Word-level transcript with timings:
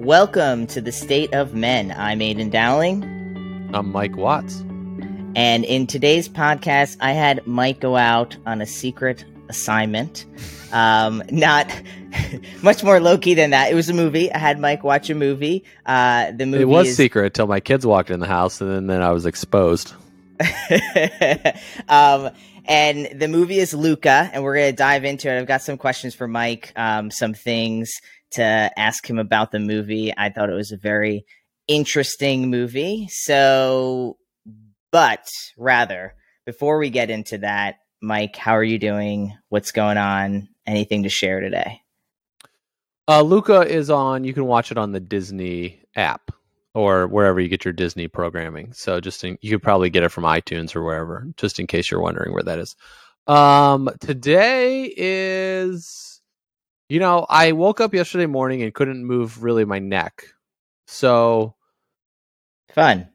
Welcome 0.00 0.66
to 0.68 0.80
the 0.80 0.92
State 0.92 1.34
of 1.34 1.54
Men. 1.54 1.92
I'm 1.96 2.20
Aydian 2.20 2.50
Dowling. 2.50 3.02
I'm 3.74 3.90
Mike 3.90 4.16
Watts. 4.16 4.60
And 5.34 5.64
in 5.64 5.86
today's 5.88 6.28
podcast, 6.28 6.96
I 7.00 7.12
had 7.12 7.44
Mike 7.46 7.80
go 7.80 7.96
out 7.96 8.36
on 8.46 8.60
a 8.60 8.66
secret 8.66 9.24
assignment. 9.48 10.24
Um, 10.72 11.22
not 11.30 11.68
much 12.62 12.84
more 12.84 13.00
low 13.00 13.18
key 13.18 13.34
than 13.34 13.50
that. 13.50 13.72
It 13.72 13.74
was 13.74 13.88
a 13.88 13.94
movie. 13.94 14.32
I 14.32 14.38
had 14.38 14.60
Mike 14.60 14.84
watch 14.84 15.10
a 15.10 15.14
movie. 15.14 15.64
Uh, 15.84 16.30
the 16.32 16.46
movie 16.46 16.62
It 16.62 16.66
was 16.68 16.88
is- 16.88 16.96
secret 16.96 17.26
until 17.26 17.48
my 17.48 17.60
kids 17.60 17.84
walked 17.84 18.10
in 18.10 18.20
the 18.20 18.26
house, 18.26 18.60
and 18.60 18.70
then, 18.70 18.86
then 18.86 19.02
I 19.02 19.10
was 19.10 19.26
exposed. 19.26 19.94
um, 21.88 22.30
and 22.66 23.08
the 23.18 23.28
movie 23.28 23.58
is 23.58 23.74
Luca, 23.74 24.30
and 24.32 24.44
we're 24.44 24.54
going 24.54 24.70
to 24.70 24.76
dive 24.76 25.04
into 25.04 25.28
it. 25.28 25.38
I've 25.40 25.46
got 25.48 25.62
some 25.62 25.76
questions 25.76 26.14
for 26.14 26.28
Mike, 26.28 26.72
um, 26.76 27.10
some 27.10 27.34
things 27.34 28.00
to 28.32 28.70
ask 28.76 29.08
him 29.08 29.18
about 29.18 29.50
the 29.50 29.58
movie. 29.58 30.12
I 30.16 30.30
thought 30.30 30.50
it 30.50 30.54
was 30.54 30.72
a 30.72 30.76
very 30.76 31.24
interesting 31.66 32.50
movie. 32.50 33.08
So, 33.10 34.16
but 34.90 35.26
rather, 35.56 36.14
before 36.46 36.78
we 36.78 36.90
get 36.90 37.10
into 37.10 37.38
that, 37.38 37.76
Mike, 38.00 38.36
how 38.36 38.52
are 38.52 38.64
you 38.64 38.78
doing? 38.78 39.36
What's 39.48 39.72
going 39.72 39.98
on? 39.98 40.48
Anything 40.66 41.02
to 41.02 41.08
share 41.08 41.40
today? 41.40 41.80
Uh, 43.08 43.22
Luca 43.22 43.62
is 43.62 43.90
on. 43.90 44.24
You 44.24 44.34
can 44.34 44.44
watch 44.44 44.70
it 44.70 44.78
on 44.78 44.92
the 44.92 45.00
Disney 45.00 45.80
app 45.96 46.30
or 46.74 47.08
wherever 47.08 47.40
you 47.40 47.48
get 47.48 47.64
your 47.64 47.72
Disney 47.72 48.06
programming. 48.06 48.72
So 48.72 49.00
just 49.00 49.24
in, 49.24 49.38
you 49.40 49.50
could 49.50 49.62
probably 49.62 49.90
get 49.90 50.04
it 50.04 50.10
from 50.10 50.24
iTunes 50.24 50.76
or 50.76 50.82
wherever, 50.84 51.26
just 51.36 51.58
in 51.58 51.66
case 51.66 51.90
you're 51.90 52.00
wondering 52.00 52.32
where 52.32 52.42
that 52.44 52.58
is. 52.58 52.76
Um, 53.26 53.90
today 54.00 54.92
is, 54.96 56.07
you 56.88 57.00
know, 57.00 57.26
I 57.28 57.52
woke 57.52 57.80
up 57.80 57.94
yesterday 57.94 58.26
morning 58.26 58.62
and 58.62 58.74
couldn't 58.74 59.04
move 59.04 59.42
really 59.42 59.64
my 59.64 59.78
neck. 59.78 60.24
So 60.86 61.54
Fun. 62.74 63.08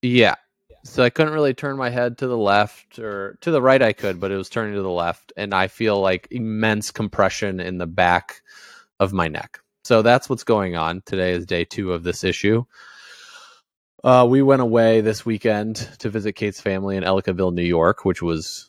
Yeah. 0.00 0.36
So 0.84 1.04
I 1.04 1.10
couldn't 1.10 1.32
really 1.32 1.54
turn 1.54 1.76
my 1.76 1.90
head 1.90 2.18
to 2.18 2.26
the 2.26 2.36
left 2.36 2.98
or 2.98 3.38
to 3.42 3.50
the 3.50 3.62
right 3.62 3.80
I 3.80 3.92
could, 3.92 4.18
but 4.18 4.32
it 4.32 4.36
was 4.36 4.48
turning 4.48 4.74
to 4.74 4.82
the 4.82 4.90
left 4.90 5.32
and 5.36 5.54
I 5.54 5.68
feel 5.68 6.00
like 6.00 6.28
immense 6.30 6.90
compression 6.90 7.60
in 7.60 7.78
the 7.78 7.86
back 7.86 8.42
of 8.98 9.12
my 9.12 9.28
neck. 9.28 9.60
So 9.84 10.02
that's 10.02 10.28
what's 10.28 10.44
going 10.44 10.76
on. 10.76 11.02
Today 11.04 11.32
is 11.32 11.46
day 11.46 11.64
2 11.64 11.92
of 11.92 12.02
this 12.02 12.24
issue. 12.24 12.64
Uh, 14.02 14.26
we 14.28 14.42
went 14.42 14.62
away 14.62 15.00
this 15.00 15.24
weekend 15.24 15.76
to 15.98 16.08
visit 16.08 16.32
Kate's 16.32 16.60
family 16.60 16.96
in 16.96 17.04
Ellicottville, 17.04 17.54
New 17.54 17.62
York, 17.62 18.04
which 18.04 18.22
was 18.22 18.68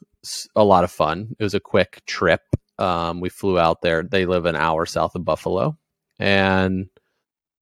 a 0.56 0.64
lot 0.64 0.84
of 0.84 0.92
fun. 0.92 1.36
It 1.40 1.44
was 1.44 1.56
a 1.56 1.60
quick 1.60 2.04
trip. 2.06 2.42
Um, 2.80 3.20
we 3.20 3.30
flew 3.30 3.60
out 3.60 3.82
there. 3.82 4.04
They 4.04 4.26
live 4.26 4.46
an 4.46 4.56
hour 4.56 4.86
south 4.86 5.16
of 5.16 5.26
Buffalo, 5.26 5.78
and 6.20 6.90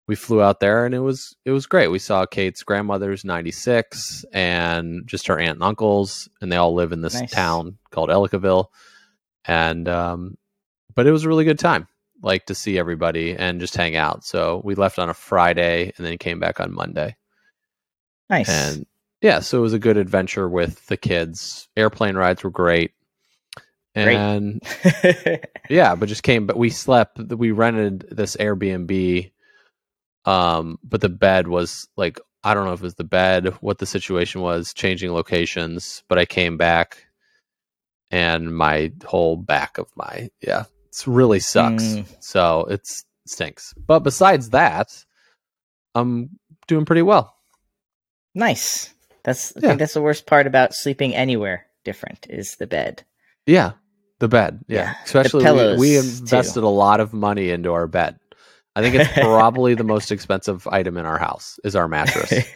we 0.07 0.15
flew 0.15 0.41
out 0.41 0.59
there, 0.59 0.85
and 0.85 0.95
it 0.95 0.99
was 0.99 1.35
it 1.45 1.51
was 1.51 1.65
great. 1.65 1.89
We 1.89 1.99
saw 1.99 2.25
Kate's 2.25 2.63
grandmother's 2.63 3.23
ninety 3.23 3.51
six, 3.51 4.25
and 4.33 5.03
just 5.05 5.27
her 5.27 5.39
aunt 5.39 5.55
and 5.55 5.63
uncles, 5.63 6.27
and 6.41 6.51
they 6.51 6.57
all 6.57 6.73
live 6.73 6.91
in 6.91 7.01
this 7.01 7.19
Nice. 7.19 7.31
town 7.31 7.77
called 7.91 8.09
Ellicottville, 8.09 8.67
and 9.45 9.87
um, 9.87 10.37
but 10.95 11.07
it 11.07 11.11
was 11.11 11.23
a 11.23 11.27
really 11.29 11.45
good 11.45 11.59
time, 11.59 11.87
like 12.21 12.45
to 12.47 12.55
see 12.55 12.77
everybody 12.77 13.35
and 13.35 13.59
just 13.59 13.75
hang 13.75 13.95
out. 13.95 14.25
So 14.25 14.61
we 14.63 14.75
left 14.75 14.99
on 14.99 15.09
a 15.09 15.13
Friday, 15.13 15.93
and 15.95 16.05
then 16.05 16.17
came 16.17 16.39
back 16.39 16.59
on 16.59 16.73
Monday. 16.73 17.15
Nice. 18.29 18.49
And 18.49 18.85
yeah, 19.21 19.39
so 19.39 19.59
it 19.59 19.61
was 19.61 19.73
a 19.73 19.79
good 19.79 19.97
adventure 19.97 20.49
with 20.49 20.85
the 20.87 20.97
kids. 20.97 21.67
Airplane 21.77 22.15
rides 22.15 22.43
were 22.43 22.49
great. 22.49 22.91
And 23.93 24.61
yeah, 25.69 25.95
but 25.95 26.07
just 26.07 26.23
came 26.23 26.45
but 26.47 26.57
we 26.57 26.69
slept 26.69 27.17
we 27.33 27.51
rented 27.51 28.07
this 28.09 28.35
Airbnb 28.37 29.31
um 30.25 30.77
but 30.83 31.01
the 31.01 31.09
bed 31.09 31.47
was 31.47 31.87
like 31.97 32.19
I 32.43 32.53
don't 32.53 32.65
know 32.65 32.73
if 32.73 32.79
it 32.79 32.83
was 32.83 32.95
the 32.95 33.03
bed, 33.03 33.47
what 33.61 33.77
the 33.77 33.85
situation 33.85 34.41
was, 34.41 34.73
changing 34.73 35.11
locations, 35.13 36.03
but 36.07 36.17
I 36.17 36.25
came 36.25 36.57
back 36.57 37.05
and 38.09 38.55
my 38.55 38.91
whole 39.05 39.35
back 39.37 39.77
of 39.77 39.87
my 39.95 40.29
yeah, 40.41 40.63
it's 40.87 41.07
really 41.07 41.39
sucks. 41.39 41.83
Mm. 41.83 42.05
So 42.19 42.65
it's 42.69 43.03
stinks. 43.27 43.73
But 43.87 43.99
besides 43.99 44.49
that, 44.51 45.05
I'm 45.95 46.29
doing 46.67 46.85
pretty 46.85 47.01
well. 47.03 47.35
nice. 48.33 48.93
That's 49.23 49.55
I 49.55 49.59
Yeah. 49.59 49.67
think 49.69 49.79
that's 49.79 49.93
the 49.93 50.01
worst 50.01 50.25
part 50.25 50.47
about 50.47 50.73
sleeping 50.73 51.13
anywhere 51.13 51.67
different 51.83 52.25
is 52.29 52.55
the 52.55 52.65
bed. 52.67 53.03
Yeah, 53.45 53.73
the 54.21 54.29
bed. 54.29 54.61
Yeah, 54.69 54.77
Yeah, 54.77 54.93
especially 55.03 55.43
we, 55.43 55.75
we 55.77 55.89
too. 56.01 56.07
invested 56.21 56.63
a 56.63 56.69
lot 56.69 57.01
of 57.01 57.11
money 57.13 57.49
into 57.49 57.73
our 57.73 57.87
bed. 57.87 58.17
I 58.73 58.81
think 58.81 58.95
it's 58.95 59.11
probably 59.19 59.73
the 59.75 59.83
most 59.83 60.11
expensive 60.13 60.65
item 60.67 60.95
in 60.95 61.05
our 61.05 61.17
house 61.17 61.59
is 61.65 61.75
our 61.75 61.89
mattress. 61.89 62.31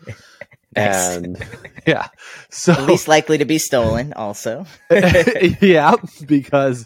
Nice. 0.77 1.15
and 1.15 1.45
yeah, 1.87 2.09
so 2.49 2.73
least 2.83 3.07
likely 3.07 3.37
to 3.37 3.45
be 3.45 3.59
stolen 3.59 4.11
also 4.11 4.65
yeah, 5.61 5.95
because 6.27 6.85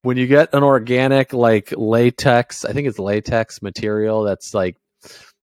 when 0.00 0.16
you 0.16 0.26
get 0.26 0.54
an 0.54 0.62
organic 0.62 1.34
like 1.34 1.70
latex, 1.76 2.64
I 2.64 2.72
think 2.72 2.88
it's 2.88 2.98
latex 2.98 3.60
material 3.60 4.22
that's 4.22 4.54
like 4.54 4.76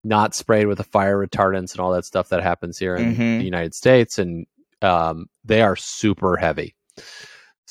not 0.03 0.35
sprayed 0.35 0.67
with 0.67 0.77
the 0.77 0.83
fire 0.83 1.17
retardants 1.17 1.71
and 1.71 1.79
all 1.79 1.93
that 1.93 2.05
stuff 2.05 2.29
that 2.29 2.43
happens 2.43 2.77
here 2.77 2.95
in 2.95 3.15
Mhm. 3.15 3.39
the 3.39 3.45
United 3.45 3.73
States, 3.73 4.19
and 4.19 4.45
um, 4.83 5.25
they 5.43 5.63
are 5.63 5.75
super 5.75 6.37
heavy. 6.37 6.75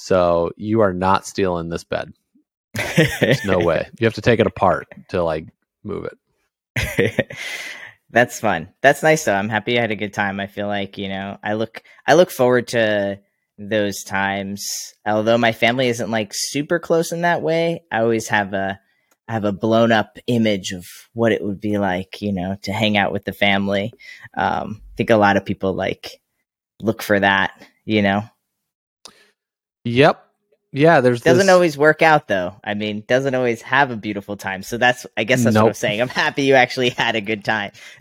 So 0.01 0.51
you 0.57 0.81
are 0.81 0.95
not 0.95 1.27
stealing 1.27 1.69
this 1.69 1.85
bed. 1.85 2.13
There's 2.75 3.45
no 3.45 3.59
way. 3.59 3.89
You 4.01 4.07
have 4.07 4.15
to 4.15 4.23
take 4.23 4.41
it 4.41 4.47
apart 4.47 4.89
to 5.11 5.23
like 5.23 5.49
move 5.85 6.07
it. 6.77 7.37
that's 8.11 8.41
fun 8.41 8.69
that's 8.81 9.03
nice 9.03 9.25
though 9.25 9.35
i'm 9.35 9.49
happy 9.49 9.77
i 9.77 9.81
had 9.81 9.91
a 9.91 9.97
good 9.97 10.13
time 10.13 10.41
i 10.41 10.47
feel 10.47 10.67
like 10.67 10.99
you 10.99 11.09
know 11.09 11.37
i 11.43 11.53
look 11.55 11.83
i 12.07 12.15
look 12.15 12.31
forward 12.31 12.69
to 12.69 13.19
those 13.59 14.03
times 14.05 14.95
although 15.05 15.37
my 15.37 15.53
family 15.53 15.89
isn't 15.89 16.11
like 16.11 16.31
super 16.33 16.79
close 16.79 17.13
in 17.13 17.23
that 17.23 17.43
way 17.43 17.83
i 17.93 18.01
always 18.01 18.29
have 18.29 18.53
a 18.55 18.81
I 19.29 19.33
have 19.35 19.45
a 19.45 19.53
blown 19.53 19.93
up 19.93 20.19
image 20.27 20.73
of 20.73 20.87
what 21.13 21.31
it 21.31 21.43
would 21.43 21.61
be 21.61 21.79
like 21.79 22.23
you 22.23 22.33
know 22.33 22.57
to 22.63 22.73
hang 22.73 22.97
out 22.97 23.13
with 23.13 23.25
the 23.25 23.33
family 23.33 23.93
um 24.37 24.81
i 24.81 24.97
think 24.97 25.11
a 25.11 25.17
lot 25.17 25.37
of 25.37 25.45
people 25.45 25.75
like 25.75 26.21
look 26.81 27.03
for 27.03 27.19
that 27.21 27.53
you 27.85 28.03
know 28.03 28.23
Yep. 29.91 30.27
Yeah. 30.73 31.01
There's 31.01 31.21
doesn't 31.21 31.47
this- 31.47 31.53
always 31.53 31.77
work 31.77 32.01
out 32.03 32.29
though 32.29 32.55
i 32.63 32.75
mean 32.75 33.03
doesn't 33.07 33.35
always 33.35 33.61
have 33.63 33.91
a 33.91 33.97
beautiful 33.97 34.37
time 34.37 34.63
so 34.63 34.79
that's 34.79 35.05
i 35.17 35.25
guess 35.25 35.43
that's 35.43 35.57
what 35.57 35.67
i'm 35.67 35.75
saying 35.75 36.01
i'm 36.01 36.09
happy 36.09 36.45
you 36.45 36.55
actually 36.55 36.91
had 36.91 37.17
a 37.17 37.21
good 37.21 37.45
time 37.45 37.73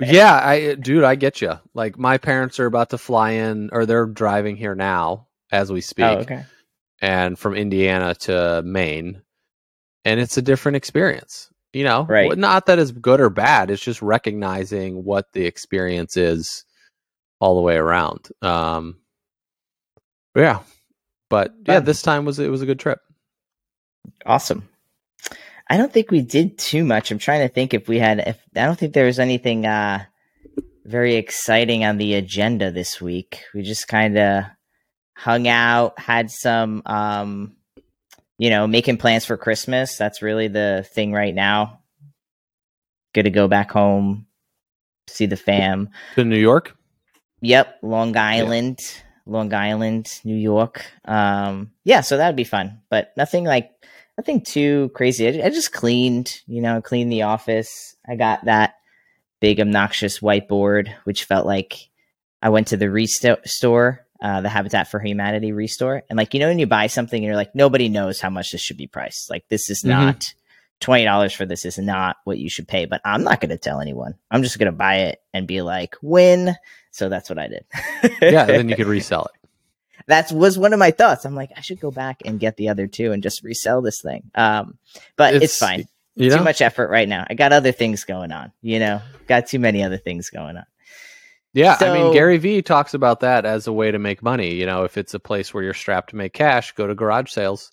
yeah, 0.00 0.40
I 0.42 0.74
dude, 0.80 1.04
I 1.04 1.14
get 1.16 1.40
you. 1.40 1.58
Like 1.74 1.98
my 1.98 2.18
parents 2.18 2.58
are 2.60 2.66
about 2.66 2.90
to 2.90 2.98
fly 2.98 3.32
in, 3.32 3.70
or 3.72 3.86
they're 3.86 4.06
driving 4.06 4.56
here 4.56 4.74
now 4.74 5.26
as 5.52 5.70
we 5.70 5.80
speak, 5.80 6.06
oh 6.06 6.18
okay 6.18 6.44
and 7.00 7.38
from 7.38 7.54
Indiana 7.54 8.14
to 8.14 8.62
Maine, 8.64 9.22
and 10.04 10.20
it's 10.20 10.36
a 10.36 10.42
different 10.42 10.76
experience. 10.76 11.50
You 11.72 11.84
know, 11.84 12.04
Right. 12.04 12.36
Not 12.38 12.66
that 12.66 12.78
it's 12.78 12.90
good 12.90 13.20
or 13.20 13.28
bad. 13.28 13.70
It's 13.70 13.82
just 13.82 14.00
recognizing 14.00 15.04
what 15.04 15.26
the 15.32 15.44
experience 15.44 16.16
is 16.16 16.64
all 17.38 17.54
the 17.54 17.60
way 17.60 17.76
around. 17.76 18.28
Um, 18.40 18.96
yeah, 20.34 20.60
but 21.28 21.54
yeah, 21.66 21.80
this 21.80 22.02
time 22.02 22.24
was 22.24 22.38
it 22.38 22.50
was 22.50 22.62
a 22.62 22.66
good 22.66 22.78
trip. 22.78 23.00
Awesome. 24.24 24.68
I 25.68 25.76
don't 25.76 25.92
think 25.92 26.10
we 26.10 26.22
did 26.22 26.58
too 26.58 26.84
much. 26.84 27.10
I'm 27.10 27.18
trying 27.18 27.46
to 27.46 27.52
think 27.52 27.74
if 27.74 27.88
we 27.88 27.98
had 27.98 28.20
if 28.20 28.38
I 28.54 28.64
don't 28.64 28.78
think 28.78 28.94
there 28.94 29.06
was 29.06 29.18
anything 29.18 29.66
uh 29.66 30.04
very 30.84 31.16
exciting 31.16 31.84
on 31.84 31.96
the 31.98 32.14
agenda 32.14 32.70
this 32.70 33.00
week. 33.00 33.42
We 33.52 33.62
just 33.62 33.88
kind 33.88 34.16
of 34.16 34.44
hung 35.16 35.48
out, 35.48 35.98
had 35.98 36.30
some 36.30 36.82
um 36.86 37.56
you 38.38 38.50
know, 38.50 38.66
making 38.66 38.98
plans 38.98 39.24
for 39.24 39.36
Christmas. 39.36 39.96
That's 39.96 40.20
really 40.20 40.48
the 40.48 40.86
thing 40.92 41.12
right 41.12 41.34
now. 41.34 41.80
Good 43.14 43.24
to 43.24 43.30
go 43.30 43.48
back 43.48 43.70
home, 43.70 44.26
see 45.08 45.26
the 45.26 45.36
fam. 45.36 45.88
To 46.16 46.24
New 46.24 46.38
York. 46.38 46.76
Yep, 47.40 47.78
Long 47.82 48.16
Island, 48.16 48.78
Long 49.26 49.52
Island, 49.52 50.08
New 50.24 50.36
York. 50.36 50.86
Um, 51.04 51.72
yeah, 51.84 52.00
so 52.00 52.16
that 52.16 52.26
would 52.28 52.36
be 52.36 52.44
fun, 52.44 52.80
but 52.88 53.12
nothing 53.16 53.44
like 53.44 53.70
nothing 54.16 54.40
too 54.40 54.90
crazy. 54.94 55.26
I, 55.28 55.46
I 55.46 55.50
just 55.50 55.72
cleaned, 55.72 56.40
you 56.46 56.62
know, 56.62 56.80
cleaned 56.80 57.12
the 57.12 57.22
office. 57.22 57.96
I 58.08 58.16
got 58.16 58.44
that 58.44 58.76
big 59.40 59.60
obnoxious 59.60 60.20
whiteboard, 60.20 60.92
which 61.04 61.24
felt 61.24 61.46
like 61.46 61.88
I 62.40 62.48
went 62.50 62.68
to 62.68 62.76
the 62.76 62.88
restore, 62.90 64.06
uh, 64.22 64.40
the 64.40 64.48
Habitat 64.48 64.88
for 64.90 65.00
Humanity 65.00 65.52
restore, 65.52 66.02
and 66.08 66.16
like 66.16 66.32
you 66.32 66.40
know, 66.40 66.48
when 66.48 66.58
you 66.58 66.66
buy 66.66 66.86
something 66.86 67.18
and 67.18 67.26
you're 67.26 67.36
like, 67.36 67.54
nobody 67.54 67.88
knows 67.88 68.20
how 68.20 68.30
much 68.30 68.52
this 68.52 68.60
should 68.62 68.76
be 68.78 68.86
priced. 68.86 69.28
Like 69.30 69.48
this 69.48 69.68
is 69.70 69.82
Mhm. 69.84 69.88
not. 69.88 70.34
Twenty 70.80 71.04
dollars 71.04 71.32
for 71.32 71.46
this 71.46 71.64
is 71.64 71.78
not 71.78 72.16
what 72.24 72.38
you 72.38 72.50
should 72.50 72.68
pay, 72.68 72.84
but 72.84 73.00
I'm 73.04 73.24
not 73.24 73.40
going 73.40 73.50
to 73.50 73.56
tell 73.56 73.80
anyone. 73.80 74.14
I'm 74.30 74.42
just 74.42 74.58
going 74.58 74.70
to 74.70 74.76
buy 74.76 74.96
it 74.96 75.22
and 75.32 75.46
be 75.46 75.62
like, 75.62 75.96
"Win." 76.02 76.54
So 76.90 77.08
that's 77.08 77.28
what 77.30 77.38
I 77.38 77.48
did. 77.48 77.64
Yeah, 78.20 78.42
and 78.42 78.50
then 78.50 78.68
you 78.68 78.76
could 78.76 78.86
resell 78.86 79.26
it. 79.26 79.48
that 80.06 80.30
was 80.32 80.58
one 80.58 80.72
of 80.72 80.78
my 80.78 80.90
thoughts. 80.90 81.24
I'm 81.24 81.34
like, 81.34 81.50
I 81.56 81.60
should 81.60 81.80
go 81.80 81.90
back 81.90 82.22
and 82.24 82.40
get 82.40 82.56
the 82.56 82.68
other 82.68 82.86
two 82.86 83.12
and 83.12 83.22
just 83.22 83.42
resell 83.42 83.82
this 83.82 84.00
thing. 84.00 84.30
Um, 84.34 84.78
but 85.16 85.34
it's, 85.34 85.58
fine. 85.58 85.86
You 86.14 86.30
too 86.30 86.42
much 86.42 86.62
effort 86.62 86.88
right 86.88 87.08
now. 87.08 87.26
I 87.28 87.34
got 87.34 87.52
other 87.52 87.72
things 87.72 88.04
going 88.04 88.32
on. 88.32 88.52
You 88.62 88.78
know, 88.78 89.02
got 89.26 89.46
too 89.46 89.58
many 89.58 89.82
other 89.82 89.98
things 89.98 90.30
going 90.30 90.56
on. 90.56 90.64
Yeah, 91.52 91.76
I 91.80 91.92
mean 91.94 92.12
Gary 92.12 92.36
Vee 92.36 92.60
talks 92.60 92.92
about 92.92 93.20
that 93.20 93.46
as 93.46 93.66
a 93.66 93.72
way 93.72 93.90
to 93.90 93.98
make 93.98 94.22
money. 94.22 94.54
You 94.54 94.66
know, 94.66 94.84
if 94.84 94.98
it's 94.98 95.14
a 95.14 95.18
place 95.18 95.54
where 95.54 95.62
you're 95.62 95.72
strapped 95.72 96.10
to 96.10 96.16
make 96.16 96.34
cash, 96.34 96.72
go 96.72 96.86
to 96.86 96.94
garage 96.94 97.30
sales. 97.30 97.72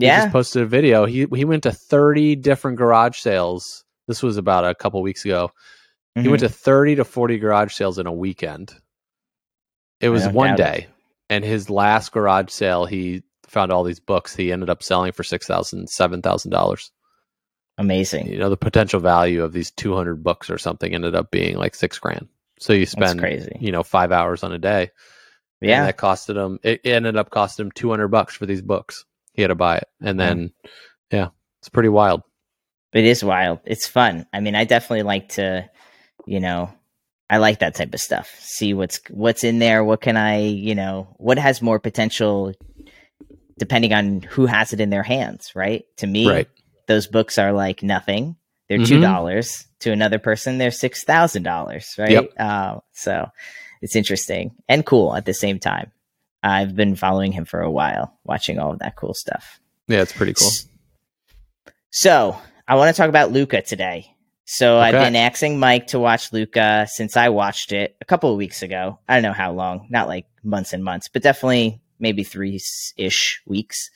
He 0.00 0.06
Yeah, 0.06 0.16
just 0.16 0.30
posted 0.30 0.62
a 0.62 0.66
video. 0.66 1.06
He 1.06 1.26
he 1.34 1.44
went 1.44 1.64
to 1.64 1.72
30 1.72 2.36
different 2.36 2.78
garage 2.78 3.18
sales. 3.18 3.84
This 4.08 4.22
was 4.22 4.36
about 4.36 4.64
a 4.64 4.74
couple 4.74 5.02
weeks 5.02 5.24
ago. 5.24 5.50
He 6.20 6.28
Mhm. 6.28 6.30
went 6.30 6.40
to 6.40 6.48
30 6.48 6.96
to 6.96 7.04
40 7.04 7.38
garage 7.38 7.74
sales 7.74 7.98
in 7.98 8.06
a 8.06 8.12
weekend. 8.12 8.74
It 10.00 10.08
was 10.10 10.28
one 10.28 10.54
doubt 10.54 10.60
it. 10.60 10.74
day. 10.74 10.88
And 11.30 11.44
his 11.44 11.70
last 11.70 12.12
garage 12.12 12.50
sale, 12.50 12.84
he 12.84 13.22
found 13.48 13.72
all 13.72 13.84
these 13.84 14.00
books 14.00 14.34
he 14.36 14.52
ended 14.52 14.70
up 14.70 14.82
selling 14.82 15.12
for 15.12 15.22
$6,000, 15.22 15.86
$7,000. 15.88 16.90
amazing. 17.78 18.28
You 18.28 18.38
know, 18.38 18.50
the 18.50 18.56
potential 18.56 19.00
value 19.00 19.42
of 19.42 19.52
these 19.52 19.70
200 19.70 20.22
books 20.22 20.50
or 20.50 20.58
something 20.58 20.94
ended 20.94 21.14
up 21.14 21.30
being 21.30 21.56
like 21.56 21.74
six 21.74 21.98
grand. 21.98 22.28
So 22.60 22.72
you 22.72 22.86
That's 22.92 23.14
spend, 23.14 23.20
crazy. 23.20 23.60
you 23.60 23.72
know, 23.72 23.82
five 23.82 24.12
hours 24.12 24.42
on 24.44 24.52
a 24.52 24.58
day. 24.58 24.90
And 25.66 25.68
Yeah, 25.68 25.84
that 25.84 25.98
costed 25.98 26.36
him, 26.36 26.58
it 26.62 26.80
it 26.84 26.92
ended 26.92 27.16
up 27.16 27.30
costing 27.30 27.66
him 27.66 27.72
200 27.72 28.08
bucks 28.08 28.34
for 28.36 28.46
these 28.46 28.62
books. 28.62 29.04
He 29.34 29.42
had 29.42 29.48
to 29.48 29.54
buy 29.54 29.78
it. 29.78 29.88
And 30.00 30.18
then, 30.20 30.52
yeah, 31.10 31.28
it's 31.60 31.68
pretty 31.68 31.88
wild. 31.88 32.22
it 32.92 33.04
is 33.04 33.24
wild. 33.24 33.60
It's 33.64 33.86
fun. 33.86 34.26
I 34.32 34.40
mean, 34.40 34.54
I 34.54 34.64
definitely 34.64 35.02
like 35.04 35.30
to, 35.30 35.68
you 36.26 36.40
know, 36.40 36.70
I 37.30 37.38
like 37.38 37.60
that 37.60 37.74
type 37.74 37.94
of 37.94 38.00
stuff. 38.00 38.30
See 38.38 38.74
what's 38.74 39.00
what's 39.08 39.42
in 39.44 39.58
there. 39.58 39.82
What 39.82 40.02
can 40.02 40.16
I, 40.18 40.40
you 40.42 40.74
know, 40.74 41.08
what 41.16 41.38
has 41.38 41.62
more 41.62 41.78
potential, 41.80 42.52
depending 43.58 43.92
on 43.94 44.20
who 44.22 44.44
has 44.46 44.72
it 44.72 44.80
in 44.80 44.90
their 44.90 45.02
hands. 45.02 45.52
Right. 45.54 45.84
To 45.98 46.06
me, 46.06 46.28
Right. 46.28 46.48
those 46.88 47.06
books 47.06 47.38
are 47.38 47.52
like 47.52 47.82
nothing. 47.82 48.36
They're 48.68 48.78
Mhm. 48.78 48.86
two 48.86 49.00
dollars 49.00 49.66
to 49.80 49.92
another 49.92 50.18
person. 50.18 50.58
They're 50.58 50.70
six 50.70 51.04
thousand 51.04 51.44
dollars, 51.44 51.94
right? 51.98 52.10
Yep. 52.10 52.32
Uh, 52.38 52.78
so 52.92 53.30
it's 53.80 53.96
interesting 53.96 54.52
and 54.68 54.84
cool 54.84 55.14
at 55.16 55.24
the 55.24 55.34
same 55.34 55.58
time. 55.58 55.90
I've 56.42 56.74
been 56.74 56.96
following 56.96 57.32
him 57.32 57.44
for 57.44 57.60
a 57.60 57.70
while, 57.70 58.18
watching 58.24 58.58
all 58.58 58.72
of 58.72 58.80
that 58.80 58.96
cool 58.96 59.14
stuff. 59.14 59.60
Yeah, 59.88 60.02
it's 60.02 60.12
pretty 60.12 60.34
cool. 60.34 60.50
So 61.90 62.36
I 62.66 62.76
want 62.76 62.94
to 62.94 63.00
talk 63.00 63.08
about 63.08 63.32
Luca 63.32 63.62
today. 63.62 64.08
So 64.44 64.78
I've 64.78 64.92
been 64.92 65.16
asking 65.16 65.58
Mike 65.58 65.88
to 65.88 65.98
watch 65.98 66.32
Luca 66.32 66.86
since 66.90 67.16
I 67.16 67.28
watched 67.28 67.72
it 67.72 67.96
a 68.00 68.04
couple 68.04 68.30
of 68.30 68.36
weeks 68.36 68.62
ago. 68.62 68.98
I 69.08 69.14
don't 69.14 69.22
know 69.22 69.32
how 69.32 69.52
long, 69.52 69.86
not 69.88 70.08
like 70.08 70.26
months 70.42 70.72
and 70.72 70.84
months, 70.84 71.08
but 71.08 71.22
definitely 71.22 71.80
maybe 71.98 72.24
three 72.24 72.60
ish 72.96 73.40
weeks. 73.46 73.88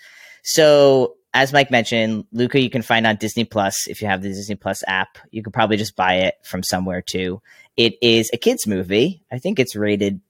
So 0.45 1.17
as 1.35 1.53
Mike 1.53 1.71
mentioned, 1.71 2.25
Luca 2.33 2.59
you 2.59 2.71
can 2.71 2.81
find 2.81 3.07
on 3.07 3.17
Disney 3.17 3.45
Plus 3.45 3.87
if 3.89 4.01
you 4.01 4.09
have 4.09 4.23
the 4.23 4.29
Disney 4.29 4.55
Plus 4.55 4.83
app. 4.87 5.19
You 5.31 5.43
could 5.43 5.53
probably 5.53 5.77
just 5.77 5.95
buy 5.95 6.15
it 6.21 6.37
from 6.43 6.63
somewhere 6.63 7.03
too. 7.03 7.43
It 7.77 7.97
is 8.01 8.31
a 8.33 8.39
kids 8.39 8.67
movie. 8.67 9.23
I 9.31 9.39
think 9.39 9.59
it's 9.59 9.77
rated, 9.77 10.23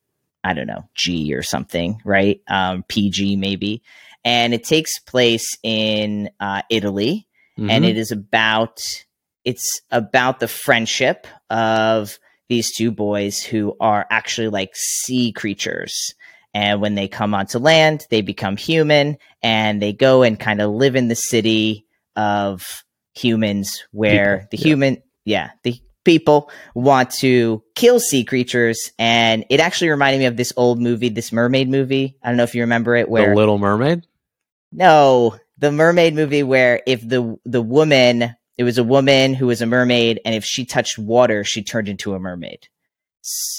I 0.46 0.52
don't 0.54 0.66
know, 0.66 0.88
G 0.94 1.34
or 1.34 1.42
something, 1.42 2.00
right? 2.04 2.40
Um, 2.48 2.84
PG 2.88 3.36
maybe, 3.36 3.82
and 4.24 4.54
it 4.54 4.64
takes 4.64 4.98
place 5.00 5.44
in 5.62 6.30
uh, 6.40 6.62
Italy 6.70 7.26
and 7.58 7.84
Mhm. 7.84 7.88
it 7.88 7.96
is 7.96 8.12
about 8.12 8.80
it's 9.44 9.80
about 9.90 10.40
the 10.40 10.48
friendship 10.48 11.26
of 11.50 12.18
these 12.48 12.74
two 12.76 12.90
boys 12.90 13.38
who 13.42 13.74
are 13.80 14.04
actually 14.10 14.48
like 14.48 14.70
sea 14.74 15.32
creatures 15.32 15.94
and 16.52 16.80
when 16.82 16.94
they 16.96 17.08
come 17.08 17.32
onto 17.34 17.58
land 17.58 18.04
they 18.10 18.20
become 18.20 18.56
human 18.58 19.16
and 19.42 19.80
they 19.80 19.92
go 19.92 20.22
and 20.22 20.38
kind 20.38 20.60
of 20.60 20.70
live 20.70 20.96
in 20.96 21.08
the 21.08 21.14
city 21.14 21.86
of 22.14 22.62
humans 23.14 23.84
where 23.92 24.36
People, 24.36 24.48
the 24.50 24.56
yeah. 24.58 24.64
human 24.68 25.02
yeah 25.24 25.50
the 25.62 25.80
people 26.06 26.50
want 26.74 27.10
to 27.10 27.62
kill 27.74 28.00
sea 28.00 28.24
creatures 28.24 28.90
and 28.98 29.44
it 29.50 29.60
actually 29.60 29.90
reminded 29.90 30.18
me 30.20 30.24
of 30.24 30.36
this 30.38 30.52
old 30.56 30.80
movie 30.80 31.10
this 31.10 31.32
mermaid 31.32 31.68
movie 31.68 32.16
i 32.22 32.28
don't 32.28 32.38
know 32.38 32.44
if 32.44 32.54
you 32.54 32.62
remember 32.62 32.96
it 32.96 33.08
where 33.10 33.30
the 33.30 33.36
Little 33.36 33.58
Mermaid. 33.58 34.06
no, 34.72 35.36
the 35.58 35.70
mermaid 35.72 36.14
movie 36.14 36.42
where 36.42 36.80
if 36.86 37.06
the 37.06 37.36
the 37.44 37.60
woman 37.60 38.34
it 38.56 38.64
was 38.64 38.78
a 38.78 38.84
woman 38.84 39.34
who 39.34 39.46
was 39.48 39.60
a 39.60 39.66
mermaid 39.66 40.20
and 40.24 40.34
if 40.34 40.44
she 40.44 40.64
touched 40.64 40.96
water 40.98 41.44
she 41.44 41.62
turned 41.62 41.88
into 41.88 42.14
a 42.14 42.18
mermaid. 42.18 42.68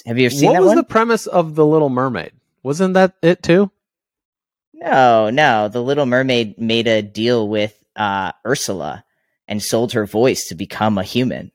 Have 0.06 0.18
you 0.18 0.28
ever 0.28 0.34
seen 0.36 0.48
What 0.48 0.54
that 0.54 0.62
was 0.62 0.68
one? 0.70 0.78
the 0.78 0.84
premise 0.84 1.28
of 1.28 1.56
the 1.56 1.66
Little 1.66 1.90
Mermaid? 1.90 2.32
Wasn't 2.64 2.94
that 2.94 3.16
it 3.22 3.44
too? 3.44 3.70
No, 4.74 5.30
no. 5.30 5.68
The 5.68 5.84
Little 5.84 6.06
Mermaid 6.06 6.58
made 6.58 6.88
a 6.88 7.02
deal 7.02 7.50
with 7.50 7.76
uh, 7.96 8.32
Ursula 8.46 9.04
and 9.46 9.62
sold 9.62 9.92
her 9.94 10.06
voice 10.06 10.46
to 10.48 10.56
become 10.56 10.98
a 10.98 11.04
human, 11.04 11.52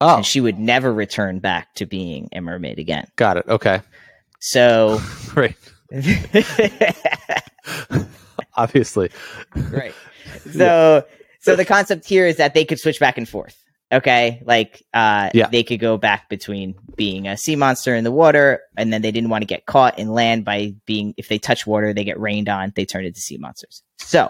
Oh, 0.00 0.16
and 0.16 0.26
she 0.26 0.40
would 0.40 0.58
never 0.58 0.92
return 0.92 1.38
back 1.38 1.74
to 1.76 1.86
being 1.86 2.28
a 2.32 2.40
mermaid 2.40 2.78
again. 2.78 3.06
got 3.16 3.36
it. 3.38 3.46
Okay, 3.48 3.80
So, 4.40 5.00
Right. 5.34 5.56
Obviously, 8.56 9.10
right. 9.54 9.94
So 10.52 11.04
so 11.40 11.54
the 11.56 11.64
concept 11.64 12.04
here 12.06 12.26
is 12.26 12.36
that 12.38 12.52
they 12.54 12.64
could 12.64 12.80
switch 12.80 12.98
back 13.00 13.16
and 13.18 13.28
forth. 13.28 13.56
Okay, 13.92 14.42
like 14.44 14.82
uh, 14.92 15.30
Yeah. 15.34 15.46
they 15.48 15.62
could 15.62 15.78
go 15.78 15.96
back 15.96 16.28
between 16.28 16.74
being 16.96 17.28
a 17.28 17.36
sea 17.36 17.54
monster 17.54 17.94
in 17.94 18.02
the 18.04 18.10
water, 18.10 18.60
and 18.76 18.92
then 18.92 19.02
they 19.02 19.12
didn't 19.12 19.30
want 19.30 19.42
to 19.42 19.46
get 19.46 19.66
caught 19.66 19.98
in 19.98 20.08
land 20.08 20.44
by 20.44 20.74
being 20.86 21.14
if 21.16 21.28
they 21.28 21.38
touch 21.38 21.66
water, 21.66 21.92
they 21.94 22.02
get 22.04 22.18
rained 22.18 22.48
on, 22.48 22.72
they 22.74 22.84
turn 22.84 23.04
into 23.04 23.20
sea 23.20 23.36
monsters. 23.38 23.82
So 23.98 24.28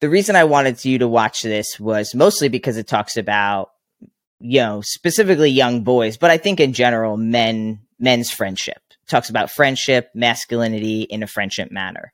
the 0.00 0.10
reason 0.10 0.36
I 0.36 0.44
wanted 0.44 0.84
you 0.84 0.98
to 0.98 1.08
watch 1.08 1.42
this 1.42 1.80
was 1.80 2.14
mostly 2.14 2.48
because 2.48 2.76
it 2.76 2.86
talks 2.86 3.16
about 3.16 3.70
you 4.42 4.60
know 4.60 4.80
specifically 4.82 5.50
young 5.50 5.82
boys, 5.84 6.16
but 6.16 6.30
I 6.30 6.36
think 6.36 6.60
in 6.60 6.72
general 6.72 7.16
men 7.16 7.80
men's 7.98 8.30
friendship 8.30 8.82
talks 9.08 9.30
about 9.30 9.50
friendship, 9.50 10.10
masculinity 10.14 11.02
in 11.02 11.22
a 11.22 11.26
friendship 11.26 11.70
manner. 11.70 12.12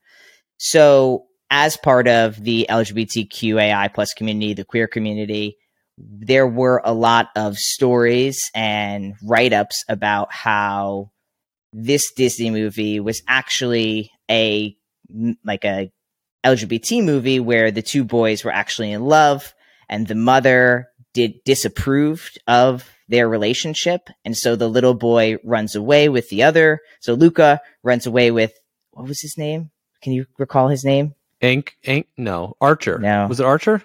So, 0.58 1.26
as 1.50 1.76
part 1.78 2.08
of 2.08 2.42
the 2.42 2.66
LGBTQAI 2.68 3.94
plus 3.94 4.12
community, 4.12 4.52
the 4.52 4.64
queer 4.64 4.86
community, 4.86 5.56
there 5.96 6.46
were 6.46 6.82
a 6.84 6.92
lot 6.92 7.28
of 7.34 7.56
stories 7.56 8.38
and 8.54 9.14
write 9.22 9.52
ups 9.52 9.82
about 9.88 10.32
how 10.32 11.10
this 11.72 12.12
Disney 12.12 12.50
movie 12.50 13.00
was 13.00 13.22
actually 13.26 14.10
a 14.30 14.76
like 15.44 15.64
a 15.64 15.90
LGBT 16.44 17.04
movie 17.04 17.40
where 17.40 17.70
the 17.70 17.82
two 17.82 18.04
boys 18.04 18.44
were 18.44 18.52
actually 18.52 18.92
in 18.92 19.04
love 19.04 19.54
and 19.88 20.06
the 20.06 20.14
mother 20.14 20.88
did 21.18 21.32
disapproved 21.44 22.38
of 22.46 22.88
their 23.08 23.28
relationship 23.28 24.08
and 24.24 24.36
so 24.36 24.54
the 24.56 24.68
little 24.68 24.94
boy 24.94 25.36
runs 25.44 25.74
away 25.74 26.08
with 26.08 26.28
the 26.28 26.42
other 26.42 26.80
so 27.00 27.14
Luca 27.14 27.60
runs 27.82 28.06
away 28.06 28.30
with 28.30 28.52
what 28.92 29.06
was 29.08 29.20
his 29.20 29.36
name 29.36 29.70
can 30.02 30.12
you 30.12 30.26
recall 30.38 30.68
his 30.68 30.84
name? 30.84 31.14
Ink, 31.40 31.76
Ink, 31.84 32.06
no, 32.16 32.54
Archer. 32.60 32.98
No. 32.98 33.26
was 33.26 33.40
it 33.40 33.46
Archer? 33.46 33.82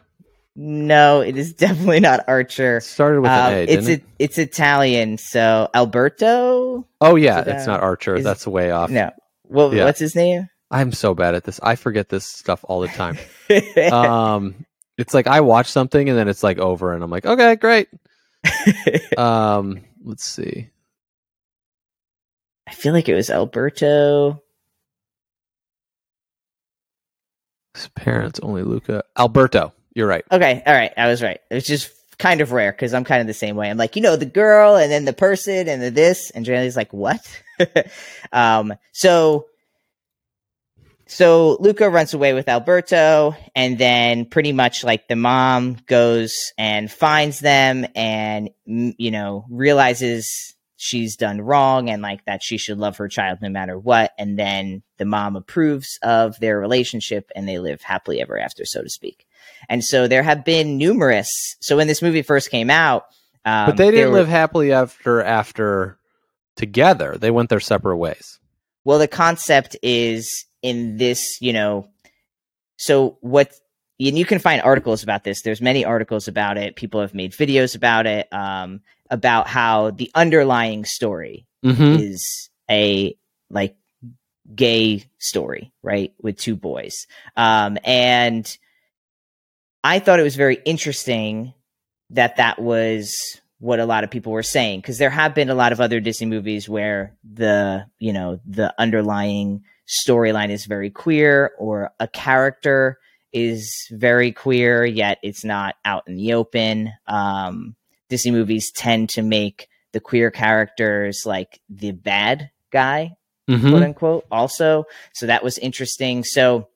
No, 0.56 1.22
it 1.22 1.36
is 1.38 1.54
definitely 1.66 2.00
not 2.00 2.20
Archer. 2.28 2.78
It 2.78 2.82
started 2.84 3.22
with 3.22 3.32
Um, 3.32 3.54
an 3.54 3.58
A. 3.58 3.64
it's 3.64 3.88
it? 3.88 4.04
it's 4.20 4.38
Italian, 4.38 5.18
so 5.18 5.70
Alberto. 5.74 6.86
Oh 7.02 7.16
yeah, 7.16 7.40
it, 7.42 7.48
it's 7.48 7.66
not 7.66 7.82
Archer. 7.82 8.16
is- 8.16 8.24
That's 8.24 8.46
way 8.46 8.70
off. 8.72 8.90
No, 8.92 9.10
well, 9.46 9.74
Yeah. 9.74 9.86
what's 9.86 10.00
his 10.00 10.16
name? 10.16 10.50
I'm 10.70 10.92
so 10.92 11.14
bad 11.16 11.34
at 11.36 11.44
this. 11.44 11.60
I 11.64 11.76
forget 11.76 12.10
this 12.10 12.26
stuff 12.26 12.64
all 12.68 12.82
the 12.82 12.88
time. 12.90 13.18
um, 13.92 14.66
it's 14.98 15.14
like 15.14 15.28
I 15.28 15.42
watch 15.42 15.68
something 15.68 16.10
and 16.10 16.18
then 16.18 16.28
it's 16.28 16.44
like 16.44 16.58
over, 16.58 16.94
and 16.94 17.04
I'm 17.04 17.12
like, 17.12 17.26
okay, 17.26 17.56
great. 17.56 17.90
Um, 19.18 19.82
let's 20.04 20.26
see. 20.26 20.70
I 22.68 22.74
feel 22.74 22.94
like 22.94 23.08
it 23.08 23.16
was 23.16 23.30
Alberto. 23.30 24.42
His 27.74 27.88
parents 27.90 28.40
only 28.42 28.64
Luca 28.64 29.04
Alberto. 29.18 29.74
You're 29.96 30.08
right. 30.08 30.26
Okay, 30.32 30.64
all 30.66 30.74
right, 30.74 30.92
I 30.98 31.08
was 31.08 31.22
right. 31.22 31.40
It 31.50 31.56
was 31.56 31.66
just 31.66 31.92
kind 32.18 32.42
of 32.42 32.52
rare 32.52 32.72
because 32.72 32.94
I'm 32.94 33.04
kind 33.04 33.22
of 33.22 33.28
the 33.28 33.34
same 33.34 33.56
way. 33.56 33.70
I'm 33.70 33.78
like, 33.78 33.96
you 33.96 34.02
know, 34.02 34.16
the 34.16 34.26
girl 34.26 34.76
and 34.76 34.92
then 34.92 35.06
the 35.06 35.14
person 35.14 35.68
and 35.68 35.82
the 35.82 35.92
this, 35.92 36.30
and 36.32 36.46
Janelle's 36.46 36.76
like, 36.76 36.94
what? 36.94 37.20
um, 38.32 38.74
so, 38.92 39.48
so 41.14 41.58
Luca 41.60 41.90
runs 41.90 42.14
away 42.14 42.34
with 42.34 42.50
Alberto, 42.50 43.36
and 43.56 43.78
then 43.78 44.26
pretty 44.26 44.52
much 44.52 44.84
like 44.84 45.08
the 45.08 45.16
mom 45.16 45.78
goes 45.86 46.34
and 46.58 46.92
finds 46.92 47.40
them, 47.40 47.86
and 47.96 48.50
you 48.66 49.12
know 49.12 49.46
realizes 49.50 50.56
she's 50.76 51.16
done 51.16 51.40
wrong 51.40 51.90
and 51.90 52.02
like 52.02 52.26
that 52.26 52.44
she 52.44 52.58
should 52.58 52.78
love 52.78 52.98
her 52.98 53.08
child 53.08 53.40
no 53.42 53.50
matter 53.50 53.78
what, 53.78 54.12
and 54.18 54.38
then 54.38 54.84
the 54.98 55.06
mom 55.06 55.36
approves 55.36 55.98
of 56.02 56.38
their 56.40 56.60
relationship, 56.60 57.32
and 57.36 57.48
they 57.48 57.60
live 57.60 57.82
happily 57.82 58.22
ever 58.22 58.38
after, 58.38 58.66
so 58.66 58.82
to 58.82 58.90
speak. 58.90 59.26
And 59.70 59.84
so 59.84 60.08
there 60.08 60.24
have 60.24 60.44
been 60.44 60.78
numerous. 60.78 61.30
So 61.62 61.78
when 61.78 61.88
this 61.88 62.02
movie 62.02 62.22
first 62.22 62.50
came 62.52 62.70
out, 62.70 63.06
um, 63.46 63.68
but 63.68 63.78
they 63.78 63.92
didn't 63.92 64.12
were- 64.12 64.20
live 64.20 64.28
happily 64.28 64.72
after 64.74 65.22
after 65.22 65.98
together. 66.56 67.18
They 67.20 67.32
went 67.32 67.50
their 67.50 67.60
separate 67.60 67.98
ways. 67.98 68.40
Well, 68.86 69.00
the 69.00 69.08
concept 69.08 69.78
is 69.82 70.46
in 70.64 70.98
this, 70.98 71.38
you 71.40 71.54
know, 71.54 71.88
so 72.78 73.18
what 73.22 73.54
and 74.00 74.18
you 74.18 74.26
can 74.26 74.40
find 74.40 74.62
articles 74.64 75.04
about 75.04 75.24
this. 75.24 75.44
There's 75.44 75.62
many 75.62 75.86
articles 75.86 76.28
about 76.28 76.58
it. 76.58 76.76
People 76.76 77.00
have 77.02 77.14
made 77.14 77.32
videos 77.32 77.76
about 77.76 78.08
it, 78.08 78.28
um, 78.34 78.82
about 79.12 79.48
how 79.48 79.92
the 79.92 80.10
underlying 80.16 80.84
story 80.84 81.46
Mhm. 81.64 82.00
is 82.02 82.50
a 82.70 83.16
like 83.52 83.76
gay 84.56 85.06
story, 85.20 85.72
right? 85.84 86.12
With 86.22 86.38
two 86.38 86.56
boys. 86.56 87.06
Um, 87.38 87.78
and 87.86 88.58
I 89.84 90.00
thought 90.00 90.20
it 90.20 90.24
was 90.24 90.36
very 90.36 90.58
interesting 90.66 91.54
that 92.10 92.38
that 92.38 92.60
was 92.60 93.14
what 93.60 93.80
a 93.80 93.86
lot 93.86 94.04
of 94.04 94.12
people 94.12 94.34
were 94.34 94.44
saying 94.44 94.82
because 94.82 94.98
there 94.98 95.10
have 95.10 95.34
been 95.36 95.50
a 95.50 95.56
lot 95.56 95.72
of 95.72 95.80
other 95.80 96.00
Disney 96.00 96.28
movies 96.28 96.68
where 96.68 97.16
the, 97.24 97.86
you 98.00 98.12
know, 98.12 98.40
the 98.46 98.74
underlying 98.78 99.64
storyline 99.88 100.50
is 100.50 100.66
very 100.66 100.90
queer 100.90 101.52
or 101.58 101.92
a 102.00 102.08
character 102.08 102.98
is 103.32 103.88
very 103.92 104.32
queer 104.32 104.86
yet 104.86 105.18
it's 105.24 105.44
not 105.44 105.76
out 105.84 106.04
in 106.08 106.16
the 106.16 106.34
open. 106.34 106.92
Um, 107.08 107.76
Disney 108.10 108.32
movies 108.32 108.72
tend 108.72 109.10
to 109.10 109.22
make 109.24 109.68
the 109.92 110.00
queer 110.00 110.30
characters 110.32 111.24
like 111.26 111.60
the 111.70 111.92
bad 111.92 112.50
guy 112.72 113.14
Mhm. 113.50 113.70
quote 113.72 113.84
unquote 113.84 114.26
also 114.32 114.86
so 115.14 115.26
that 115.28 115.44
was 115.44 115.58
interesting 115.58 116.24
so 116.24 116.70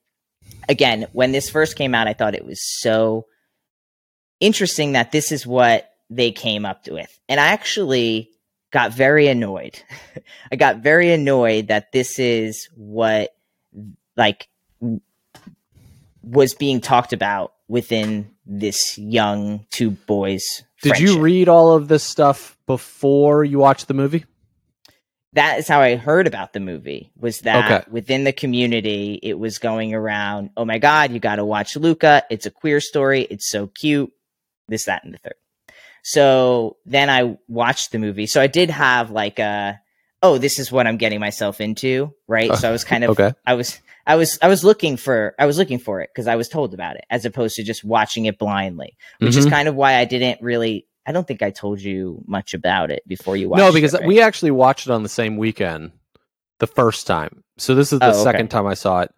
again 0.67 1.07
when 1.13 1.31
this 1.31 1.49
first 1.49 1.77
came 1.77 1.95
out 1.95 2.07
i 2.07 2.13
thought 2.13 2.35
it 2.35 2.45
was 2.45 2.59
so 2.81 3.25
interesting 4.39 4.91
that 4.91 5.11
this 5.11 5.31
is 5.31 5.47
what 5.47 5.89
they 6.09 6.31
came 6.31 6.65
up 6.65 6.85
with 6.87 7.17
and 7.27 7.39
i 7.39 7.47
actually 7.47 8.29
got 8.71 8.91
very 8.93 9.27
annoyed 9.27 9.81
i 10.51 10.55
got 10.55 10.77
very 10.77 11.11
annoyed 11.11 11.67
that 11.67 11.91
this 11.91 12.19
is 12.19 12.67
what 12.75 13.35
like 14.15 14.47
was 16.23 16.53
being 16.55 16.81
talked 16.81 17.13
about 17.13 17.53
within 17.67 18.29
this 18.45 18.97
young 18.97 19.65
two 19.69 19.91
boys 19.91 20.43
Did 20.81 20.99
you 20.99 21.19
read 21.19 21.47
all 21.49 21.73
of 21.73 21.87
this 21.87 22.03
stuff 22.03 22.57
before 22.65 23.43
you 23.43 23.59
watched 23.59 23.87
the 23.87 23.93
movie? 23.93 24.25
that 25.33 25.59
is 25.59 25.67
how 25.67 25.81
I 25.81 25.97
heard 25.97 26.25
about 26.25 26.53
the 26.53 26.59
movie 26.59 27.11
was 27.15 27.39
that 27.41 27.71
Okay. 27.71 27.91
within 27.91 28.23
the 28.23 28.33
community 28.33 29.19
it 29.21 29.37
was 29.37 29.59
going 29.59 29.93
around, 29.93 30.49
oh 30.57 30.65
my 30.65 30.79
god, 30.79 31.11
you 31.11 31.19
got 31.19 31.35
to 31.35 31.45
watch 31.45 31.75
Luca. 31.75 32.23
It's 32.31 32.47
a 32.47 32.51
queer 32.51 32.79
story. 32.79 33.21
It's 33.29 33.47
so 33.51 33.67
cute. 33.67 34.11
This 34.67 34.85
that 34.85 35.03
and 35.03 35.13
the 35.13 35.19
third. 35.19 35.35
So 36.03 36.77
then 36.85 37.09
I 37.09 37.37
watched 37.47 37.91
the 37.91 37.99
movie. 37.99 38.27
So 38.27 38.41
I 38.41 38.47
did 38.47 38.69
have 38.69 39.11
like 39.11 39.39
a 39.39 39.79
oh, 40.23 40.37
this 40.39 40.57
is 40.57 40.71
what 40.71 40.87
I'm 40.87 40.97
getting 40.97 41.19
myself 41.19 41.61
into, 41.61 42.11
right? 42.27 42.55
So 42.55 42.67
I 42.67 42.71
was 42.71 42.83
kind 42.91 43.03
of 43.03 43.11
Okay. 43.11 43.33
I 43.45 43.53
was 43.53 43.79
I 44.05 44.15
was 44.15 44.39
I 44.41 44.47
was 44.47 44.63
looking 44.63 44.97
for 44.97 45.35
I 45.37 45.45
was 45.45 45.57
looking 45.57 45.79
for 45.79 46.01
it 46.01 46.09
because 46.13 46.27
I 46.27 46.35
was 46.35 46.49
told 46.49 46.73
about 46.73 46.95
it 46.95 47.05
as 47.09 47.25
opposed 47.25 47.55
to 47.57 47.63
just 47.63 47.83
watching 47.83 48.25
it 48.25 48.37
blindly, 48.37 48.97
which 49.19 49.35
is 49.35 49.45
Mhm. 49.45 49.51
kind 49.51 49.67
of 49.67 49.75
why 49.75 49.95
I 49.97 50.05
didn't 50.05 50.41
really 50.41 50.87
I 51.05 51.11
don't 51.13 51.25
think 51.27 51.41
I 51.41 51.51
told 51.51 51.79
you 51.81 52.23
much 52.27 52.53
about 52.53 52.91
it 52.91 53.03
before 53.07 53.37
you 53.37 53.49
watched 53.49 53.59
No, 53.59 53.71
because 53.71 53.93
it, 53.93 54.01
right? 54.01 54.07
we 54.07 54.19
actually 54.21 54.51
watched 54.51 54.87
it 54.87 54.91
on 54.91 55.03
the 55.03 55.09
same 55.09 55.37
weekend 55.37 55.91
the 56.59 56.67
first 56.67 57.05
time. 57.07 57.43
So 57.57 57.75
this 57.75 57.93
is 57.93 57.99
the 57.99 58.07
Oh, 58.07 58.09
okay. 58.21 58.23
second 58.23 58.47
time 58.49 58.65
I 58.67 58.73
saw 58.73 59.01
it. 59.01 59.11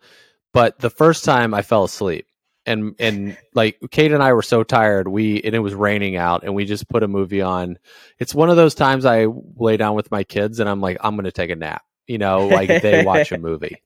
But 0.54 0.80
the 0.80 0.90
first 0.90 1.24
time 1.26 1.54
I 1.54 1.62
fell 1.62 1.84
asleep. 1.86 2.26
And 2.70 2.96
and 3.00 3.38
like 3.56 3.80
Kate 3.92 4.14
and 4.14 4.24
I 4.24 4.34
were 4.34 4.44
so 4.44 4.64
tired, 4.64 5.10
we 5.10 5.42
and 5.42 5.56
it 5.56 5.60
was 5.60 5.76
raining 5.76 6.18
out 6.18 6.44
and 6.46 6.56
we 6.56 6.66
just 6.66 6.90
put 6.90 7.04
a 7.04 7.10
movie 7.10 7.42
on. 7.42 7.80
It's 8.20 8.36
one 8.36 8.50
of 8.52 8.58
those 8.58 8.76
times 8.76 9.06
I 9.06 9.28
lay 9.58 9.78
down 9.78 9.96
with 9.96 10.12
my 10.12 10.24
kids 10.24 10.62
and 10.62 10.70
I'm 10.70 10.82
like, 10.82 10.98
I'm 11.02 11.18
gonna 11.18 11.32
take 11.34 11.52
a 11.52 11.58
nap. 11.58 11.84
You 12.08 12.20
know, 12.20 12.50
like 12.50 12.80
they 12.80 12.98
watch 13.00 13.32
a 13.34 13.38
movie. 13.38 13.84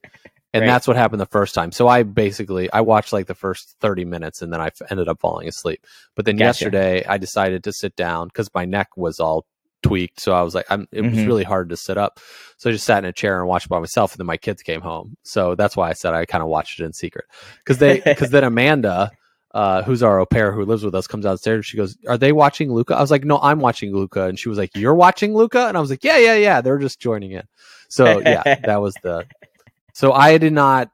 And 0.53 0.61
Right. 0.61 0.67
that's 0.67 0.87
what 0.87 0.97
happened 0.97 1.21
the 1.21 1.27
first 1.27 1.55
time. 1.55 1.71
So 1.71 1.87
I 1.87 2.03
basically 2.03 2.71
I 2.73 2.81
watched 2.81 3.13
like 3.13 3.27
the 3.27 3.35
first 3.35 3.75
30 3.81 4.05
minutes 4.05 4.41
and 4.43 4.53
then 4.53 4.61
I 4.61 4.71
ended 4.91 5.09
up 5.09 5.19
falling 5.21 5.47
asleep. 5.47 5.85
But 6.15 6.25
then 6.25 6.37
Gotcha. 6.37 6.65
yesterday 6.65 7.05
I 7.05 7.17
decided 7.17 7.63
to 7.65 7.73
sit 7.73 7.95
down 7.95 8.29
cuz 8.31 8.49
my 8.55 8.65
neck 8.65 8.89
was 8.97 9.19
all 9.19 9.45
tweaked. 9.93 10.19
So 10.19 10.33
I 10.33 10.41
was 10.41 10.55
like, 10.55 10.65
I'm, 10.69 10.87
it 10.91 11.01
was 11.01 11.13
Mhm. 11.13 11.27
really 11.27 11.43
hard 11.43 11.69
to 11.69 11.77
sit 11.77 11.97
up. 11.97 12.19
So 12.57 12.69
I 12.69 12.73
just 12.73 12.85
sat 12.85 13.03
in 13.03 13.05
a 13.09 13.13
chair 13.13 13.39
and 13.39 13.47
watched 13.47 13.69
by 13.69 13.79
myself. 13.79 14.13
And 14.13 14.19
then 14.19 14.25
my 14.27 14.37
kids 14.37 14.63
came 14.63 14.81
home. 14.81 15.15
So 15.23 15.53
that's 15.55 15.77
why 15.77 15.89
I 15.89 15.93
said 15.93 16.13
I 16.13 16.25
kind 16.25 16.41
of 16.41 16.49
watched 16.49 16.79
it 16.79 16.85
in 16.85 16.93
secret. 16.93 17.25
Because 17.59 17.77
they, 17.77 17.99
because 18.05 18.31
then 18.31 18.43
Amanda, 18.43 19.11
uh, 19.53 19.83
who's 19.83 20.01
our 20.01 20.19
au 20.19 20.25
pair 20.25 20.51
who 20.51 20.65
lives 20.65 20.83
with 20.83 20.95
us, 20.95 21.05
comes 21.05 21.25
downstairs. 21.25 21.65
She 21.67 21.77
goes, 21.77 21.95
"Are 22.07 22.17
they 22.17 22.31
watching 22.31 22.73
Luca?" 22.73 22.95
I 22.95 23.01
was 23.01 23.11
like, 23.11 23.23
"No, 23.23 23.37
I'm 23.39 23.59
watching 23.59 23.93
Luca." 23.93 24.23
And 24.23 24.39
she 24.39 24.49
was 24.49 24.57
like, 24.57 24.71
"You're 24.75 24.95
watching 24.95 25.35
Luca?" 25.35 25.67
And 25.67 25.77
I 25.77 25.79
was 25.79 25.91
like, 25.91 26.03
"Yeah, 26.03 26.17
yeah, 26.17 26.33
yeah." 26.35 26.61
They're 26.61 26.79
just 26.79 26.99
joining 26.99 27.31
in. 27.33 27.43
So 27.87 28.19
yeah, 28.21 28.41
that 28.65 28.81
was 28.81 28.95
the. 29.03 29.27
So 29.93 30.11
I 30.11 30.39
did 30.39 30.53
not. 30.53 30.89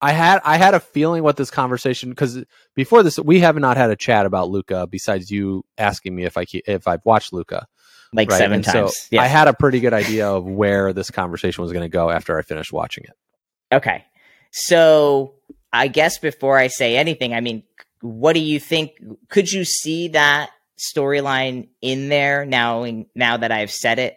I 0.00 0.12
had 0.12 0.40
I 0.46 0.56
had 0.56 0.72
a 0.72 0.80
feeling 0.80 1.22
what 1.22 1.36
this 1.36 1.50
conversation 1.50 2.08
because 2.08 2.42
before 2.74 3.02
this 3.02 3.18
we 3.18 3.40
have 3.40 3.58
not 3.58 3.76
had 3.76 3.90
a 3.90 3.96
chat 3.96 4.24
about 4.24 4.48
Luca 4.48 4.86
besides 4.86 5.30
you 5.30 5.62
asking 5.76 6.16
me 6.16 6.24
if 6.24 6.38
I 6.38 6.46
if 6.66 6.88
I've 6.88 7.04
watched 7.04 7.34
Luca 7.34 7.66
like 8.12 8.28
right? 8.30 8.38
seven 8.38 8.56
And 8.56 8.64
so 8.64 8.72
times. 8.72 9.08
yes. 9.10 9.22
I 9.22 9.26
had 9.26 9.48
a 9.48 9.52
pretty 9.54 9.80
good 9.80 9.92
idea 9.94 10.28
of 10.28 10.44
where 10.44 10.92
this 10.92 11.10
conversation 11.10 11.62
was 11.62 11.72
going 11.72 11.84
to 11.84 11.88
go 11.88 12.10
after 12.10 12.38
I 12.38 12.42
finished 12.42 12.72
watching 12.72 13.04
it. 13.04 13.74
Okay. 13.74 14.04
So 14.50 15.34
I 15.72 15.88
guess 15.88 16.18
before 16.18 16.58
I 16.58 16.66
say 16.68 16.96
anything, 16.96 17.34
I 17.34 17.40
mean, 17.40 17.62
what 18.00 18.32
do 18.32 18.40
you 18.40 18.58
think? 18.58 18.92
Could 19.28 19.52
you 19.52 19.64
see 19.64 20.08
that 20.08 20.50
storyline 20.78 21.68
in 21.80 22.08
there 22.08 22.44
now? 22.44 22.84
Now 23.14 23.36
that 23.36 23.52
I've 23.52 23.70
said 23.70 23.98
it, 23.98 24.16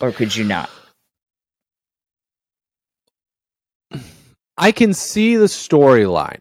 or 0.00 0.12
could 0.12 0.34
you 0.34 0.44
not? 0.44 0.70
I 4.58 4.72
can 4.72 4.94
see 4.94 5.36
the 5.36 5.46
storyline, 5.46 6.40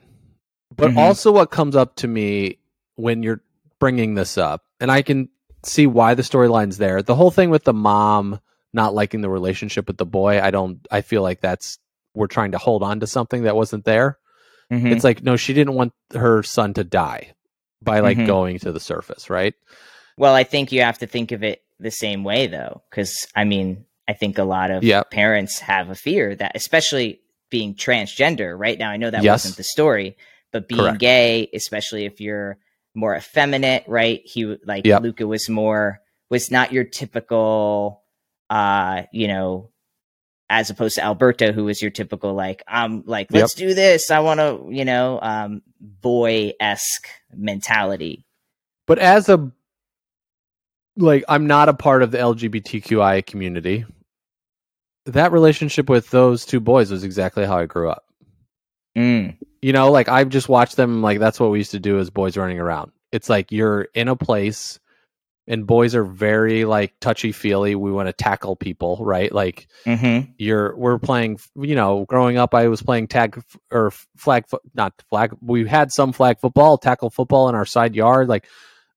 but 0.75 0.91
Mhm. 0.91 0.97
also 0.97 1.31
what 1.31 1.51
comes 1.51 1.75
up 1.75 1.95
to 1.97 2.07
me 2.07 2.59
when 2.95 3.23
you're 3.23 3.41
bringing 3.79 4.13
this 4.15 4.37
up, 4.37 4.63
and 4.79 4.89
I 4.89 5.01
can 5.01 5.29
see 5.65 5.87
why 5.87 6.13
the 6.13 6.21
storyline's 6.23 6.77
there. 6.77 7.01
The 7.01 7.15
whole 7.15 7.31
thing 7.31 7.49
with 7.49 7.63
the 7.63 7.73
mom 7.73 8.39
not 8.73 8.93
liking 8.93 9.21
the 9.21 9.29
relationship 9.29 9.87
with 9.87 9.97
the 9.97 10.05
boy, 10.05 10.41
I 10.41 10.51
don't. 10.51 10.85
I 10.91 11.01
feel 11.01 11.21
like 11.21 11.39
that's 11.41 11.79
we're 12.13 12.27
trying 12.27 12.51
to 12.51 12.57
hold 12.57 12.83
on 12.83 12.99
to 13.01 13.07
something 13.07 13.43
that 13.43 13.55
wasn't 13.55 13.85
there. 13.85 14.17
Mhm. 14.71 14.91
It's 14.91 15.03
like 15.03 15.23
no, 15.23 15.35
she 15.37 15.53
didn't 15.53 15.73
want 15.75 15.93
her 16.13 16.43
son 16.43 16.73
to 16.75 16.83
die 16.83 17.33
by 17.81 17.99
like 17.99 18.17
Mhm. 18.17 18.25
going 18.27 18.59
to 18.59 18.71
the 18.71 18.79
surface, 18.79 19.29
right? 19.29 19.53
Well, 20.17 20.33
I 20.33 20.43
think 20.43 20.71
you 20.71 20.81
have 20.81 20.97
to 20.99 21.07
think 21.07 21.31
of 21.31 21.43
it 21.43 21.61
the 21.79 21.91
same 21.91 22.23
way, 22.23 22.47
though, 22.47 22.81
because 22.89 23.13
I 23.35 23.43
mean, 23.43 23.85
I 24.07 24.13
think 24.13 24.37
a 24.37 24.43
lot 24.43 24.71
of 24.71 24.83
Yeah. 24.83 25.03
parents 25.03 25.59
have 25.59 25.89
a 25.89 25.95
fear 25.95 26.35
that, 26.35 26.53
especially 26.55 27.21
being 27.49 27.75
transgender, 27.75 28.57
right 28.57 28.77
now, 28.79 28.89
I 28.89 28.97
know 28.97 29.09
that 29.11 29.23
Yes. 29.23 29.43
wasn't 29.45 29.57
the 29.57 29.63
story, 29.63 30.17
but 30.51 30.67
being 30.67 30.79
Correct. 30.81 30.99
gay, 30.99 31.49
especially 31.53 32.05
if 32.05 32.19
you're 32.19 32.57
more 32.95 33.15
effeminate, 33.15 33.83
right? 33.87 34.21
He 34.25 34.57
like 34.65 34.85
Yep. 34.85 35.01
Luca 35.01 35.27
was 35.27 35.49
more 35.49 36.01
was 36.29 36.49
not 36.49 36.71
your 36.71 36.83
typical, 36.83 38.03
uh, 38.49 39.03
you 39.11 39.27
know, 39.27 39.69
as 40.49 40.69
opposed 40.69 40.95
to 40.95 41.03
Alberto, 41.03 41.51
who 41.51 41.65
was 41.65 41.81
your 41.81 41.91
typical 41.91 42.33
like, 42.33 42.63
I'm 42.67 43.03
like, 43.05 43.27
let's 43.31 43.53
do 43.53 43.73
this. 43.73 44.11
I 44.11 44.19
want 44.19 44.39
to, 44.39 44.67
you 44.69 44.85
know, 44.85 45.19
um, 45.21 45.61
boy 45.79 46.53
esque 46.59 47.07
mentality. 47.31 48.25
But 48.87 48.99
as 48.99 49.29
a 49.29 49.51
like 50.97 51.23
I'm 51.27 51.47
not 51.47 51.69
a 51.69 51.73
part 51.73 52.03
of 52.03 52.11
the 52.11 52.17
LGBTQI 52.17 53.25
community. 53.25 53.85
That 55.05 55.31
relationship 55.31 55.89
with 55.89 56.09
those 56.09 56.45
two 56.45 56.59
boys 56.59 56.91
was 56.91 57.03
exactly 57.03 57.45
how 57.45 57.57
I 57.57 57.65
grew 57.65 57.89
up. 57.89 58.05
Mm. 58.97 59.37
You 59.65 59.73
know, 59.73 59.91
like 59.91 60.09
I've 60.09 60.29
just 60.29 60.47
watched 60.47 60.75
them 60.75 61.01
like 61.01 61.17
that's 61.17 61.39
what 61.39 61.49
we 61.49 61.57
used 61.57 61.71
to 61.71 61.79
do 61.79 61.97
as 61.97 62.11
boys 62.11 62.37
running 62.37 62.59
around. 62.59 62.91
It's 63.11 63.29
like 63.29 63.51
you're 63.51 63.87
in 63.95 64.07
a 64.09 64.15
place 64.15 64.79
and 65.47 65.65
boys 65.65 65.95
are 65.95 66.03
very 66.03 66.65
like 66.65 66.93
touchy 66.99 67.31
feely. 67.31 67.73
We 67.73 67.91
want 67.91 68.07
to 68.07 68.13
tackle 68.13 68.55
people, 68.55 68.97
right? 69.01 69.31
Like 69.31 69.67
Mm-hmm. 69.87 70.31
you're 70.37 70.75
we're 70.75 70.99
playing 70.99 71.39
you 71.55 71.75
know 71.75 72.05
growing 72.05 72.37
up 72.37 72.53
i 72.53 72.67
was 72.67 72.81
playing 72.81 73.07
tag 73.07 73.41
or 73.71 73.91
flag 74.17 74.45
not 74.73 74.93
flag 75.09 75.35
we 75.41 75.67
had 75.67 75.91
some 75.91 76.11
flag 76.11 76.39
football 76.39 76.77
tackle 76.77 77.09
football 77.09 77.49
in 77.49 77.55
our 77.55 77.65
side 77.65 77.95
yard 77.95 78.27
like 78.27 78.47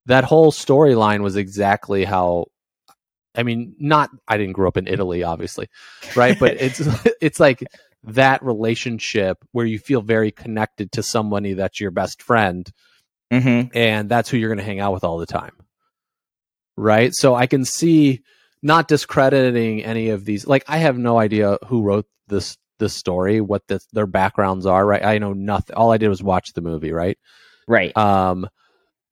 that 0.07 0.25
whole 0.25 0.51
storyline 0.51 1.21
was 1.23 1.37
exactly 1.37 2.05
how 2.05 2.47
i 3.35 3.43
mean 3.43 3.75
not 3.79 4.11
i 4.27 4.37
didn't 4.39 4.55
grow 4.55 4.67
up 4.69 4.77
in 4.79 4.89
italy 4.89 5.23
obviously 5.23 5.69
right 6.17 6.39
but 6.41 6.57
it's 6.61 6.81
it's 7.21 7.39
like 7.39 7.63
that 8.05 8.43
relationship 8.43 9.39
where 9.53 9.67
you 9.67 9.79
feel 9.79 10.01
very 10.03 10.31
connected 10.31 10.93
to 10.93 11.03
somebody 11.03 11.55
that's 11.55 11.81
your 11.81 11.91
best 11.91 12.23
friend 12.23 12.71
Mm-hmm. 13.31 13.77
and 13.77 14.09
that's 14.09 14.31
who 14.31 14.39
you're 14.39 14.49
going 14.49 14.57
to 14.59 14.65
hang 14.65 14.81
out 14.81 14.95
with 14.95 15.05
all 15.05 15.19
the 15.19 15.27
time 15.27 15.53
right 16.79 17.15
so 17.15 17.35
i 17.35 17.47
can 17.47 17.65
see 17.65 18.23
not 18.63 18.89
discrediting 18.89 19.85
any 19.85 20.09
of 20.09 20.25
these 20.25 20.47
like 20.47 20.65
i 20.67 20.79
have 20.79 20.97
no 20.97 21.19
idea 21.19 21.59
who 21.67 21.83
wrote 21.83 22.07
this 22.29 22.57
this 22.79 22.95
story 22.95 23.41
what 23.43 23.67
this, 23.69 23.85
their 23.93 24.07
backgrounds 24.07 24.65
are 24.65 24.87
right 24.87 25.05
i 25.05 25.19
know 25.19 25.35
nothing 25.35 25.77
all 25.77 25.93
i 25.93 25.99
did 25.99 26.09
was 26.09 26.23
watch 26.23 26.55
the 26.55 26.63
movie 26.63 26.93
right 26.93 27.19
Right. 27.67 27.95
um 27.99 28.49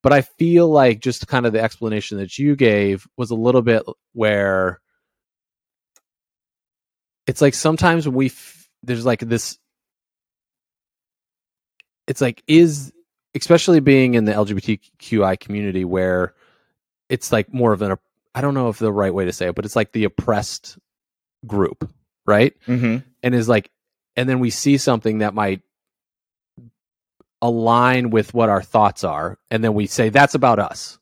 but 0.01 0.13
i 0.13 0.21
feel 0.21 0.67
like 0.67 0.99
just 0.99 1.27
kind 1.27 1.45
of 1.45 1.53
the 1.53 1.61
explanation 1.61 2.17
that 2.17 2.39
you 2.39 2.55
gave 2.55 3.05
was 3.17 3.29
a 3.29 3.35
little 3.35 3.61
bit 3.61 3.83
where 4.13 4.79
it's 7.27 7.41
like 7.41 7.53
sometimes 7.53 8.07
we 8.07 8.27
f- 8.27 8.56
there's 8.83 9.05
like 9.05 9.19
this 9.19 9.57
it's 12.07 12.21
like 12.21 12.43
is 12.47 12.93
especially 13.35 13.79
being 13.79 14.13
in 14.13 14.25
the 14.25 14.31
LGBTQI 14.31 15.39
community 15.39 15.85
where 15.85 16.33
it's 17.09 17.31
like 17.31 17.53
more 17.53 17.73
of 17.73 17.81
an 17.81 17.97
I 18.33 18.41
don't 18.41 18.53
know 18.53 18.69
if 18.69 18.77
the 18.79 18.91
right 18.91 19.13
way 19.13 19.25
to 19.25 19.33
say 19.33 19.47
it, 19.47 19.55
but 19.55 19.65
it's 19.65 19.75
like 19.75 19.91
the 19.91 20.03
oppressed 20.03 20.77
group, 21.45 21.89
right? 22.25 22.53
Mm-hmm. 22.67 22.97
And 23.23 23.35
is 23.35 23.49
like, 23.49 23.71
and 24.15 24.29
then 24.29 24.39
we 24.39 24.51
see 24.51 24.77
something 24.77 25.19
that 25.19 25.33
might 25.33 25.61
align 27.41 28.09
with 28.11 28.33
what 28.33 28.49
our 28.49 28.61
thoughts 28.61 29.03
are, 29.03 29.37
and 29.49 29.63
then 29.63 29.73
we 29.73 29.87
say 29.87 30.09
that's 30.09 30.35
about 30.35 30.59
us, 30.59 30.99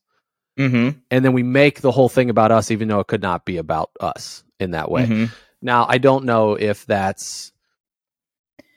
Mm-hmm. 0.57 0.97
and 1.11 1.25
then 1.25 1.33
we 1.33 1.43
make 1.43 1.81
the 1.81 1.91
whole 1.91 2.07
thing 2.07 2.29
about 2.29 2.49
us, 2.51 2.71
even 2.71 2.87
though 2.87 3.01
it 3.01 3.07
could 3.07 3.21
not 3.21 3.43
be 3.43 3.57
about 3.57 3.89
us 3.99 4.45
in 4.57 4.71
that 4.71 4.89
way. 4.89 5.05
Mhm. 5.05 5.29
Now, 5.61 5.85
I 5.89 5.97
don't 5.97 6.23
know 6.23 6.53
if 6.53 6.85
that's 6.85 7.51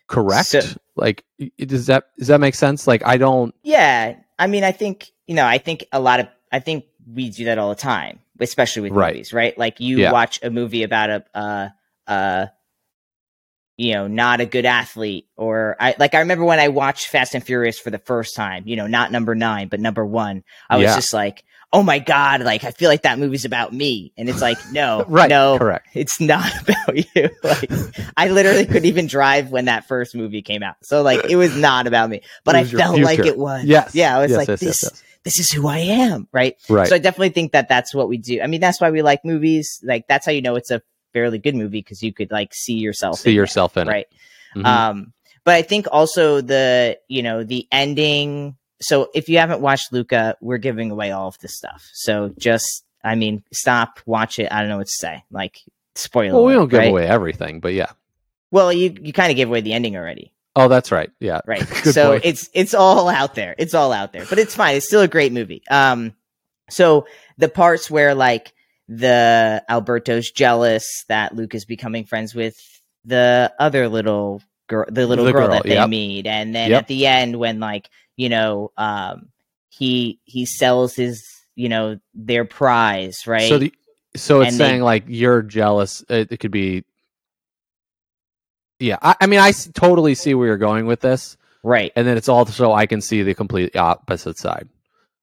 correct. 0.08 0.48
So- 0.48 0.60
like, 0.96 1.24
does 1.58 1.86
that 1.86 2.06
does 2.18 2.26
that 2.28 2.40
make 2.40 2.56
sense? 2.56 2.86
Like, 2.88 3.06
I 3.06 3.16
don't. 3.18 3.54
Yeah, 3.62 4.16
I 4.38 4.46
mean, 4.48 4.64
I 4.64 4.72
think 4.72 5.10
you 5.28 5.34
know, 5.36 5.46
I 5.46 5.58
think 5.58 5.84
a 5.92 6.00
lot 6.00 6.18
of, 6.20 6.26
I 6.50 6.58
think 6.58 6.86
we 7.14 7.30
do 7.30 7.44
that 7.44 7.58
all 7.58 7.68
the 7.68 7.74
time, 7.76 8.18
especially 8.40 8.82
with 8.82 8.92
Right. 8.92 9.12
movies, 9.14 9.32
right? 9.32 9.56
Like 9.56 9.78
you 9.78 9.98
Yeah. 9.98 10.10
watch 10.12 10.40
a 10.42 10.50
movie 10.50 10.82
about 10.82 11.10
a, 11.10 11.24
uh, 11.34 11.68
uh, 12.10 12.46
you 13.76 13.92
know, 13.92 14.08
not 14.08 14.40
a 14.40 14.46
good 14.46 14.66
athlete, 14.66 15.26
or 15.36 15.76
I 15.78 15.94
like 15.98 16.14
I 16.14 16.18
remember 16.20 16.44
when 16.44 16.58
I 16.58 16.68
watched 16.68 17.06
Fast 17.06 17.34
and 17.34 17.44
Furious 17.44 17.78
for 17.78 17.90
the 17.90 17.98
first 17.98 18.34
time, 18.34 18.64
you 18.66 18.74
know, 18.74 18.86
not 18.88 19.12
number 19.12 19.34
nine, 19.36 19.68
but 19.68 19.78
number 19.78 20.04
one. 20.04 20.42
I 20.68 20.76
was 20.78 20.84
Yeah. 20.86 20.96
just 20.96 21.12
like, 21.14 21.44
oh 21.72 21.82
my 21.82 21.98
god, 21.98 22.42
like 22.42 22.64
I 22.64 22.70
feel 22.70 22.88
like 22.88 23.02
that 23.02 23.18
movie's 23.18 23.44
about 23.44 23.72
me, 23.72 24.12
and 24.16 24.28
it's 24.28 24.40
like, 24.40 24.56
no, 24.72 25.04
Right. 25.08 25.28
no, 25.28 25.58
Correct. 25.58 25.88
it's 25.94 26.20
not 26.20 26.50
about 26.62 26.96
you. 27.14 27.30
Like 27.42 27.70
I 28.16 28.28
literally 28.28 28.66
couldn't 28.66 28.86
even 28.86 29.06
drive 29.06 29.50
when 29.50 29.66
that 29.66 29.86
first 29.86 30.14
movie 30.14 30.42
came 30.42 30.62
out. 30.62 30.76
So 30.82 31.02
like 31.02 31.24
it 31.30 31.36
was 31.36 31.54
not 31.56 31.86
about 31.86 32.08
me. 32.10 32.22
But 32.44 32.56
I 32.56 32.64
felt 32.64 32.98
like 33.00 33.18
it 33.20 33.36
was. 33.38 33.64
Yes. 33.64 33.94
Yeah, 33.94 34.16
I 34.16 34.20
was 34.20 34.30
Yes, 34.30 34.38
like 34.38 34.48
yes, 34.48 34.60
this 34.60 34.82
yes, 34.84 35.02
this 35.24 35.38
is 35.40 35.50
who 35.50 35.66
I 35.68 35.78
am, 35.78 36.28
right? 36.32 36.54
Right. 36.68 36.88
So 36.88 36.94
I 36.94 36.98
definitely 36.98 37.30
think 37.30 37.52
that 37.52 37.68
that's 37.68 37.94
what 37.94 38.08
we 38.08 38.18
do. 38.18 38.40
I 38.40 38.46
mean, 38.46 38.60
that's 38.60 38.80
why 38.80 38.90
we 38.90 39.02
like 39.02 39.24
movies. 39.24 39.80
Like 39.84 40.06
that's 40.08 40.24
how 40.26 40.32
you 40.32 40.42
know 40.42 40.56
it's 40.56 40.70
a 40.70 40.80
fairly 41.12 41.38
good 41.38 41.54
movie 41.54 41.80
because 41.80 42.02
you 42.02 42.12
could 42.12 42.30
like 42.30 42.54
see 42.54 42.74
yourself 42.74 43.20
See 43.20 43.30
in 43.30 43.36
yourself 43.36 43.76
in 43.76 43.88
it. 43.88 43.90
right? 43.90 44.06
Mhm. 44.54 44.64
Um, 44.66 45.12
but 45.44 45.54
I 45.54 45.62
think 45.62 45.86
also 45.90 46.40
the 46.42 46.98
you 47.08 47.22
know 47.22 47.42
the 47.44 47.66
ending. 47.72 48.56
So 48.80 49.08
if 49.14 49.28
you 49.28 49.38
haven't 49.38 49.60
watched 49.60 49.92
Luca, 49.92 50.36
we're 50.40 50.58
giving 50.58 50.90
away 50.90 51.10
all 51.10 51.28
of 51.28 51.38
this 51.38 51.56
stuff. 51.56 51.88
So 51.92 52.32
just 52.38 52.84
I 53.04 53.14
mean, 53.14 53.42
stop, 53.52 54.00
watch 54.06 54.38
it. 54.38 54.50
I 54.52 54.60
don't 54.60 54.68
know 54.68 54.78
what 54.78 54.86
to 54.88 54.92
say. 54.92 55.24
Like 55.30 55.58
spoiler. 55.94 56.34
well, 56.34 56.44
we 56.44 56.52
don't 56.54 56.68
give 56.68 56.78
right? 56.78 56.90
away 56.90 57.06
everything, 57.06 57.60
but 57.60 57.72
yeah. 57.74 57.90
Well, 58.50 58.72
you 58.72 58.94
you 59.00 59.12
kind 59.12 59.30
of 59.30 59.36
gave 59.36 59.48
away 59.48 59.60
the 59.60 59.72
ending 59.74 59.96
already, 59.96 60.32
Oh, 60.56 60.68
that's 60.68 60.90
right. 60.90 61.10
Yeah. 61.20 61.40
right? 61.46 61.66
So 61.84 62.12
point. 62.12 62.24
it's 62.24 62.48
it's 62.54 62.74
all 62.74 63.08
out 63.08 63.34
there. 63.34 63.54
It's 63.58 63.74
all 63.74 63.92
out 63.92 64.12
there, 64.12 64.24
but 64.28 64.38
it's 64.38 64.54
fine. 64.54 64.76
It's 64.76 64.86
still 64.86 65.02
a 65.02 65.08
great 65.08 65.32
movie. 65.32 65.62
Um, 65.70 66.14
so 66.70 67.06
the 67.36 67.48
parts 67.48 67.90
where 67.90 68.14
like 68.14 68.52
the 68.88 69.62
Alberto's 69.68 70.30
jealous 70.30 71.04
that 71.08 71.34
Luke 71.36 71.54
is 71.54 71.64
becoming 71.64 72.04
friends 72.04 72.34
with 72.34 72.56
the 73.04 73.52
other 73.58 73.88
little 73.88 74.42
girl, 74.66 74.86
the 74.88 75.06
little 75.06 75.24
The 75.26 75.32
girl, 75.32 75.46
girl, 75.48 75.54
that 75.56 75.64
they 75.64 75.74
yep. 75.74 75.88
meet, 75.88 76.26
and 76.26 76.54
then 76.54 76.70
Yep. 76.70 76.78
at 76.82 76.86
the 76.88 77.06
end 77.06 77.36
when 77.38 77.60
like 77.60 77.88
you 78.18 78.28
know 78.28 78.70
um 78.76 79.30
he 79.70 80.20
he 80.24 80.44
sells 80.44 80.94
his 80.94 81.24
you 81.54 81.70
know 81.70 81.98
their 82.14 82.44
prize 82.44 83.26
right 83.26 83.48
So 83.48 83.56
the 83.58 83.72
so 84.16 84.40
it's 84.42 84.50
And 84.52 84.60
they- 84.60 84.64
saying 84.64 84.82
like 84.82 85.04
you're 85.06 85.40
jealous. 85.42 86.04
It, 86.10 86.32
it 86.32 86.36
could 86.40 86.50
be. 86.50 86.84
Yeah, 88.80 88.98
I, 89.02 89.16
I 89.22 89.26
mean, 89.26 89.40
I 89.40 89.48
s- 89.48 89.68
totally 89.74 90.14
see 90.14 90.34
where 90.34 90.46
you're 90.48 90.56
going 90.56 90.86
with 90.86 91.00
this, 91.00 91.36
right 91.62 91.92
and 91.96 92.06
then 92.06 92.16
it's 92.16 92.28
also 92.28 92.72
I 92.72 92.86
can 92.86 93.00
see 93.00 93.22
the 93.22 93.34
complete 93.34 93.74
opposite 93.76 94.38
side, 94.38 94.68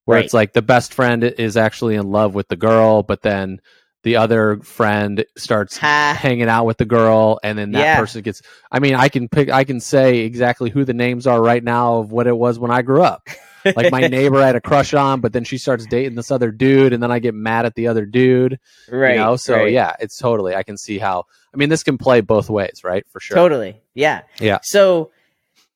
where 0.05 0.17
Right. 0.17 0.25
it's 0.25 0.33
like 0.33 0.53
the 0.53 0.61
best 0.61 0.93
friend 0.93 1.23
is 1.23 1.55
actually 1.57 1.95
in 1.95 2.11
love 2.11 2.35
with 2.35 2.47
the 2.49 2.57
girl, 2.57 3.01
but 3.03 3.21
then 3.21 3.61
the 4.05 4.15
other 4.17 4.57
friend 4.59 5.25
starts 5.35 5.77
ha 5.77 6.15
hanging 6.17 6.47
out 6.47 6.65
with 6.65 6.77
the 6.77 6.85
girl, 6.85 7.39
and 7.43 7.57
then 7.57 7.71
that 7.71 7.79
Yeah. 7.79 7.99
person 7.99 8.21
gets. 8.21 8.43
I 8.71 8.77
mean, 8.79 8.93
I 8.93 9.09
can 9.09 9.27
pick. 9.27 9.49
I 9.49 9.63
can 9.63 9.79
say 9.79 10.19
exactly 10.19 10.69
who 10.69 10.85
the 10.85 10.93
names 10.93 11.25
are 11.25 11.41
right 11.41 11.63
now 11.63 11.95
of 11.97 12.11
what 12.11 12.27
it 12.27 12.37
was 12.37 12.59
when 12.59 12.69
I 12.69 12.83
grew 12.83 13.01
up. 13.01 13.27
Like 13.75 13.91
my 13.91 14.01
neighbor 14.07 14.37
I 14.43 14.45
had 14.45 14.55
a 14.55 14.61
crush 14.61 14.93
on, 14.93 15.21
but 15.21 15.33
then 15.33 15.43
she 15.43 15.57
starts 15.57 15.87
dating 15.87 16.13
this 16.13 16.29
other 16.29 16.51
dude, 16.51 16.93
and 16.93 17.01
then 17.01 17.11
I 17.11 17.17
get 17.17 17.33
mad 17.33 17.65
at 17.65 17.73
the 17.73 17.87
other 17.87 18.05
dude. 18.05 18.59
right 18.91 19.13
you 19.15 19.17
know, 19.19 19.37
so 19.37 19.55
right. 19.55 19.71
yeah, 19.73 19.93
it's 19.99 20.19
totally. 20.19 20.53
I 20.55 20.61
can 20.61 20.77
see 20.77 20.99
how. 20.99 21.23
I 21.51 21.57
mean, 21.57 21.69
this 21.69 21.81
can 21.81 21.97
play 21.97 22.21
both 22.21 22.47
ways, 22.47 22.81
right? 22.83 23.03
For 23.09 23.19
sure. 23.19 23.35
Totally. 23.35 23.81
Yeah. 23.95 24.21
Yeah. 24.39 24.59
So, 24.61 25.09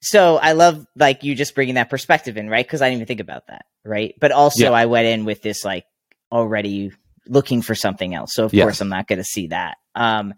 so 0.01 0.37
I 0.37 0.51
love 0.51 0.85
like 0.95 1.23
you 1.23 1.33
just 1.33 1.55
bringing 1.55 1.75
that 1.75 1.89
perspective 1.89 2.37
in, 2.37 2.47
right? 2.47 2.63
Because 2.65 2.83
I 2.83 2.89
didn't 2.89 2.97
even 2.99 3.07
think 3.07 3.21
about 3.21 3.47
that, 3.47 3.65
right? 3.83 4.13
But 4.19 4.31
also, 4.33 4.65
Yeah. 4.65 4.71
I 4.71 4.85
went 4.85 5.07
in 5.07 5.25
with 5.25 5.41
this 5.41 5.65
like 5.65 5.85
already 6.31 6.91
looking 7.29 7.61
for 7.61 7.75
something 7.75 8.13
else. 8.13 8.33
So 8.33 8.45
of 8.45 8.53
Yes. 8.53 8.65
course, 8.65 8.81
I'm 8.81 8.89
not 8.89 9.07
going 9.07 9.19
to 9.19 9.23
see 9.23 9.47
that. 9.47 9.77
Um, 9.95 10.33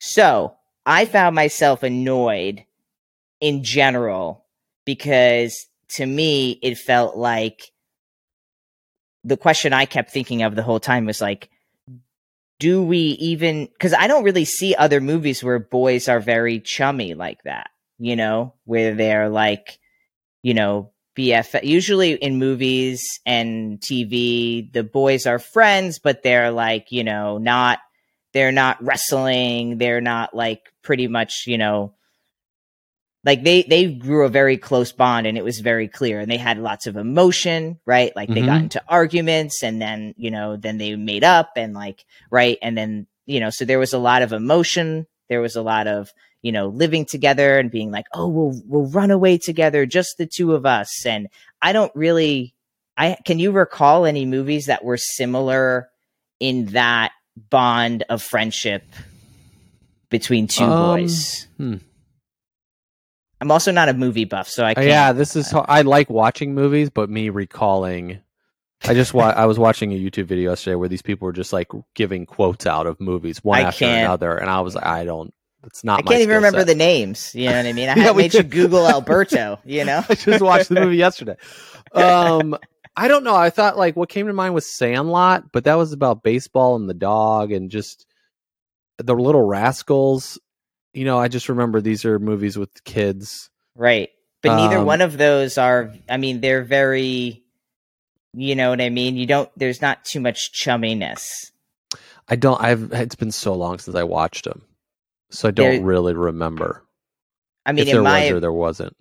so 0.00 0.54
I 0.84 1.06
found 1.06 1.34
myself 1.34 1.82
annoyed 1.82 2.64
in 3.40 3.64
general 3.64 4.44
because 4.84 5.66
to 5.90 6.04
me 6.04 6.58
it 6.62 6.76
felt 6.76 7.16
like 7.16 7.70
the 9.22 9.36
question 9.38 9.72
I 9.72 9.86
kept 9.86 10.10
thinking 10.10 10.42
of 10.42 10.54
the 10.54 10.62
whole 10.62 10.80
time 10.80 11.06
was 11.06 11.20
like, 11.20 11.48
do 12.60 12.82
we 12.82 12.98
even 12.98 13.66
because 13.66 13.92
i 13.92 14.06
don't 14.06 14.24
really 14.24 14.44
see 14.44 14.74
other 14.76 15.00
movies 15.00 15.42
where 15.42 15.58
boys 15.58 16.08
are 16.08 16.20
very 16.20 16.60
chummy 16.60 17.12
like 17.14 17.42
that 17.42 17.68
you 17.98 18.14
know 18.14 18.54
where 18.64 18.94
they're 18.94 19.28
like 19.28 19.78
you 20.42 20.54
know 20.54 20.90
bff 21.16 21.62
usually 21.62 22.12
in 22.14 22.38
movies 22.38 23.20
and 23.24 23.80
tv 23.80 24.72
the 24.72 24.82
boys 24.82 25.26
are 25.26 25.38
friends 25.38 25.98
but 25.98 26.22
they're 26.22 26.50
like 26.50 26.90
you 26.90 27.04
know 27.04 27.38
not 27.38 27.78
they're 28.32 28.50
not 28.50 28.82
wrestling. 28.82 29.78
They're 29.78 30.00
not 30.00 30.34
like 30.34 30.72
pretty 30.82 31.06
much 31.06 31.44
you 31.46 31.56
know 31.56 31.94
like 33.24 33.42
they 33.42 33.62
they 33.62 33.86
grew 33.94 34.26
a 34.26 34.28
very 34.28 34.58
close 34.58 34.92
bond 34.92 35.26
and 35.26 35.38
it 35.38 35.44
was 35.44 35.60
very 35.60 35.88
clear 35.88 36.20
and 36.20 36.30
they 36.30 36.36
had 36.36 36.58
lots 36.58 36.86
of 36.86 36.96
emotion 36.96 37.78
right? 37.86 38.14
Like 38.14 38.28
they 38.28 38.42
got 38.44 38.58
Mhm. 38.58 38.64
into 38.64 38.82
arguments 38.88 39.62
and 39.62 39.80
then 39.80 40.14
you 40.18 40.30
know 40.30 40.56
then 40.56 40.78
they 40.78 40.96
made 40.96 41.24
up 41.24 41.52
and 41.56 41.74
like 41.74 42.04
right? 42.30 42.58
And 42.60 42.76
then 42.76 43.06
you 43.24 43.40
know 43.40 43.50
so 43.50 43.64
there 43.64 43.78
was 43.78 43.92
a 43.92 43.98
lot 43.98 44.22
of 44.22 44.32
emotion. 44.32 45.06
There 45.28 45.40
was 45.40 45.56
a 45.56 45.62
lot 45.62 45.86
of 45.86 46.12
you 46.44 46.52
know 46.52 46.68
living 46.68 47.04
together 47.06 47.58
and 47.58 47.70
being 47.72 47.90
like 47.90 48.04
oh 48.12 48.28
we'll 48.28 48.60
we'll 48.66 48.86
run 48.90 49.10
away 49.10 49.38
together 49.38 49.86
just 49.86 50.18
the 50.18 50.26
two 50.26 50.54
of 50.54 50.64
us 50.66 51.04
and 51.06 51.26
i 51.62 51.72
don't 51.72 51.90
really 51.96 52.54
i 52.98 53.16
can 53.24 53.38
you 53.38 53.50
recall 53.50 54.04
any 54.04 54.26
movies 54.26 54.66
that 54.66 54.84
were 54.84 54.98
similar 54.98 55.88
in 56.40 56.66
that 56.66 57.12
bond 57.50 58.04
of 58.10 58.22
friendship 58.22 58.84
between 60.10 60.46
two 60.46 60.62
Um, 60.64 61.00
boys 61.00 61.48
hmm. 61.56 61.76
i'm 63.40 63.50
also 63.50 63.72
not 63.72 63.88
a 63.88 63.94
movie 63.94 64.26
buff 64.26 64.48
so 64.48 64.64
i 64.64 64.72
Uh, 64.72 64.74
can't 64.74 64.86
yeah, 64.86 65.12
this 65.12 65.36
is. 65.36 65.50
How, 65.50 65.64
I 65.68 65.80
like 65.82 66.10
watching 66.10 66.54
movies, 66.54 66.90
but 66.90 67.08
me 67.10 67.30
recalling. 67.30 68.20
I 68.86 68.92
just 68.92 69.14
wa- 69.14 69.32
I 69.34 69.46
was 69.46 69.58
watching 69.58 69.92
a 69.92 69.96
YouTube 69.96 70.26
video 70.26 70.50
yesterday 70.50 70.74
where 70.74 70.90
these 70.90 71.00
people 71.02 71.24
were 71.26 71.32
just 71.32 71.52
like 71.54 71.68
giving 71.94 72.26
quotes 72.26 72.66
out 72.66 72.86
of 72.86 73.00
movies 73.00 73.42
one 73.42 73.60
I 73.60 73.62
after 73.68 73.86
another, 73.86 74.36
and 74.36 74.50
I 74.50 74.60
was 74.60 74.74
like, 74.74 74.84
I 74.84 75.04
don't. 75.04 75.32
It's 75.66 75.84
not. 75.84 76.00
I 76.00 76.02
can't 76.02 76.20
even 76.20 76.36
remember 76.36 76.60
set. 76.60 76.66
the 76.68 76.74
names. 76.74 77.34
You 77.34 77.48
know 77.50 77.56
what 77.56 77.66
I 77.66 77.72
mean? 77.72 77.88
I 77.88 77.94
Yeah, 77.96 78.12
made 78.12 78.34
you. 78.34 78.42
Google 78.42 78.86
Alberto. 78.88 79.58
You 79.64 79.84
know? 79.84 80.02
I 80.08 80.14
just 80.14 80.42
watched 80.42 80.68
the 80.68 80.76
movie 80.80 80.96
yesterday. 80.98 81.36
Um, 81.92 82.56
I 82.96 83.08
don't 83.08 83.24
know. 83.24 83.34
I 83.34 83.50
thought 83.50 83.76
like 83.76 83.96
what 83.96 84.08
came 84.08 84.26
to 84.26 84.32
mind 84.32 84.54
was 84.54 84.70
Sandlot, 84.70 85.50
but 85.52 85.64
that 85.64 85.74
was 85.76 85.92
about 85.92 86.22
baseball 86.22 86.76
and 86.76 86.88
the 86.88 86.94
dog 86.94 87.50
and 87.52 87.70
just 87.70 88.06
the 88.98 89.14
little 89.14 89.42
rascals. 89.42 90.38
You 90.92 91.04
know, 91.04 91.18
I 91.18 91.28
just 91.28 91.48
remember 91.48 91.80
these 91.80 92.04
are 92.04 92.18
movies 92.18 92.56
with 92.56 92.70
kids. 92.84 93.50
right. 93.74 94.10
But 94.42 94.56
neither 94.56 94.76
Um, 94.78 94.84
one 94.86 95.00
of 95.00 95.16
those 95.16 95.56
are. 95.56 95.94
I 96.06 96.18
mean, 96.18 96.40
they're 96.42 96.62
very. 96.64 97.42
You 98.34 98.54
know 98.54 98.68
what 98.70 98.80
I 98.82 98.90
mean? 98.90 99.16
You 99.16 99.26
don't. 99.26 99.48
There's 99.56 99.80
not 99.80 100.04
too 100.04 100.20
much 100.20 100.52
chumminess. 100.52 101.50
I 102.28 102.36
don't. 102.36 102.60
I've. 102.60 102.92
It's 102.92 103.14
been 103.14 103.30
so 103.30 103.54
long 103.54 103.78
since 103.78 103.96
I 103.96 104.02
watched 104.02 104.44
them, 104.44 104.60
so 105.34 105.48
I 105.48 105.50
don't 105.50 105.70
There- 105.76 105.82
really 105.84 106.14
remember 106.14 106.84
I 107.66 107.72
mean, 107.72 107.86
if 107.86 107.92
there 107.92 108.02
my 108.02 108.24
was 108.24 108.30
or 108.32 108.40
there 108.40 108.52
wasn't. 108.52 108.96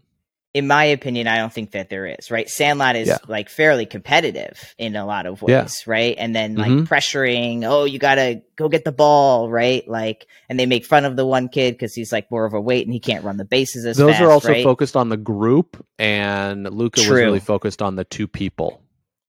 in 0.53 0.67
my 0.67 0.85
opinion, 0.85 1.27
I 1.27 1.37
don't 1.37 1.51
think 1.51 1.71
that 1.71 1.89
there 1.89 2.05
is. 2.05 2.29
Right? 2.31 2.47
Sandlot 2.49 2.95
is 2.95 3.07
Yeah. 3.07 3.17
like 3.27 3.49
fairly 3.49 3.85
competitive 3.85 4.73
in 4.77 4.95
a 4.95 5.05
lot 5.05 5.25
of 5.25 5.41
ways. 5.41 5.51
Yeah. 5.51 5.91
Right? 5.91 6.15
And 6.17 6.35
then 6.35 6.55
like 6.55 6.69
Mhm. 6.71 6.87
pressuring. 6.87 7.63
Oh, 7.65 7.85
you 7.85 7.97
gotta 7.99 8.41
go 8.55 8.69
get 8.69 8.85
the 8.85 8.91
ball. 8.91 9.49
Right? 9.49 9.85
Like, 9.87 10.27
and 10.47 10.59
they 10.59 10.65
make 10.65 10.85
fun 10.85 11.05
of 11.05 11.15
the 11.15 11.25
one 11.25 11.49
kid 11.49 11.73
because 11.73 11.93
he's 11.95 12.11
like 12.13 12.29
more 12.31 12.45
of 12.45 12.53
a 12.53 12.61
weight 12.61 12.85
and 12.85 12.93
he 12.93 12.99
can't 12.99 13.25
run 13.25 13.37
the 13.37 13.45
bases 13.45 13.85
as 13.85 13.97
well. 13.97 14.07
Those 14.07 14.15
fast. 14.17 14.23
are 14.25 14.31
also 14.31 14.49
right? 14.49 14.63
focused 14.63 14.95
on 14.95 15.09
the 15.09 15.17
group, 15.17 15.83
and 15.99 16.63
Luca 16.71 16.99
was 17.01 17.09
really 17.09 17.39
focused 17.39 17.81
on 17.81 17.95
the 17.95 18.03
two 18.05 18.27
people, 18.27 18.81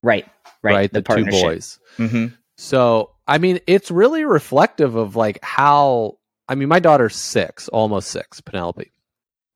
right. 0.03 0.27
Right. 0.63 0.75
right? 0.75 0.93
The, 0.93 1.03
two 1.03 1.25
boys. 1.27 1.79
hmm 1.97 2.27
So, 2.57 3.11
I 3.27 3.39
mean, 3.39 3.59
it's 3.67 3.91
really 3.91 4.25
reflective 4.25 4.95
of 4.95 5.17
like 5.17 5.39
how 5.43 6.19
I 6.49 6.55
mean, 6.55 6.69
my 6.69 6.79
daughter's 6.81 7.17
6, 7.17 7.69
almost 7.69 8.11
6, 8.11 8.41
Penelope, 8.43 8.91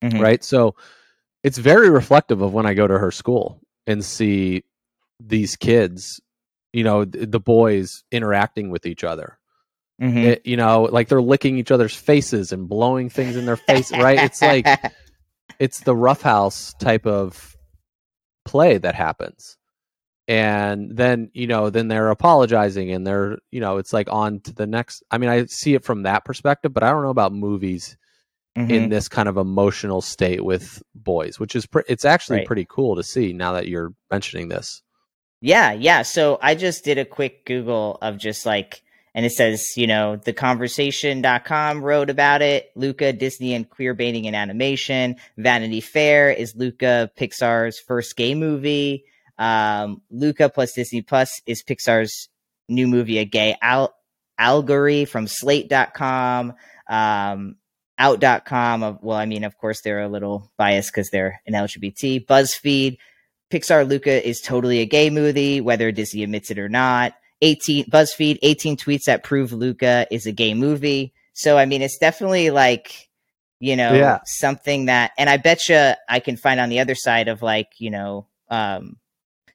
Mhm. 0.02 0.20
right? 0.20 0.42
So, 0.42 0.74
it's 1.44 1.58
very 1.58 1.88
reflective 1.90 2.40
of 2.40 2.52
when 2.52 2.66
I 2.66 2.74
go 2.74 2.86
to 2.86 2.98
her 2.98 3.10
school 3.10 3.60
and 3.86 4.04
see 4.04 4.64
these 5.20 5.54
kids, 5.56 6.20
you 6.72 6.82
know, 6.84 7.04
the 7.04 7.40
boys 7.40 8.02
interacting 8.10 8.70
with 8.70 8.86
each 8.86 9.04
other. 9.04 9.38
Mm-hmm. 10.00 10.18
It, 10.18 10.46
you 10.46 10.56
know, 10.56 10.82
like 10.84 11.08
they're 11.08 11.20
licking 11.22 11.58
each 11.58 11.70
other's 11.70 11.94
faces 11.94 12.52
and 12.52 12.68
blowing 12.68 13.08
things 13.10 13.36
in 13.36 13.46
their 13.46 13.56
face, 13.56 13.90
right? 13.92 14.18
It's 14.18 14.40
like 14.40 14.66
it's 15.58 15.80
the 15.80 15.94
roughhouse 15.96 16.74
type 16.74 17.06
of 17.06 17.56
play 18.44 18.78
that 18.78 18.94
happens. 18.94 19.57
And 20.28 20.94
then, 20.94 21.30
you 21.32 21.46
know, 21.46 21.70
then 21.70 21.88
they're 21.88 22.10
apologizing 22.10 22.92
and 22.92 23.06
they're, 23.06 23.38
you 23.50 23.60
know, 23.60 23.78
it's 23.78 23.94
like 23.94 24.08
on 24.12 24.40
to 24.40 24.52
the 24.52 24.66
next. 24.66 25.02
I 25.10 25.16
mean, 25.16 25.30
I 25.30 25.46
see 25.46 25.74
it 25.74 25.84
from 25.84 26.02
that 26.02 26.26
perspective, 26.26 26.74
but 26.74 26.82
I 26.82 26.90
don't 26.90 27.02
know 27.02 27.08
about 27.08 27.32
movies 27.32 27.96
mm-hmm. 28.56 28.70
in 28.70 28.88
this 28.90 29.08
kind 29.08 29.28
of 29.28 29.38
emotional 29.38 30.02
state 30.02 30.44
with 30.44 30.82
boys, 30.94 31.40
which 31.40 31.56
is 31.56 31.64
pre- 31.64 31.84
it's 31.88 32.04
actually 32.04 32.38
right. 32.38 32.46
pretty 32.46 32.66
cool 32.68 32.94
to 32.96 33.02
see 33.02 33.32
now 33.32 33.52
that 33.52 33.68
you're 33.68 33.94
mentioning 34.10 34.48
this. 34.48 34.82
Yeah, 35.40 35.72
yeah. 35.72 36.02
So 36.02 36.38
I 36.42 36.54
just 36.54 36.84
did 36.84 36.98
a 36.98 37.06
quick 37.06 37.46
Google 37.46 37.96
of 38.02 38.18
just 38.18 38.44
like 38.44 38.82
and 39.14 39.24
it 39.24 39.32
says, 39.32 39.76
you 39.76 39.86
know, 39.86 40.20
theconversation.com 40.22 41.82
wrote 41.82 42.10
about 42.10 42.42
it. 42.42 42.70
Luca, 42.76 43.12
Disney, 43.12 43.54
and 43.54 43.68
queer 43.68 43.94
baiting 43.94 44.26
in 44.26 44.34
animation. 44.34 45.16
Vanity 45.38 45.80
Fair 45.80 46.30
is 46.30 46.54
Luca, 46.54 47.10
Pixar's 47.18 47.80
first 47.80 48.16
gay 48.16 48.34
movie. 48.34 49.04
Um, 49.38 50.02
Luca 50.10 50.48
plus 50.48 50.72
Disney 50.72 51.02
Plus 51.02 51.40
is 51.46 51.62
Pixar's 51.62 52.28
new 52.68 52.86
movie, 52.86 53.18
a 53.18 53.24
gay 53.24 53.56
al- 53.62 53.94
allegory 54.38 55.04
from 55.04 55.26
slate.com. 55.26 56.54
Um, 56.88 57.56
out.com. 57.98 58.98
Well, 59.02 59.16
I 59.16 59.26
mean, 59.26 59.44
of 59.44 59.58
course, 59.58 59.80
they're 59.82 60.02
a 60.02 60.08
little 60.08 60.50
biased 60.56 60.92
because 60.92 61.10
they're 61.10 61.40
an 61.46 61.54
LGBT. 61.54 62.26
BuzzFeed, 62.26 62.98
Pixar 63.50 63.88
Luca 63.88 64.26
is 64.26 64.40
totally 64.40 64.80
a 64.80 64.86
gay 64.86 65.10
movie, 65.10 65.60
whether 65.60 65.90
Disney 65.90 66.22
admits 66.22 66.50
it 66.50 66.58
or 66.58 66.68
not. 66.68 67.14
18 67.42 67.86
BuzzFeed, 67.86 68.38
18 68.42 68.76
tweets 68.76 69.04
that 69.06 69.24
prove 69.24 69.52
Luca 69.52 70.06
is 70.10 70.26
a 70.26 70.32
gay 70.32 70.54
movie. 70.54 71.12
So 71.34 71.56
I 71.56 71.66
mean, 71.66 71.82
it's 71.82 71.98
definitely 71.98 72.50
like, 72.50 73.08
you 73.60 73.76
know, 73.76 73.92
yeah. 73.92 74.20
something 74.24 74.86
that, 74.86 75.12
and 75.18 75.28
I 75.30 75.36
bet 75.36 75.68
you 75.68 75.92
I 76.08 76.20
can 76.20 76.36
find 76.36 76.60
on 76.60 76.68
the 76.68 76.80
other 76.80 76.94
side 76.94 77.28
of 77.28 77.42
like, 77.42 77.72
you 77.78 77.90
know, 77.90 78.26
um, 78.50 78.96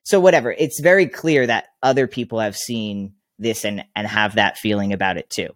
so 0.04 0.20
whatever. 0.20 0.52
It's 0.52 0.80
very 0.80 1.06
clear 1.06 1.46
that 1.46 1.66
other 1.82 2.06
people 2.06 2.38
have 2.38 2.56
seen 2.56 3.14
this 3.38 3.64
and 3.64 3.84
and 3.96 4.06
have 4.06 4.36
that 4.36 4.58
feeling 4.58 4.92
about 4.92 5.16
it 5.16 5.28
too. 5.28 5.48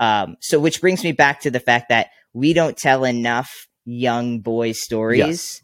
Um, 0.00 0.36
so 0.40 0.58
which 0.58 0.80
brings 0.80 1.04
me 1.04 1.12
back 1.12 1.40
to 1.40 1.50
the 1.50 1.60
fact 1.60 1.90
that 1.90 2.08
we 2.32 2.52
don't 2.52 2.76
tell 2.76 3.04
enough 3.04 3.50
young 3.84 4.40
boy 4.40 4.72
stories. 4.72 5.18
Yes 5.18 5.62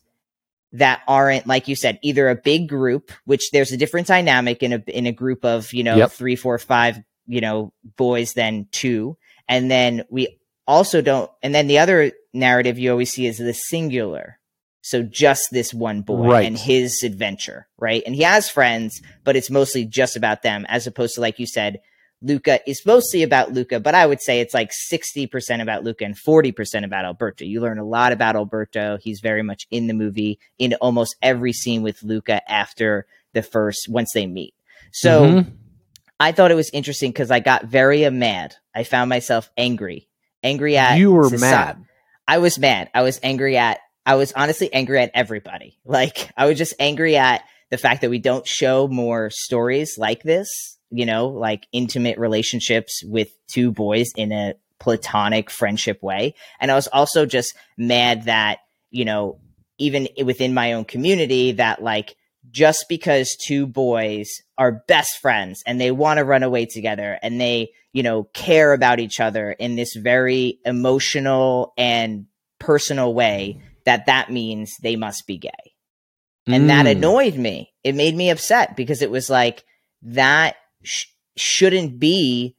that 0.72 1.02
aren't 1.07 1.46
like 1.46 1.68
you 1.68 1.76
said 1.76 1.98
either 2.02 2.28
a 2.28 2.35
big 2.35 2.68
group 2.68 3.12
which 3.24 3.50
there's 3.52 3.72
a 3.72 3.76
different 3.76 4.07
dynamic 4.07 4.62
in 4.62 4.72
a 4.72 4.83
in 4.88 5.07
a 5.07 5.12
group 5.12 5.44
of 5.44 5.72
you 5.72 5.85
know 5.85 5.96
yep. 5.96 6.11
three 6.11 6.37
four 6.37 6.59
five 6.59 6.98
you 7.26 7.40
know 7.40 7.72
boys 7.96 8.33
than 8.33 8.66
two 8.72 9.16
and 9.48 9.70
then 9.70 10.02
we 10.11 10.38
also 10.66 11.02
don't 11.02 11.31
and 11.42 11.55
then 11.55 11.66
the 11.66 11.78
other 11.78 12.12
narrative 12.33 12.78
you 12.78 12.90
always 12.90 13.12
see 13.12 13.26
is 13.26 13.38
the 13.38 13.52
singular 13.52 14.38
so 14.82 15.02
just 15.02 15.48
this 15.50 15.72
one 15.72 16.02
boy 16.02 16.28
right. 16.28 16.46
and 16.46 16.58
his 16.58 17.02
adventure 17.02 17.66
right 17.78 18.02
and 18.04 18.14
he 18.14 18.22
has 18.22 18.48
friends 18.48 19.00
but 19.24 19.36
it's 19.36 19.50
mostly 19.50 19.84
just 19.84 20.16
about 20.16 20.42
them 20.42 20.66
as 20.68 20.86
opposed 20.86 21.14
to 21.14 21.20
like 21.20 21.38
you 21.38 21.46
said 21.46 21.80
Luca 22.22 22.60
is 22.70 22.86
mostly 22.86 23.22
about 23.24 23.52
Luca, 23.52 23.80
but 23.80 23.94
I 23.94 24.06
would 24.06 24.20
say 24.20 24.40
it's 24.40 24.54
like 24.54 24.70
60% 24.70 25.60
about 25.60 25.82
Luca 25.82 26.04
and 26.04 26.16
40% 26.16 26.84
about 26.84 27.04
Alberto. 27.04 27.44
You 27.44 27.60
learn 27.60 27.78
a 27.78 27.84
lot 27.84 28.12
about 28.12 28.36
Alberto. 28.36 28.96
He's 29.02 29.20
very 29.20 29.42
much 29.42 29.66
in 29.70 29.88
the 29.88 29.94
movie 29.94 30.38
in 30.58 30.74
almost 30.74 31.16
every 31.20 31.52
scene 31.52 31.82
with 31.82 32.02
Luca 32.02 32.48
after 32.50 33.06
the 33.32 33.42
first, 33.42 33.88
once 33.88 34.12
they 34.14 34.26
meet. 34.26 34.54
So 34.92 35.24
mm-hmm. 35.24 35.50
I 36.20 36.32
thought 36.32 36.52
it 36.52 36.56
was 36.56 36.70
interesting 36.70 37.10
because 37.10 37.30
I 37.30 37.40
got 37.40 37.64
very 37.64 38.08
mad. 38.10 38.54
I 38.74 38.84
found 38.84 39.10
myself 39.10 39.50
angry, 39.56 40.08
angry 40.42 40.76
at 40.76 40.98
you 40.98 41.12
were 41.12 41.28
mad. 41.30 41.84
I 42.28 42.38
was 42.38 42.58
mad. 42.58 42.88
I 42.94 43.02
was 43.02 43.18
angry 43.22 43.56
at, 43.56 43.80
I 44.04 44.16
was 44.16 44.32
honestly 44.32 44.72
angry 44.72 45.00
at 45.00 45.10
everybody. 45.14 45.78
Like 45.84 46.30
I 46.36 46.46
was 46.46 46.58
just 46.58 46.74
angry 46.78 47.16
at 47.16 47.44
the 47.70 47.78
fact 47.78 48.02
that 48.02 48.10
we 48.10 48.18
don't 48.18 48.46
show 48.46 48.88
more 48.88 49.30
stories 49.30 49.96
like 49.98 50.22
this 50.22 50.78
you 50.92 51.06
know, 51.06 51.28
like 51.28 51.66
intimate 51.72 52.18
relationships 52.18 53.02
with 53.04 53.28
two 53.48 53.72
boys 53.72 54.10
in 54.14 54.30
a 54.30 54.54
platonic 54.78 55.48
friendship 55.48 56.02
way. 56.02 56.34
And 56.60 56.70
I 56.70 56.74
was 56.74 56.86
also 56.88 57.24
just 57.24 57.56
mad 57.78 58.26
that, 58.26 58.58
you 58.90 59.04
know, 59.04 59.40
even 59.78 60.08
within 60.24 60.54
my 60.54 60.74
own 60.74 60.84
community, 60.84 61.52
that 61.52 61.82
like 61.82 62.14
just 62.50 62.86
because 62.88 63.36
two 63.42 63.66
boys 63.66 64.28
are 64.58 64.84
best 64.86 65.18
friends 65.20 65.62
and 65.66 65.80
they 65.80 65.90
want 65.90 66.18
to 66.18 66.24
run 66.24 66.42
away 66.42 66.66
together 66.66 67.18
and 67.22 67.40
they, 67.40 67.70
you 67.92 68.02
know, 68.02 68.24
care 68.34 68.74
about 68.74 69.00
each 69.00 69.18
other 69.18 69.52
in 69.52 69.76
this 69.76 69.94
very 69.96 70.58
emotional 70.66 71.72
and 71.78 72.26
personal 72.58 73.14
way, 73.14 73.62
that 73.84 74.06
that 74.06 74.30
means 74.30 74.76
they 74.82 74.96
must 74.96 75.26
be 75.26 75.38
gay. 75.38 75.50
And 76.46 76.64
mm. 76.64 76.68
that 76.68 76.86
annoyed 76.86 77.36
me. 77.36 77.72
It 77.84 77.94
made 77.94 78.14
me 78.14 78.30
upset 78.30 78.76
because 78.76 79.02
it 79.02 79.10
was 79.10 79.30
like 79.30 79.64
that 80.02 80.56
sh- 80.82 81.06
shouldn't 81.36 81.98
be, 81.98 82.56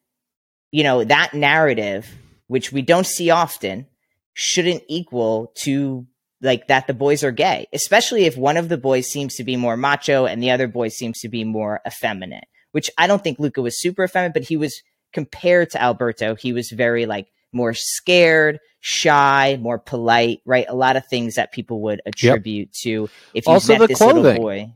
you 0.71 0.83
know, 0.83 1.03
that 1.03 1.33
narrative, 1.33 2.09
which 2.47 2.71
we 2.71 2.81
don't 2.81 3.05
see 3.05 3.29
often, 3.29 3.88
shouldn't 4.33 4.83
equal 4.88 5.51
to 5.63 6.07
like 6.41 6.67
that 6.67 6.88
the 6.88 6.93
boys 6.93 7.23
are 7.23 7.31
gay, 7.31 7.67
especially 7.73 8.25
if 8.25 8.38
one 8.38 8.57
of 8.57 8.67
the 8.69 8.77
boys 8.77 9.07
seems 9.07 9.36
to 9.36 9.43
be 9.43 9.55
more 9.55 9.77
macho 9.77 10.25
and 10.25 10.43
the 10.43 10.51
other 10.51 10.67
boy 10.67 10.89
seems 10.89 11.19
to 11.19 11.29
be 11.29 11.43
more 11.43 11.79
effeminate, 11.88 12.43
which 12.71 12.89
I 12.97 13.07
don't 13.07 13.23
think 13.23 13.39
Luca 13.39 13.62
was 13.62 13.79
super 13.79 14.03
effeminate, 14.03 14.33
but 14.33 14.43
he 14.43 14.57
was 14.57 14.81
compared 15.13 15.69
to 15.71 15.81
Alberto, 15.81 16.36
he 16.36 16.51
was 16.51 16.69
very 16.69 17.05
like 17.05 17.27
more 17.54 17.74
scared, 17.74 18.60
shy, 18.80 19.58
more 19.62 19.80
polite, 19.80 20.42
right? 20.46 20.66
A 20.68 20.76
lot 20.76 20.96
of 20.96 21.06
things 21.08 21.36
that 21.36 21.52
people 21.52 21.82
would 21.82 22.02
attribute 22.06 22.70
yep. 22.70 22.84
to 22.84 23.10
if 23.34 23.48
you 23.48 23.54
also 23.54 23.78
met 23.78 23.88
this 23.88 23.98
clothing. 23.98 24.24
little 24.24 24.42
boy. 24.42 24.74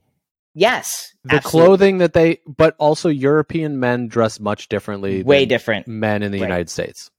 Yes. 0.53 1.13
The 1.23 1.35
absolutely. 1.35 1.67
clothing 1.67 1.97
that 1.99 2.13
they, 2.13 2.39
but 2.47 2.75
also 2.79 3.09
European 3.09 3.79
men 3.79 4.07
dress 4.07 4.39
much 4.39 4.69
differently. 4.69 5.21
Way 5.21 5.45
different. 5.45 5.87
Men 5.87 6.23
in 6.23 6.31
the 6.31 6.39
right. 6.39 6.47
United 6.47 6.69
States. 6.69 7.11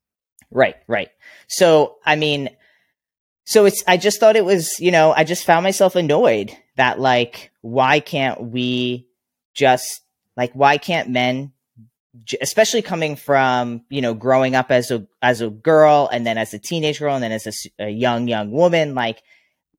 Right, 0.51 0.77
right. 0.87 1.11
So, 1.47 1.99
I 2.05 2.16
mean, 2.16 2.49
so 3.44 3.66
it's, 3.66 3.85
I 3.87 3.97
just 3.97 4.18
thought 4.18 4.35
it 4.35 4.44
was, 4.44 4.71
you 4.81 4.90
know, 4.90 5.12
I 5.12 5.25
just 5.25 5.44
found 5.44 5.62
myself 5.62 5.94
annoyed 5.94 6.51
that, 6.77 6.99
like, 6.99 7.53
why 7.61 8.01
can't 8.01 8.51
we 8.51 9.07
just, 9.55 10.01
like, 10.37 10.53
why 10.55 10.79
can't 10.79 11.11
men, 11.11 11.53
especially 12.40 12.83
coming 12.83 13.16
from, 13.16 13.83
you 13.88 14.00
know, 14.00 14.14
growing 14.14 14.54
up 14.54 14.70
as 14.70 14.90
a, 14.90 15.07
as 15.22 15.40
a 15.40 15.50
girl 15.50 16.09
and 16.12 16.26
then 16.26 16.38
as 16.38 16.54
a 16.54 16.59
teenage 16.59 16.98
girl 16.98 17.14
and 17.14 17.22
then 17.22 17.33
as 17.33 17.46
a, 17.46 17.85
a 17.87 17.90
young, 17.90 18.28
young 18.28 18.50
woman, 18.50 18.94
like, 18.94 19.22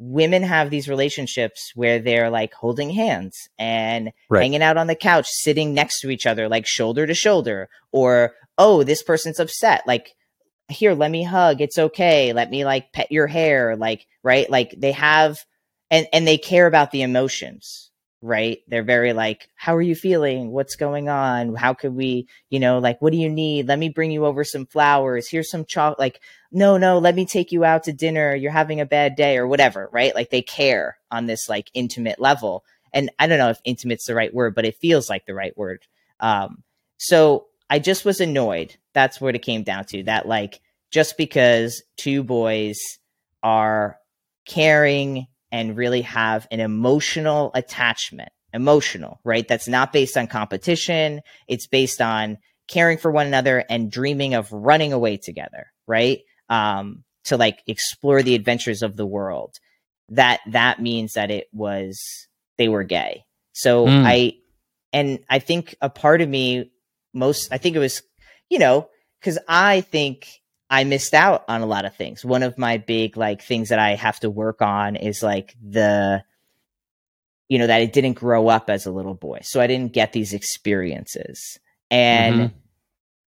women 0.01 0.43
have 0.43 0.69
these 0.69 0.87
relationships 0.87 1.73
where 1.75 1.99
they're 1.99 2.29
like 2.29 2.53
holding 2.53 2.89
hands 2.89 3.49
and 3.59 4.11
right. 4.29 4.41
hanging 4.41 4.63
out 4.63 4.77
on 4.77 4.87
the 4.87 4.95
couch, 4.95 5.27
sitting 5.27 5.73
next 5.73 5.99
to 5.99 6.09
each 6.09 6.25
other, 6.25 6.47
like 6.47 6.65
shoulder 6.65 7.05
to 7.05 7.13
shoulder, 7.13 7.67
or, 7.91 8.33
oh, 8.57 8.83
this 8.83 9.03
person's 9.03 9.39
upset. 9.39 9.85
Like, 9.85 10.15
here, 10.69 10.93
let 10.93 11.11
me 11.11 11.23
hug. 11.23 11.59
It's 11.59 11.77
okay. 11.77 12.31
Let 12.31 12.49
me 12.49 12.63
like 12.63 12.93
pet 12.93 13.11
your 13.11 13.27
hair. 13.27 13.75
Like, 13.75 14.05
right. 14.23 14.49
Like 14.49 14.73
they 14.77 14.93
have, 14.93 15.37
and, 15.91 16.07
and 16.13 16.25
they 16.25 16.37
care 16.37 16.67
about 16.67 16.91
the 16.91 17.01
emotions 17.01 17.88
right? 18.21 18.59
They're 18.67 18.83
very 18.83 19.13
like, 19.13 19.49
how 19.55 19.75
are 19.75 19.81
you 19.81 19.95
feeling? 19.95 20.51
What's 20.51 20.75
going 20.75 21.07
on? 21.07 21.55
How 21.55 21.73
could 21.73 21.95
we, 21.95 22.27
you 22.49 22.59
know, 22.59 22.79
like, 22.79 23.01
what 23.01 23.11
do 23.11 23.17
you 23.17 23.29
need? 23.29 23.67
Let 23.67 23.79
me 23.79 23.89
bring 23.89 24.11
you 24.11 24.25
over 24.25 24.43
some 24.43 24.65
flowers. 24.65 25.29
Here's 25.29 25.49
some 25.49 25.65
chocolate. 25.65 25.99
Like, 25.99 26.19
no, 26.51 26.77
no, 26.77 26.99
let 26.99 27.15
me 27.15 27.25
take 27.25 27.51
you 27.51 27.63
out 27.63 27.83
to 27.83 27.93
dinner. 27.93 28.35
You're 28.35 28.51
having 28.51 28.81
a 28.81 28.85
bad 28.85 29.15
day 29.15 29.37
or 29.37 29.47
whatever, 29.47 29.89
right? 29.91 30.13
Like 30.13 30.31
they 30.31 30.41
care 30.41 30.97
on 31.11 31.27
this 31.27 31.47
like 31.47 31.69
intimate 31.73 32.19
level. 32.19 32.65
And 32.93 33.09
I 33.19 33.27
don't 33.27 33.37
know 33.37 33.49
if 33.49 33.61
intimate's 33.63 34.07
the 34.07 34.15
right 34.15 34.33
word, 34.33 34.55
but 34.55 34.65
it 34.65 34.77
feels 34.77 35.09
like 35.09 35.25
the 35.25 35.35
right 35.35 35.57
word. 35.57 35.85
Um, 36.19 36.63
so 36.97 37.47
I 37.69 37.79
just 37.79 38.03
was 38.03 38.19
annoyed. 38.19 38.75
That's 38.93 39.21
what 39.21 39.35
it 39.35 39.43
came 39.43 39.63
down 39.63 39.85
to. 39.85 40.03
That 40.03 40.27
like, 40.27 40.59
just 40.91 41.17
because 41.17 41.83
two 41.97 42.23
boys 42.23 42.77
are 43.43 43.97
caring 44.47 45.27
and 45.51 45.77
really 45.77 46.01
have 46.01 46.47
an 46.51 46.59
emotional 46.59 47.51
attachment. 47.53 48.29
Emotional, 48.51 49.19
right? 49.23 49.47
That's 49.47 49.67
not 49.67 49.93
based 49.93 50.17
on 50.17 50.25
competition. 50.25 51.21
It's 51.47 51.67
based 51.67 52.01
on 52.01 52.39
caring 52.67 52.97
for 52.97 53.11
one 53.11 53.27
another 53.27 53.63
and 53.69 53.91
dreaming 53.91 54.33
of 54.33 54.51
running 54.51 54.91
away 54.91 55.17
together, 55.17 55.67
right? 55.85 56.21
Um, 56.49 57.03
to 57.25 57.37
like 57.37 57.61
explore 57.67 58.23
the 58.23 58.35
adventures 58.35 58.81
of 58.81 58.95
the 58.95 59.05
world. 59.05 59.55
That 60.09 60.39
that 60.47 60.81
means 60.81 61.13
that 61.13 61.29
it 61.29 61.47
was 61.53 61.99
they 62.57 62.69
were 62.69 62.83
gay. 62.83 63.23
So 63.53 63.85
mm. 63.85 64.03
I 64.05 64.33
and 64.93 65.19
I 65.29 65.39
think 65.39 65.75
a 65.81 65.89
part 65.89 66.21
of 66.21 66.29
me 66.29 66.71
most 67.13 67.51
I 67.51 67.57
think 67.57 67.75
it 67.75 67.79
was, 67.79 68.01
you 68.49 68.57
know, 68.57 68.89
because 69.19 69.37
I 69.47 69.81
think 69.81 70.27
I 70.69 70.83
missed 70.83 71.13
out 71.13 71.45
on 71.47 71.61
a 71.61 71.65
lot 71.65 71.85
of 71.85 71.95
things. 71.95 72.23
One 72.23 72.43
of 72.43 72.57
my 72.57 72.77
big 72.77 73.17
like 73.17 73.41
things 73.41 73.69
that 73.69 73.79
I 73.79 73.95
have 73.95 74.19
to 74.21 74.29
work 74.29 74.61
on 74.61 74.95
is 74.95 75.23
like 75.23 75.55
the 75.61 76.23
you 77.47 77.57
know 77.57 77.67
that 77.67 77.81
I 77.81 77.85
didn't 77.85 78.13
grow 78.13 78.47
up 78.47 78.69
as 78.69 78.85
a 78.85 78.91
little 78.91 79.15
boy. 79.15 79.39
So 79.43 79.59
I 79.59 79.67
didn't 79.67 79.93
get 79.93 80.13
these 80.13 80.33
experiences. 80.33 81.57
And 81.89 82.39
Mhm. 82.39 82.53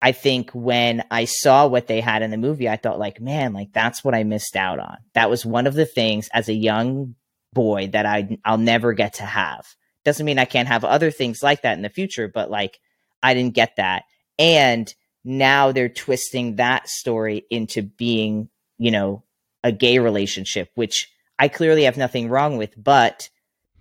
I 0.01 0.11
think 0.13 0.51
when 0.51 1.03
I 1.11 1.25
saw 1.25 1.67
what 1.67 1.87
they 1.87 1.99
had 1.99 2.21
in 2.21 2.31
the 2.31 2.37
movie, 2.37 2.69
I 2.69 2.77
thought 2.77 2.99
like, 2.99 3.19
man, 3.19 3.53
like 3.53 3.73
that's 3.73 4.03
what 4.03 4.15
I 4.15 4.23
missed 4.23 4.55
out 4.55 4.79
on. 4.79 4.97
That 5.13 5.29
was 5.29 5.45
one 5.45 5.67
of 5.67 5.73
the 5.73 5.85
things 5.85 6.29
as 6.33 6.47
a 6.47 6.53
young 6.53 7.15
boy 7.53 7.87
that 7.87 8.05
I 8.05 8.37
I'll 8.45 8.57
never 8.57 8.93
get 8.93 9.15
to 9.15 9.23
have. 9.23 9.65
Doesn't 10.05 10.25
mean 10.25 10.39
I 10.39 10.45
can't 10.45 10.67
have 10.67 10.85
other 10.85 11.11
things 11.11 11.43
like 11.43 11.63
that 11.63 11.75
in 11.75 11.81
the 11.81 11.89
future, 11.89 12.27
but 12.27 12.49
like 12.49 12.79
I 13.21 13.33
didn't 13.33 13.55
get 13.55 13.75
that. 13.77 14.03
And 14.37 14.93
now 15.25 15.71
they're 15.71 15.89
twisting 15.89 16.55
that 16.55 16.87
story 16.87 17.45
into 17.49 17.81
being, 17.81 18.47
you 18.77 18.91
know, 18.91 19.23
a 19.63 19.71
gay 19.71 19.97
relationship, 19.97 20.69
which 20.75 21.11
I 21.39 21.47
clearly 21.47 21.83
have 21.83 21.97
nothing 21.97 22.29
wrong 22.29 22.57
with, 22.57 22.71
but 22.81 23.29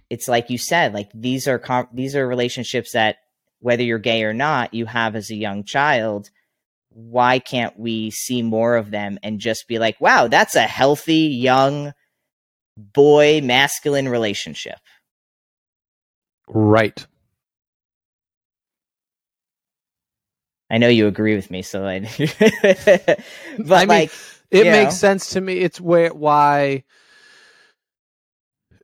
it's 0.09 0.26
like 0.26 0.48
you 0.48 0.59
said, 0.59 0.94
like 0.94 1.11
these 1.14 1.46
are 1.46 1.59
com- 1.59 1.88
these 1.92 2.16
are 2.16 2.26
relationships 2.26 2.92
that 2.92 3.18
whether 3.61 3.83
you're 3.83 3.98
gay 3.98 4.24
or 4.24 4.33
not, 4.33 4.74
you 4.74 4.87
have 4.87 5.14
as 5.14 5.30
a 5.30 5.37
young 5.37 5.64
child. 5.64 6.30
Why 6.88 7.38
can't 7.38 7.78
we 7.78 8.11
see 8.11 8.42
more 8.42 8.76
of 8.76 8.90
them 8.90 9.18
and 9.22 9.38
just 9.38 9.68
be 9.68 9.78
like, 9.78 10.00
wow, 10.00 10.28
that's 10.28 10.54
a 10.54 10.62
healthy 10.62 11.28
young 11.28 11.92
boy 12.76 13.40
masculine 13.42 14.09
relationship? 14.09 14.78
Right. 16.48 17.07
I 20.70 20.79
know 20.79 20.88
you 20.88 21.07
agree 21.07 21.35
with 21.37 21.50
me, 21.50 21.62
so 21.62 21.85
I. 21.87 22.00
but 23.59 23.72
I 23.72 23.81
mean, 23.81 23.88
like, 23.88 24.12
It 24.50 24.66
makes 24.66 24.94
know. 24.94 24.98
sense 25.09 25.31
to 25.31 25.40
me. 25.40 25.59
It's 25.59 25.81
where 25.81 26.12
why. 26.12 26.85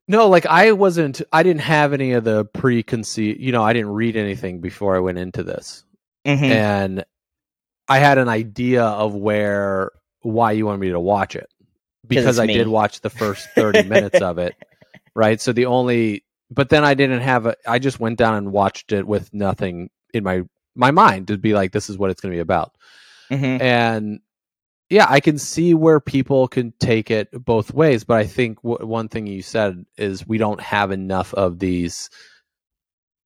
No, 0.09 0.29
like 0.29 0.47
I 0.47 0.73
wasn't. 0.73 1.23
I 1.33 1.43
didn't 1.43 1.62
have 1.62 1.93
any 1.93 2.12
of 2.12 2.25
the 2.25 2.45
preconceived. 2.45 3.40
You 3.40 3.53
know, 3.53 3.62
I 3.62 3.73
didn't 3.73 3.90
read 3.93 4.16
anything 4.16 4.61
before 4.61 4.97
I 4.97 5.01
went 5.01 5.19
into 5.19 5.43
this, 5.43 5.85
Mhm. 6.27 6.43
and 6.51 7.05
I 7.88 7.99
had 7.99 8.19
an 8.19 8.29
idea 8.29 8.83
of 8.85 9.14
where 9.14 9.93
why 10.23 10.53
you 10.53 10.66
wanted 10.66 10.79
me 10.81 10.90
to 10.90 11.01
watch 11.01 11.37
it 11.37 11.49
because 12.07 12.38
I 12.38 12.47
me. 12.47 12.55
did 12.55 12.66
watch 12.69 13.01
the 13.01 13.11
first 13.11 13.49
thirty 13.55 13.83
minutes 13.85 14.21
of 14.21 14.38
it, 14.38 14.55
right? 15.14 15.40
So 15.40 15.53
the 15.53 15.66
only, 15.66 16.25
but 16.51 16.69
then 16.71 16.85
I 16.85 16.95
didn't 16.95 17.21
have. 17.21 17.47
A, 17.47 17.55
I 17.66 17.79
just 17.79 18.01
went 18.01 18.19
down 18.19 18.35
and 18.35 18.53
watched 18.53 18.90
it 18.93 19.07
with 19.07 19.33
nothing 19.33 19.90
in 20.12 20.25
my 20.25 20.43
my 20.74 20.90
mind 20.90 21.28
to 21.28 21.37
be 21.38 21.52
like, 21.54 21.72
this 21.72 21.90
is 21.90 21.98
what 21.98 22.11
it's 22.11 22.20
going 22.20 22.33
to 22.33 22.37
be 22.37 22.40
about 22.40 22.74
Mhm. 23.30 23.61
and 23.61 24.20
yeah 24.88 25.06
i 25.09 25.20
can 25.20 25.38
see 25.38 25.72
where 25.72 26.00
people 26.00 26.48
can 26.48 26.72
take 26.80 27.11
it 27.12 27.28
both 27.44 27.72
ways 27.72 28.02
but 28.02 28.16
i 28.18 28.26
think 28.26 28.61
w- 28.62 28.85
one 28.85 29.09
thing 29.09 29.26
you 29.28 29.40
said 29.42 29.85
is 29.96 30.26
we 30.26 30.37
don't 30.38 30.61
have 30.61 30.90
enough 30.90 31.33
of 31.35 31.61
these 31.61 32.11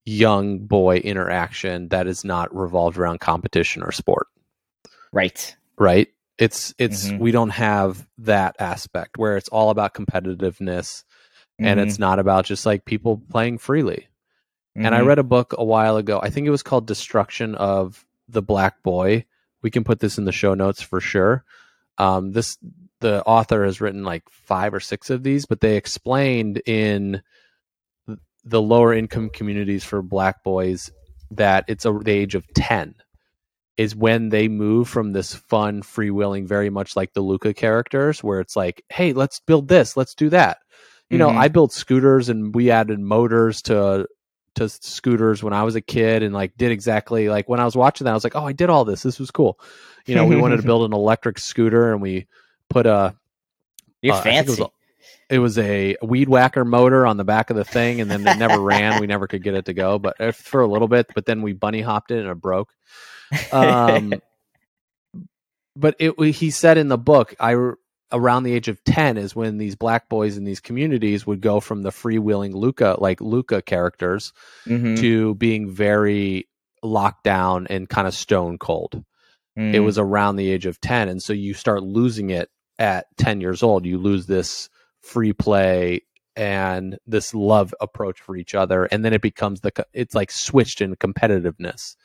young 0.05 0.59
boy 0.59 0.97
interaction 0.97 1.87
that 1.89 2.05
is 2.07 2.23
not 2.23 2.53
revolved 2.55 2.97
around 2.97 3.19
competition 3.19 3.81
or 3.81 3.91
sport 3.91 4.27
right. 5.11 5.55
right 5.79 6.09
it's 6.37 6.73
it's 6.77 7.09
Mhm. 7.09 7.19
we 7.19 7.31
don't 7.31 7.49
have 7.49 8.05
that 8.19 8.55
aspect 8.59 9.17
where 9.17 9.35
it's 9.37 9.49
all 9.49 9.71
about 9.71 9.95
competitiveness 9.95 11.03
and 11.57 11.79
Mhm. 11.79 11.83
it's 11.87 11.97
not 11.97 12.19
about 12.19 12.45
just 12.45 12.65
like 12.65 12.85
people 12.85 13.17
playing 13.31 13.57
freely 13.57 14.07
and 14.75 14.93
I 14.93 14.99
Mhm. 15.01 15.07
read 15.07 15.19
a 15.19 15.23
book 15.23 15.53
a 15.57 15.63
while 15.63 15.97
ago. 15.97 16.19
I 16.21 16.29
think 16.29 16.47
it 16.47 16.51
was 16.51 16.63
called 16.63 16.85
Destruction 16.87 17.55
of 17.55 18.05
the 18.27 18.41
Black 18.41 18.83
Boy. 18.83 19.25
We 19.61 19.71
can 19.71 19.83
put 19.83 19.99
this 19.99 20.17
in 20.17 20.25
the 20.25 20.31
show 20.31 20.53
notes 20.53 20.81
for 20.81 20.99
sure. 20.99 21.43
Um, 21.97 22.31
this 22.33 22.57
the 23.01 23.23
author 23.25 23.65
has 23.65 23.81
written 23.81 24.03
like 24.03 24.23
five 24.29 24.73
or 24.73 24.79
six 24.79 25.09
of 25.09 25.21
these, 25.23 25.45
but 25.45 25.61
they 25.61 25.75
explained 25.77 26.61
in 26.65 27.21
the 28.43 28.61
lower 28.61 28.93
income 28.93 29.29
communities 29.29 29.83
for 29.83 30.01
black 30.01 30.43
boys 30.43 30.91
that 31.31 31.65
it's 31.67 31.85
a, 31.85 31.91
the 31.91 32.11
age 32.11 32.35
of 32.35 32.45
10 32.53 32.95
is 33.77 33.95
when 33.95 34.29
they 34.29 34.47
move 34.47 34.87
from 34.87 35.11
this 35.11 35.33
fun 35.33 35.81
freewheeling 35.81 36.47
very 36.47 36.69
much 36.69 36.95
like 36.95 37.13
the 37.13 37.21
luca 37.21 37.53
characters 37.53 38.23
where 38.23 38.39
it's 38.39 38.55
like 38.55 38.83
hey 38.89 39.11
let's 39.13 39.39
build 39.39 39.67
this 39.67 39.97
let's 39.97 40.13
do 40.13 40.29
that 40.29 40.59
you 41.09 41.17
know 41.17 41.29
Mhm. 41.29 41.37
i 41.37 41.47
built 41.47 41.73
scooters 41.73 42.29
and 42.29 42.53
we 42.53 42.69
added 42.69 42.99
motors 42.99 43.63
to 43.63 44.07
to 44.55 44.69
scooters 44.69 45.43
when 45.43 45.53
i 45.53 45.63
was 45.63 45.75
a 45.75 45.81
kid 45.81 46.23
and 46.23 46.33
like 46.33 46.55
did 46.57 46.71
exactly 46.71 47.29
like 47.29 47.47
when 47.47 47.59
i 47.59 47.65
was 47.65 47.75
watching 47.75 48.05
that 48.05 48.11
i 48.11 48.13
was 48.13 48.23
like 48.23 48.35
oh 48.35 48.45
i 48.45 48.53
did 48.53 48.69
all 48.69 48.85
this. 48.85 49.03
This 49.03 49.19
was 49.19 49.31
cool. 49.31 49.59
You 50.05 50.15
know 50.15 50.25
we 50.25 50.35
wanted 50.35 50.57
to 50.57 50.63
build 50.67 50.85
an 50.85 50.93
electric 50.93 51.39
scooter 51.39 51.91
and 51.91 52.01
we 52.01 52.27
put 52.69 52.85
a 52.85 53.15
You're 54.01 54.13
uh, 54.15 54.21
think 54.21 54.47
it 54.47 54.49
was 54.49 54.57
fancy. 54.57 54.71
it 55.29 55.39
was 55.39 55.57
a 55.57 55.97
weed 56.01 56.29
whacker 56.29 56.63
motor 56.65 57.05
on 57.05 57.17
the 57.17 57.23
back 57.23 57.49
of 57.49 57.55
the 57.55 57.63
thing 57.65 58.01
and 58.01 58.09
then 58.09 58.25
it 58.27 58.37
never 58.37 58.59
ran. 58.59 58.99
We 58.99 59.07
never 59.07 59.27
could 59.27 59.43
get 59.43 59.55
it 59.55 59.65
to 59.65 59.73
go 59.73 59.99
but 59.99 60.19
uh, 60.21 60.31
for 60.31 60.61
a 60.61 60.67
little 60.67 60.87
bit 60.87 61.07
but 61.13 61.25
then 61.25 61.41
we 61.41 61.53
bunny 61.53 61.81
hopped 61.81 62.11
it 62.11 62.19
and 62.19 62.29
it 62.29 62.35
broke. 62.35 62.71
Um 63.51 64.13
but 65.75 65.95
it 65.99 66.19
he 66.33 66.51
said 66.51 66.77
in 66.77 66.87
the 66.87 66.97
book 66.97 67.35
i 67.39 67.53
around 68.15 68.43
the 68.43 68.53
age 68.53 68.67
of 68.69 68.81
10 68.85 69.17
is 69.17 69.35
when 69.35 69.57
these 69.57 69.75
black 69.75 70.07
boys 70.09 70.37
in 70.37 70.45
these 70.45 70.59
communities 70.61 71.27
would 71.27 71.41
go 71.41 71.59
from 71.59 71.81
the 71.83 71.89
freewheeling 71.91 72.53
luca 72.53 72.95
like 72.99 73.19
luca 73.21 73.61
characters 73.61 74.31
Mhm. 74.65 74.97
to 74.99 75.35
being 75.35 75.69
very 75.69 76.47
locked 76.81 77.23
down 77.23 77.67
and 77.67 77.89
kind 77.89 78.07
of 78.07 78.13
stone 78.13 78.57
cold 78.57 79.03
it 79.57 79.61
Mm. 79.79 79.85
was 79.85 79.97
around 79.97 80.35
the 80.35 80.49
age 80.49 80.65
of 80.65 80.79
10 80.81 81.07
and 81.09 81.21
so 81.21 81.31
you 81.33 81.53
start 81.53 81.81
losing 81.83 82.29
it 82.29 82.49
at 82.79 83.05
10 83.17 83.39
years 83.41 83.61
old 83.63 83.85
you 83.85 83.97
lose 83.97 84.25
this 84.27 84.69
free 85.01 85.31
play 85.33 86.01
and 86.35 86.97
this 87.07 87.33
love 87.33 87.73
approach 87.79 88.19
for 88.19 88.35
each 88.35 88.53
other 88.55 88.85
and 88.85 89.05
then 89.05 89.13
it 89.13 89.21
becomes 89.21 89.61
the 89.61 89.71
it's 89.93 90.13
like 90.15 90.29
switched 90.31 90.81
in 90.81 90.95
competitiveness 90.95 91.95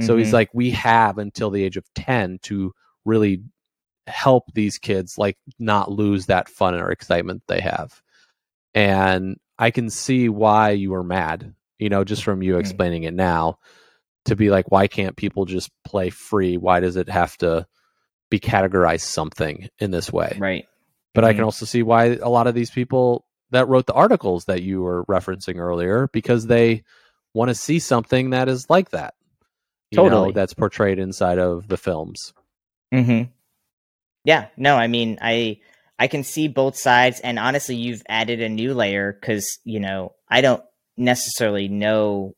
so 0.00 0.16
he's 0.16 0.28
Mhm. 0.30 0.32
like 0.34 0.50
we 0.54 0.70
have 0.72 1.16
until 1.18 1.50
the 1.50 1.64
age 1.64 1.76
of 1.78 1.84
10 1.94 2.38
to 2.42 2.72
really 3.06 3.42
help 4.06 4.52
these 4.54 4.78
kids 4.78 5.18
like 5.18 5.36
not 5.58 5.90
lose 5.90 6.26
that 6.26 6.48
fun 6.48 6.74
or 6.74 6.90
excitement 6.90 7.42
they 7.48 7.60
have 7.60 8.00
and 8.74 9.36
i 9.58 9.70
can 9.70 9.90
see 9.90 10.28
why 10.28 10.70
you 10.70 10.90
were 10.90 11.02
mad 11.04 11.54
you 11.78 11.88
know 11.88 12.04
just 12.04 12.22
from 12.24 12.42
you 12.42 12.54
Mm. 12.54 12.60
explaining 12.60 13.02
it 13.04 13.14
now 13.14 13.58
to 14.26 14.36
be 14.36 14.50
like 14.50 14.70
why 14.70 14.86
can't 14.86 15.16
people 15.16 15.44
just 15.44 15.70
play 15.84 16.10
free 16.10 16.56
why 16.56 16.80
does 16.80 16.96
it 16.96 17.08
have 17.08 17.36
to 17.38 17.66
be 18.30 18.38
categorized 18.40 19.00
something 19.02 19.68
in 19.78 19.90
this 19.90 20.12
way 20.12 20.36
right. 20.38 20.66
but 21.14 21.24
i 21.24 21.32
can 21.32 21.42
Mhm. 21.42 21.46
also 21.46 21.66
see 21.66 21.82
why 21.82 22.16
a 22.16 22.28
lot 22.28 22.46
of 22.46 22.54
these 22.54 22.70
people 22.70 23.24
that 23.50 23.68
wrote 23.68 23.86
the 23.86 23.92
articles 23.92 24.46
that 24.46 24.62
you 24.62 24.82
were 24.82 25.04
referencing 25.06 25.56
earlier 25.58 26.08
because 26.12 26.46
they 26.46 26.82
want 27.34 27.48
to 27.48 27.54
see 27.54 27.78
something 27.78 28.30
that 28.30 28.48
is 28.48 28.68
like 28.70 28.90
that 28.90 29.14
you 29.92 29.98
know, 30.02 30.32
that's 30.32 30.52
portrayed 30.54 30.98
inside 30.98 31.38
of 31.38 31.68
the 31.68 31.76
films 31.76 32.32
hmm 32.92 33.22
Yeah, 34.26 34.48
no, 34.56 34.74
I 34.74 34.88
mean, 34.88 35.18
I 35.22 35.60
I 36.00 36.08
can 36.08 36.24
see 36.24 36.48
both 36.48 36.76
sides, 36.76 37.20
and 37.20 37.38
honestly, 37.38 37.76
you've 37.76 38.02
added 38.08 38.42
a 38.42 38.48
new 38.48 38.74
layer 38.74 39.12
because 39.12 39.60
you 39.62 39.78
know 39.78 40.14
I 40.28 40.40
don't 40.40 40.62
necessarily 40.96 41.68
know. 41.68 42.34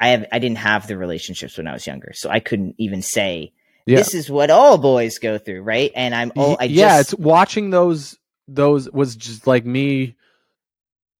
I 0.00 0.08
have 0.08 0.24
I 0.32 0.38
didn't 0.38 0.58
have 0.58 0.86
the 0.86 0.96
relationships 0.96 1.58
when 1.58 1.66
I 1.66 1.74
was 1.74 1.86
younger, 1.86 2.12
so 2.14 2.30
I 2.30 2.40
couldn't 2.40 2.76
even 2.78 3.02
say 3.02 3.52
Yeah. 3.84 3.98
this 3.98 4.14
is 4.14 4.30
what 4.30 4.48
all 4.48 4.78
boys 4.78 5.18
go 5.18 5.36
through, 5.36 5.60
right? 5.60 5.92
And 5.94 6.14
I'm 6.14 6.32
all 6.36 6.56
I 6.58 6.64
yeah 6.64 6.96
just 7.02 7.12
it's 7.12 7.20
watching 7.20 7.68
those 7.68 8.16
those 8.48 8.90
was 8.90 9.14
just 9.14 9.46
like 9.46 9.66
me 9.66 10.16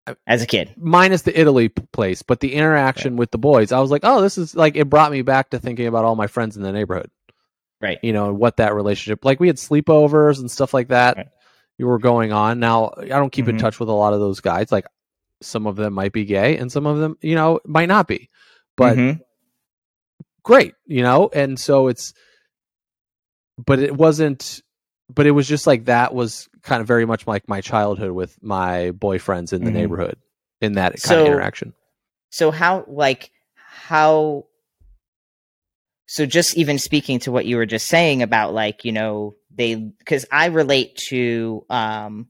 uh, 0.06 0.14
as 0.26 0.42
a 0.42 0.46
kid, 0.46 0.72
minus 0.78 1.22
the 1.22 1.38
italy 1.38 1.68
place 1.68 2.22
but 2.22 2.40
the 2.40 2.54
interaction 2.54 3.16
with 3.16 3.30
the 3.30 3.38
boys 3.38 3.70
i 3.70 3.78
was 3.78 3.90
like 3.90 4.00
oh 4.02 4.22
this 4.22 4.38
is 4.38 4.56
like 4.56 4.74
it 4.76 4.88
brought 4.88 5.12
me 5.12 5.20
back 5.22 5.50
to 5.50 5.58
thinking 5.58 5.86
about 5.86 6.06
all 6.06 6.16
my 6.16 6.26
friends 6.26 6.56
in 6.56 6.62
the 6.62 6.72
neighborhood 6.72 7.10
right? 7.80 7.98
you 8.02 8.12
know, 8.12 8.32
what 8.32 8.56
that 8.58 8.74
relationship 8.74 9.24
like 9.24 9.40
we 9.40 9.46
had 9.46 9.56
sleepovers 9.56 10.38
and 10.40 10.50
stuff 10.50 10.72
like 10.74 10.88
that 10.88 11.16
Right. 11.16 11.28
you 11.78 11.86
were 11.86 11.98
going 11.98 12.32
on. 12.32 12.60
Now 12.60 12.92
I 12.98 13.06
don't 13.06 13.30
keep 13.32 13.48
in 13.48 13.56
Mhm. 13.56 13.60
touch 13.60 13.80
with 13.80 13.88
a 13.88 13.92
lot 13.92 14.12
of 14.12 14.20
those 14.20 14.40
guys. 14.40 14.70
Like 14.70 14.86
some 15.42 15.66
of 15.66 15.76
them 15.76 15.94
might 15.94 16.12
be 16.12 16.24
gay 16.24 16.56
and 16.58 16.70
some 16.70 16.86
of 16.86 16.98
them, 16.98 17.16
you 17.22 17.34
know, 17.34 17.60
might 17.64 17.86
not 17.88 18.06
be. 18.06 18.28
But 18.76 18.96
Mhm. 18.98 19.20
great, 20.42 20.74
you 20.86 21.02
know, 21.02 21.30
and 21.32 21.58
so 21.58 21.88
it's 21.88 22.12
but 23.64 23.78
it 23.78 23.94
wasn't 23.96 24.62
but 25.12 25.26
it 25.26 25.32
was 25.32 25.48
just 25.48 25.66
like 25.66 25.86
that 25.86 26.14
was 26.14 26.48
kind 26.62 26.80
of 26.80 26.86
very 26.86 27.04
much 27.04 27.26
like 27.26 27.48
my 27.48 27.60
childhood 27.60 28.12
with 28.12 28.38
my 28.42 28.92
boyfriends 28.92 29.52
in 29.52 29.64
the 29.64 29.70
Mhm. 29.70 29.74
neighborhood 29.74 30.16
in 30.60 30.74
that 30.74 30.92
kind 30.92 31.00
So- 31.00 31.20
of 31.22 31.26
interaction. 31.26 31.72
so 32.30 32.50
how 32.50 32.84
like 32.86 33.30
how 33.54 34.44
so 36.12 36.26
just 36.26 36.56
even 36.56 36.76
speaking 36.78 37.20
to 37.20 37.30
what 37.30 37.46
you 37.46 37.56
were 37.56 37.66
just 37.66 37.86
saying 37.86 38.20
about 38.22 38.52
like 38.52 38.84
you 38.84 38.90
know 38.92 39.34
they 39.54 39.74
because 39.76 40.26
i 40.32 40.46
relate 40.46 40.96
to 40.96 41.64
um 41.70 42.28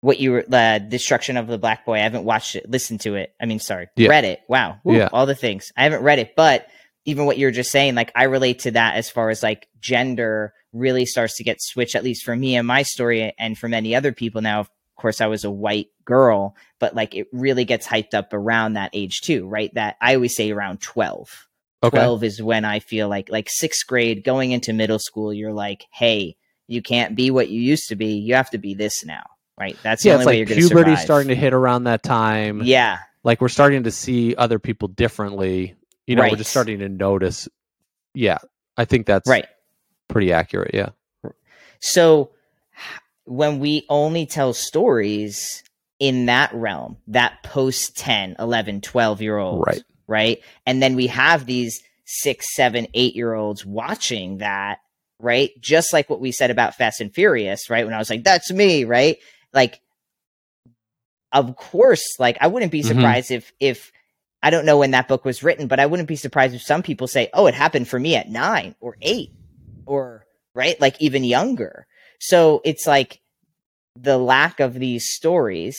what 0.00 0.18
you 0.20 0.32
were 0.32 0.44
the 0.48 0.84
destruction 0.88 1.36
of 1.36 1.46
the 1.46 1.58
black 1.58 1.84
boy 1.84 1.94
i 1.94 1.98
haven't 1.98 2.24
watched 2.24 2.54
it 2.56 2.70
listened 2.70 3.00
to 3.00 3.14
it 3.16 3.34
i 3.40 3.46
mean 3.46 3.58
sorry 3.58 3.88
Yeah. 3.96 4.08
read 4.10 4.24
it 4.24 4.40
wow 4.48 4.78
Yeah. 4.84 5.08
all 5.12 5.26
the 5.26 5.34
things 5.34 5.72
i 5.76 5.82
haven't 5.84 6.02
read 6.02 6.18
it 6.18 6.34
but 6.36 6.68
even 7.04 7.26
what 7.26 7.36
you 7.38 7.46
were 7.46 7.52
just 7.52 7.70
saying 7.72 7.94
like 7.94 8.12
i 8.14 8.24
relate 8.24 8.60
to 8.60 8.70
that 8.72 8.94
as 8.96 9.10
far 9.10 9.30
as 9.30 9.42
like 9.42 9.66
gender 9.80 10.52
really 10.72 11.04
starts 11.04 11.36
to 11.36 11.42
get 11.42 11.60
switched, 11.60 11.96
at 11.96 12.04
least 12.04 12.22
for 12.22 12.36
me 12.36 12.54
and 12.54 12.64
my 12.64 12.82
story, 12.84 13.34
and 13.40 13.58
for 13.58 13.68
many 13.68 13.96
other 13.96 14.12
people. 14.12 14.40
Now, 14.40 14.60
of 14.60 14.70
course, 14.96 15.20
I 15.20 15.26
was 15.26 15.44
a 15.44 15.50
white 15.50 15.88
girl, 16.04 16.54
but 16.78 16.94
like 16.94 17.16
it 17.16 17.26
really 17.32 17.64
gets 17.64 17.88
hyped 17.88 18.14
up 18.14 18.32
around 18.32 18.74
that 18.74 18.90
age 18.92 19.20
too, 19.20 19.48
right? 19.48 19.74
That 19.74 19.96
I 20.00 20.14
always 20.14 20.36
say 20.36 20.52
around 20.52 20.80
12. 20.80 21.48
Okay. 21.82 21.96
12 21.96 22.24
is 22.24 22.42
when 22.42 22.64
I 22.64 22.78
feel 22.80 23.08
like, 23.08 23.30
like 23.30 23.48
sixth 23.48 23.86
grade 23.86 24.22
going 24.24 24.50
into 24.52 24.72
middle 24.72 24.98
school, 24.98 25.32
you're 25.32 25.52
like, 25.52 25.84
hey, 25.92 26.36
you 26.66 26.82
can't 26.82 27.16
be 27.16 27.30
what 27.30 27.48
you 27.48 27.60
used 27.60 27.88
to 27.88 27.96
be. 27.96 28.18
You 28.18 28.34
have 28.34 28.50
to 28.50 28.58
be 28.58 28.74
this 28.74 29.04
now, 29.04 29.24
right? 29.58 29.76
That's 29.82 30.02
the 30.02 30.10
yeah, 30.10 30.14
only 30.14 30.22
it's 30.22 30.26
way 30.26 30.32
like 30.32 30.38
you're 30.38 30.46
going 30.46 30.60
to 30.60 30.66
puberty 30.68 30.90
survive. 30.92 31.04
starting 31.04 31.28
to 31.28 31.34
hit 31.34 31.52
around 31.54 31.84
that 31.84 32.02
time. 32.02 32.62
yeah, 32.62 32.98
Like 33.24 33.40
we're 33.40 33.48
starting 33.48 33.84
to 33.84 33.90
see 33.90 34.34
other 34.36 34.58
people 34.58 34.88
differently. 34.88 35.74
You 36.06 36.16
know, 36.16 36.22
we're 36.22 36.36
just 36.36 36.50
starting 36.50 36.80
to 36.80 36.88
notice. 36.88 37.48
Yeah, 38.14 38.38
I 38.76 38.84
think 38.84 39.06
that's 39.06 39.28
right. 39.28 39.46
pretty 40.08 40.32
accurate. 40.32 40.72
Yeah. 40.74 40.90
So 41.80 42.30
when 43.24 43.58
we 43.58 43.86
only 43.88 44.26
tell 44.26 44.52
stories 44.52 45.62
in 45.98 46.26
that 46.26 46.52
realm, 46.52 46.96
that 47.08 47.42
post 47.42 47.96
10, 47.96 48.36
11, 48.38 48.80
12 48.80 49.22
year 49.22 49.38
old, 49.38 49.64
Right. 49.66 49.82
Right? 50.10 50.40
And 50.66 50.82
then 50.82 50.96
we 50.96 51.06
have 51.06 51.46
these 51.46 51.80
six, 52.04 52.54
seven, 52.54 52.88
eight 52.92 53.14
year 53.14 53.32
olds 53.32 53.64
watching 53.64 54.38
that, 54.38 54.80
right? 55.20 55.50
Just 55.60 55.92
like 55.92 56.10
what 56.10 56.20
we 56.20 56.32
said 56.32 56.50
about 56.50 56.74
Fast 56.74 57.00
and 57.00 57.14
Furious, 57.14 57.70
right? 57.70 57.84
When 57.86 57.94
I 57.94 57.98
was 57.98 58.10
like, 58.10 58.24
that's 58.24 58.50
me, 58.52 58.84
right? 58.84 59.18
Like, 59.54 59.80
of 61.32 61.54
course, 61.56 62.02
like 62.18 62.36
I 62.40 62.48
wouldn't 62.48 62.72
be 62.72 62.82
Mhm. 62.82 62.86
surprised 62.88 63.30
if, 63.30 63.52
if, 63.60 63.92
I 64.42 64.50
don't 64.50 64.66
know 64.66 64.78
when 64.78 64.90
that 64.92 65.06
book 65.06 65.24
was 65.24 65.42
written, 65.44 65.68
but 65.68 65.78
I 65.78 65.86
wouldn't 65.86 66.08
be 66.08 66.16
surprised 66.16 66.54
if 66.54 66.62
some 66.62 66.82
people 66.82 67.06
say, 67.06 67.28
oh, 67.32 67.46
it 67.46 67.54
happened 67.54 67.86
for 67.86 68.00
me 68.00 68.16
at 68.16 68.28
nine 68.28 68.74
or 68.80 68.96
eight 69.02 69.30
or, 69.86 70.26
right? 70.54 70.80
Like 70.80 71.00
even 71.00 71.22
younger. 71.24 71.86
So 72.18 72.60
it's 72.64 72.86
like 72.86 73.20
the 73.94 74.18
lack 74.18 74.58
of 74.58 74.74
these 74.74 75.14
stories, 75.14 75.78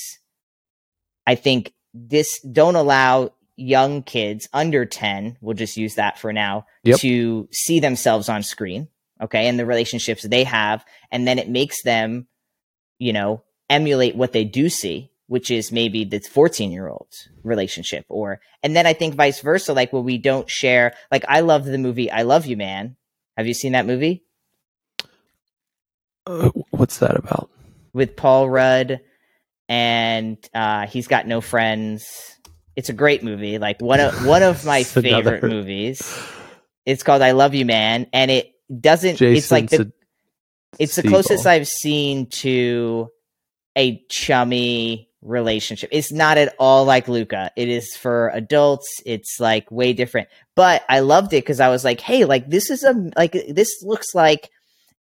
I 1.28 1.36
think 1.36 1.74
this 1.94 2.40
don't 2.42 2.76
allow 2.76 3.34
young 3.62 4.04
kids 4.04 4.48
under 4.54 4.86
10, 4.86 5.38
we'll 5.42 5.56
just 5.56 5.78
use 5.78 5.96
that 5.96 6.18
for 6.20 6.34
now, 6.34 6.66
Yep. 6.84 7.00
to 7.00 7.48
see 7.52 7.80
themselves 7.80 8.28
on 8.30 8.44
screen, 8.44 8.88
okay, 9.22 9.48
and 9.48 9.58
the 9.60 9.66
relationships 9.66 10.24
they 10.24 10.44
have. 10.44 10.84
And 11.12 11.28
then 11.28 11.40
it 11.40 11.48
makes 11.50 11.84
them, 11.84 12.28
you 13.00 13.14
know, 13.14 13.44
emulate 13.70 14.16
what 14.16 14.32
they 14.34 14.44
do 14.44 14.68
see, 14.70 15.12
which 15.28 15.50
is 15.52 15.72
maybe 15.72 16.04
the 16.04 16.20
14 16.20 16.72
year 16.72 16.90
old's 16.90 17.30
relationship. 17.44 18.06
Or, 18.10 18.42
and 18.64 18.76
then 18.76 18.86
I 18.86 18.94
think 18.94 19.16
vice 19.16 19.40
versa, 19.42 19.74
like 19.74 19.94
when 19.94 20.04
we 20.04 20.18
don't 20.18 20.50
share, 20.50 20.94
like 21.12 21.24
I 21.28 21.40
love 21.42 21.64
the 21.66 21.78
movie 21.78 22.12
I 22.12 22.24
Love 22.24 22.46
You 22.46 22.58
Man. 22.58 22.98
Have 23.38 23.48
you 23.48 23.54
seen 23.54 23.72
that 23.72 23.86
movie? 23.86 24.24
Uh, 26.26 26.50
what's 26.72 26.98
that 27.00 27.16
about? 27.16 27.50
with 27.94 28.16
Paul 28.16 28.50
Rudd, 28.50 29.02
and 29.68 30.38
uh, 30.54 30.88
he's 30.88 31.08
got 31.08 31.28
no 31.28 31.42
friends. 31.42 32.38
It's 32.82 32.90
a 32.90 32.94
great 32.94 33.22
movie, 33.24 33.60
like 33.60 33.80
one 33.80 34.00
of 34.00 34.26
one 34.36 34.42
of 34.42 34.66
my 34.66 34.80
It's 34.80 34.98
another- 34.98 35.34
favorite 35.36 35.50
movies. 35.52 36.02
It's 36.84 37.04
called 37.04 37.22
I 37.22 37.32
Love 37.34 37.54
You 37.54 37.64
Man, 37.64 38.08
and 38.12 38.32
it 38.32 38.54
doesn't. 38.76 39.18
Jason. 39.18 39.36
it's 39.38 39.52
like 39.52 39.70
the 39.70 39.78
Sed- 39.78 39.92
it's 40.80 40.96
the 40.96 41.04
closest 41.04 41.46
I've 41.46 41.68
seen 41.68 42.26
to 42.42 43.10
a 43.78 44.04
chummy 44.10 45.08
relationship. 45.22 45.90
It's 45.94 46.12
not 46.12 46.40
at 46.40 46.56
all 46.58 46.86
like 46.86 47.08
Luca. 47.08 47.52
It 47.56 47.70
is 47.70 47.96
for 47.96 48.30
adults. 48.30 48.88
It's 49.06 49.40
like 49.40 49.70
way 49.70 49.94
different. 49.94 50.30
But 50.56 50.84
I 50.90 51.02
loved 51.02 51.34
it 51.34 51.44
because 51.44 51.60
I 51.60 51.70
was 51.70 51.84
like, 51.86 52.02
hey, 52.02 52.26
like 52.26 52.50
this 52.50 52.72
is 52.72 52.84
a 52.84 52.94
like 53.16 53.34
this 53.34 53.84
looks 53.84 54.16
like 54.16 54.50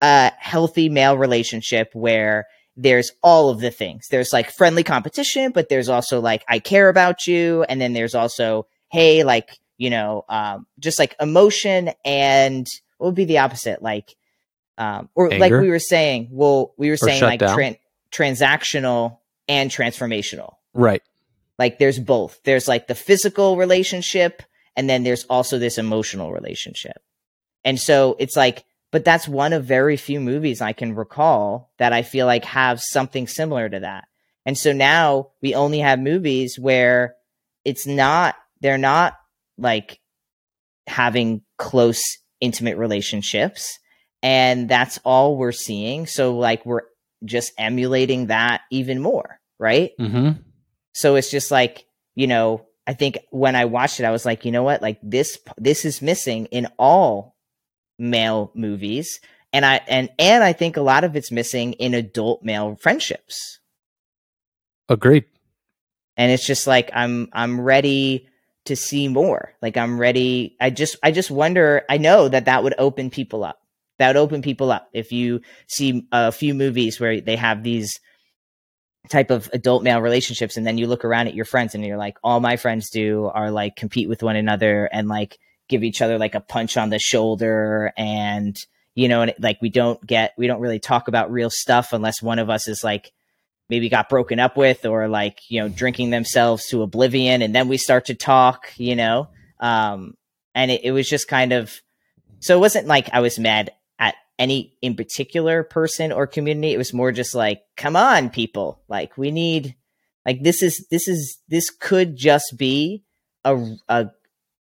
a 0.01 0.31
healthy 0.39 0.89
male 0.89 1.15
relationship 1.15 1.91
where 1.93 2.47
there's 2.77 3.11
all 3.23 3.49
of 3.49 3.59
the 3.59 3.71
things. 3.71 4.07
There's 4.09 4.31
like 4.31 4.51
friendly 4.51 4.83
competition, 4.83 5.51
but 5.51 5.67
there's 5.67 5.89
also 5.89 6.21
like 6.21 6.45
I 6.47 6.59
care 6.59 6.89
about 6.89 7.27
you, 7.27 7.63
and 7.67 7.81
then 7.81 7.93
there's 7.93 8.15
also 8.15 8.67
hey, 8.89 9.23
like 9.23 9.59
you 9.77 9.89
know, 9.89 10.23
um, 10.29 10.65
just 10.79 10.99
like 10.99 11.15
emotion 11.19 11.91
and 12.05 12.65
what 12.97 13.07
would 13.07 13.15
be 13.15 13.25
the 13.25 13.39
opposite, 13.39 13.81
like 13.81 14.15
um, 14.77 15.09
or 15.15 15.29
like 15.31 15.51
we 15.51 15.69
were 15.69 15.79
saying. 15.79 16.29
Well, 16.31 16.73
we 16.77 16.89
were 16.89 16.97
saying 16.97 17.21
like 17.21 17.41
tran- 17.41 17.79
transactional 18.11 19.17
and 19.47 19.69
transformational. 19.69 20.53
right. 20.73 21.01
Like 21.59 21.79
there's 21.79 21.97
both. 21.97 22.39
There's 22.43 22.67
like 22.67 22.85
the 22.85 22.93
physical 22.93 23.57
relationship, 23.57 24.43
and 24.75 24.87
then 24.87 25.03
there's 25.03 25.23
also 25.23 25.57
this 25.57 25.79
emotional 25.79 26.31
relationship. 26.31 26.97
And 27.65 27.79
so 27.79 28.15
it's 28.19 28.35
like, 28.35 28.63
but 28.97 29.05
that's 29.05 29.27
one 29.27 29.53
of 29.53 29.63
very 29.63 29.95
few 29.95 30.19
movies 30.19 30.59
I 30.59 30.73
can 30.73 30.95
recall 30.95 31.69
that 31.77 31.93
I 31.93 32.01
feel 32.01 32.25
like 32.25 32.45
have 32.45 32.81
something 32.81 33.27
similar 33.27 33.69
to 33.69 33.81
that. 33.81 34.05
And 34.43 34.57
so 34.57 34.73
now 34.73 35.33
we 35.39 35.53
only 35.53 35.77
have 35.81 35.99
movies 35.99 36.57
where 36.57 37.13
it's 37.63 37.85
not, 37.85 38.33
they're 38.59 38.79
not 38.79 39.13
like 39.55 39.99
having 40.87 41.43
close, 41.59 42.01
intimate 42.41 42.77
relationships. 42.77 43.77
And 44.23 44.67
that's 44.67 44.97
all 45.05 45.37
we're 45.37 45.51
seeing. 45.51 46.07
So, 46.07 46.35
like, 46.35 46.65
we're 46.65 46.81
just 47.23 47.53
emulating 47.55 48.27
that 48.27 48.61
even 48.71 48.99
more, 48.99 49.39
right? 49.59 49.91
Mm-hmm. 49.99 50.41
So 50.93 51.13
it's 51.17 51.29
just 51.29 51.51
like, 51.51 51.85
you 52.15 52.25
know, 52.25 52.65
I 52.87 52.95
think 52.95 53.19
when 53.29 53.55
I 53.55 53.65
watched 53.65 53.99
it, 53.99 54.05
I 54.05 54.11
was 54.11 54.25
like, 54.25 54.43
you 54.43 54.51
know 54.51 54.63
what? 54.63 54.81
Like 54.81 54.97
this, 55.03 55.37
this 55.55 55.85
is 55.85 56.01
missing 56.01 56.47
in 56.47 56.67
all 56.79 57.36
male 57.97 58.51
movies. 58.53 59.19
And 59.53 59.65
I, 59.65 59.81
and, 59.87 60.09
and 60.19 60.43
I 60.43 60.53
think 60.53 60.77
a 60.77 60.81
lot 60.81 61.03
of 61.03 61.15
it's 61.15 61.31
missing 61.31 61.73
in 61.73 61.93
adult 61.93 62.43
male 62.43 62.75
friendships. 62.75 63.59
Agreed. 64.89 65.25
And 66.15 66.31
it's 66.31 66.45
just 66.45 66.67
like, 66.67 66.89
I'm, 66.93 67.29
I'm 67.33 67.61
ready 67.61 68.27
to 68.65 68.75
see 68.75 69.07
more. 69.07 69.53
Like 69.61 69.77
I'm 69.77 69.99
ready. 69.99 70.55
I 70.59 70.69
just, 70.69 70.97
I 71.01 71.11
just 71.11 71.31
wonder, 71.31 71.83
I 71.89 71.97
know 71.97 72.27
that 72.27 72.45
that 72.45 72.63
would 72.63 72.75
open 72.77 73.09
people 73.09 73.43
up. 73.43 73.59
That 73.99 74.09
would 74.09 74.17
open 74.17 74.41
people 74.41 74.71
up. 74.71 74.89
If 74.93 75.11
you 75.11 75.41
see 75.67 76.07
a 76.11 76.31
few 76.31 76.53
movies 76.53 76.99
where 76.99 77.21
they 77.21 77.35
have 77.35 77.63
these 77.63 77.99
type 79.09 79.31
of 79.31 79.49
adult 79.53 79.83
male 79.83 80.01
relationships 80.01 80.57
and 80.57 80.67
then 80.67 80.77
you 80.77 80.87
look 80.87 81.05
around 81.05 81.27
at 81.27 81.33
your 81.33 81.45
friends 81.45 81.73
and 81.73 81.85
you're 81.85 81.97
like 81.97 82.17
all 82.23 82.39
my 82.39 82.57
friends 82.57 82.89
do 82.89 83.25
are 83.33 83.51
like 83.51 83.75
compete 83.75 84.09
with 84.09 84.21
one 84.21 84.35
another 84.35 84.85
and 84.91 85.07
like 85.07 85.37
give 85.67 85.83
each 85.83 86.01
other 86.01 86.17
like 86.17 86.35
a 86.35 86.39
punch 86.39 86.77
on 86.77 86.89
the 86.89 86.99
shoulder 86.99 87.93
and 87.97 88.57
you 88.95 89.07
know 89.07 89.21
and 89.21 89.33
like 89.39 89.61
we 89.61 89.69
don't 89.69 90.05
get 90.05 90.33
we 90.37 90.47
don't 90.47 90.61
really 90.61 90.79
talk 90.79 91.07
about 91.07 91.31
real 91.31 91.49
stuff 91.49 91.93
unless 91.93 92.21
one 92.21 92.39
of 92.39 92.49
us 92.49 92.67
is 92.67 92.83
like 92.83 93.11
maybe 93.69 93.89
got 93.89 94.09
broken 94.09 94.39
up 94.39 94.55
with 94.55 94.85
or 94.85 95.07
like 95.07 95.39
you 95.49 95.59
know 95.59 95.69
drinking 95.69 96.09
themselves 96.09 96.67
to 96.67 96.81
oblivion 96.81 97.41
and 97.41 97.53
then 97.53 97.67
we 97.67 97.77
start 97.77 98.05
to 98.05 98.15
talk 98.15 98.71
you 98.77 98.95
know? 98.95 99.29
Um 99.59 100.15
and 100.55 100.71
it, 100.71 100.81
it 100.83 100.91
was 100.91 101.07
just 101.07 101.27
kind 101.27 101.53
of 101.53 101.81
so 102.39 102.55
it 102.55 102.59
wasn't 102.59 102.87
like 102.87 103.09
i 103.13 103.19
was 103.19 103.39
mad 103.39 103.71
at 103.99 104.15
any 104.39 104.77
in 104.81 104.95
particular 104.95 105.63
person 105.63 106.11
or 106.11 106.27
community. 106.27 106.73
It 106.73 106.77
was 106.77 106.93
more 106.93 107.11
just 107.11 107.33
like 107.33 107.61
come 107.75 107.95
on 107.95 108.29
people. 108.29 108.81
Like 108.87 109.17
we 109.17 109.31
need 109.31 109.75
like 110.25 110.43
this 110.43 110.61
is 110.61 110.85
this 110.91 111.07
is 111.07 111.37
this 111.47 111.69
could 111.69 112.15
just 112.15 112.55
be 112.57 113.03
a, 113.43 113.57
a 113.87 114.11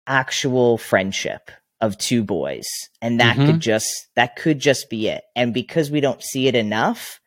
actual 0.07 0.77
friendship 0.77 1.51
of 1.81 1.97
two 1.97 2.23
boys 2.23 2.65
and 3.01 3.19
that 3.19 3.35
Mhm. 3.37 3.45
could 3.45 3.59
just 3.59 4.07
that 4.15 4.35
could 4.35 4.59
just 4.59 4.89
be 4.89 5.07
it 5.09 5.23
and 5.35 5.53
because 5.53 5.91
we 5.91 5.99
don't 6.01 6.23
see 6.23 6.47
it 6.47 6.55
enough 6.55 7.19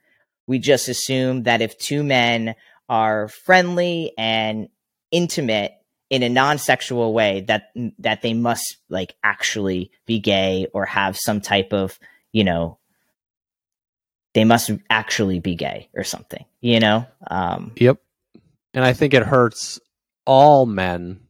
we 0.47 0.59
just 0.59 0.89
assume 0.89 1.43
that 1.43 1.61
if 1.61 1.77
two 1.79 2.03
men 2.03 2.55
are 2.89 3.29
friendly 3.29 4.13
and 4.17 4.69
intimate 5.11 5.73
in 6.09 6.23
a 6.23 6.29
non-sexual 6.29 7.13
way 7.13 7.41
that 7.43 7.71
that 7.99 8.23
they 8.23 8.33
must 8.33 8.77
like 8.89 9.15
actually 9.23 9.91
be 10.07 10.21
gay 10.21 10.67
or 10.73 10.87
have 10.87 11.17
some 11.19 11.41
type 11.41 11.73
of 11.73 11.99
you 12.33 12.45
know 12.45 12.79
they 14.35 14.45
must 14.45 14.71
actually 14.89 15.41
be 15.41 15.55
gay 15.55 15.89
or 15.95 16.05
something 16.05 16.45
you 16.61 16.81
know 16.81 17.07
um 17.27 17.73
Yep. 17.77 17.99
And 18.75 18.85
I 18.85 18.93
think 18.93 19.15
it 19.15 19.23
hurts 19.23 19.81
all 20.27 20.67
men, 20.67 21.21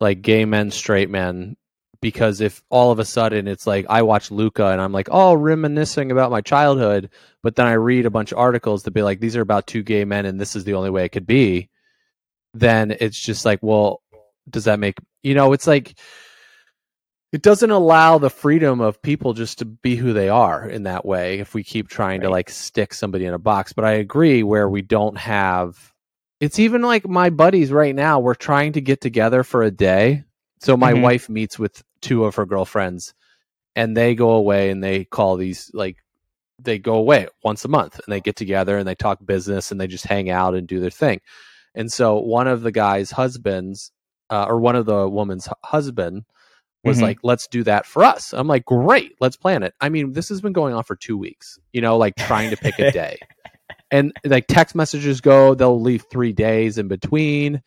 like 0.00 0.22
gay 0.22 0.44
men, 0.44 0.70
straight 0.70 1.10
men, 1.10 1.56
because 2.00 2.40
if 2.40 2.62
all 2.70 2.90
of 2.90 2.98
a 2.98 3.04
sudden 3.04 3.48
it's 3.48 3.66
like 3.66 3.86
I 3.88 4.02
watch 4.02 4.30
Luca 4.30 4.66
and 4.66 4.80
I'm 4.80 4.92
like, 4.92 5.08
oh, 5.10 5.34
reminiscing 5.34 6.10
about 6.12 6.30
my 6.30 6.40
childhood, 6.40 7.10
but 7.42 7.56
then 7.56 7.66
I 7.66 7.72
read 7.72 8.06
a 8.06 8.10
bunch 8.10 8.32
of 8.32 8.38
articles 8.38 8.84
that 8.84 8.92
be 8.92 9.02
like, 9.02 9.20
these 9.20 9.36
are 9.36 9.42
about 9.42 9.66
two 9.66 9.82
gay 9.82 10.04
men 10.04 10.26
and 10.26 10.40
this 10.40 10.54
is 10.54 10.64
the 10.64 10.74
only 10.74 10.90
way 10.90 11.04
it 11.04 11.10
could 11.10 11.26
be, 11.26 11.68
then 12.54 12.96
it's 13.00 13.18
just 13.18 13.44
like, 13.44 13.60
well, 13.62 14.02
does 14.48 14.64
that 14.64 14.78
make 14.78 14.98
you 15.22 15.34
know, 15.34 15.52
it's 15.52 15.66
like 15.66 15.98
it 17.32 17.42
doesn't 17.42 17.70
allow 17.70 18.18
the 18.18 18.30
freedom 18.30 18.80
of 18.80 19.02
people 19.02 19.34
just 19.34 19.58
to 19.58 19.64
be 19.64 19.96
who 19.96 20.12
they 20.12 20.28
are 20.28 20.66
in 20.68 20.84
that 20.84 21.04
way 21.04 21.40
if 21.40 21.54
we 21.54 21.62
keep 21.62 21.88
trying 21.88 22.22
to 22.22 22.30
like 22.30 22.48
stick 22.48 22.94
somebody 22.94 23.26
in 23.26 23.34
a 23.34 23.38
box 23.38 23.72
but 23.72 23.84
i 23.84 23.92
agree 23.92 24.42
where 24.42 24.68
we 24.68 24.82
don't 24.82 25.18
have 25.18 25.87
it's 26.40 26.58
even 26.58 26.82
like 26.82 27.08
my 27.08 27.30
buddies 27.30 27.72
right 27.72 27.94
now 27.94 28.18
we're 28.20 28.34
trying 28.34 28.72
to 28.72 28.80
get 28.80 29.00
together 29.00 29.42
for 29.42 29.62
a 29.62 29.70
day 29.70 30.24
so 30.60 30.76
my 30.76 30.92
Mhm. 30.94 31.02
wife 31.02 31.28
meets 31.28 31.58
with 31.58 31.82
two 32.00 32.24
of 32.24 32.34
her 32.36 32.46
girlfriends 32.46 33.14
and 33.76 33.96
they 33.96 34.14
go 34.14 34.30
away 34.30 34.70
and 34.70 34.82
they 34.82 35.04
call 35.04 35.36
these 35.36 35.70
like 35.74 35.96
they 36.60 36.78
go 36.78 36.94
away 36.94 37.28
once 37.44 37.64
a 37.64 37.68
month 37.68 37.94
and 38.04 38.12
they 38.12 38.20
get 38.20 38.36
together 38.36 38.76
and 38.76 38.86
they 38.88 38.94
talk 38.94 39.24
business 39.24 39.70
and 39.70 39.80
they 39.80 39.86
just 39.86 40.04
hang 40.04 40.28
out 40.28 40.54
and 40.56 40.66
do 40.66 40.80
their 40.80 40.90
thing. 40.90 41.20
And 41.74 41.92
so 41.92 42.18
one 42.18 42.48
of 42.48 42.62
the 42.62 42.72
guy's 42.72 43.12
husbands, 43.12 43.92
uh, 44.30 44.46
or 44.48 44.58
one 44.58 44.74
of 44.74 44.84
the 44.84 45.08
woman's 45.08 45.48
husband, 45.62 46.24
was 46.82 46.98
Mhm. 46.98 47.02
like, 47.02 47.18
"Let's 47.22 47.46
do 47.46 47.62
that 47.64 47.86
for 47.86 48.02
us." 48.04 48.32
I'm 48.32 48.48
like, 48.48 48.64
"Great, 48.64 49.12
let's 49.20 49.36
plan 49.36 49.62
it." 49.62 49.74
I 49.80 49.88
mean, 49.88 50.12
this 50.12 50.28
has 50.30 50.40
been 50.40 50.52
going 50.52 50.74
on 50.74 50.82
for 50.82 50.96
two 50.96 51.16
weeks. 51.16 51.58
You 51.72 51.80
know, 51.80 51.96
like 51.96 52.16
trying 52.16 52.50
to 52.50 52.56
pick 52.56 52.80
a 52.80 52.84
day, 52.90 53.18
and 53.90 54.12
like 54.24 54.46
text 54.48 54.74
messages 54.74 55.20
go, 55.20 55.54
they'll 55.54 55.80
leave 55.80 56.04
three 56.10 56.32
days 56.32 56.78
in 56.78 56.88
between. 56.88 57.62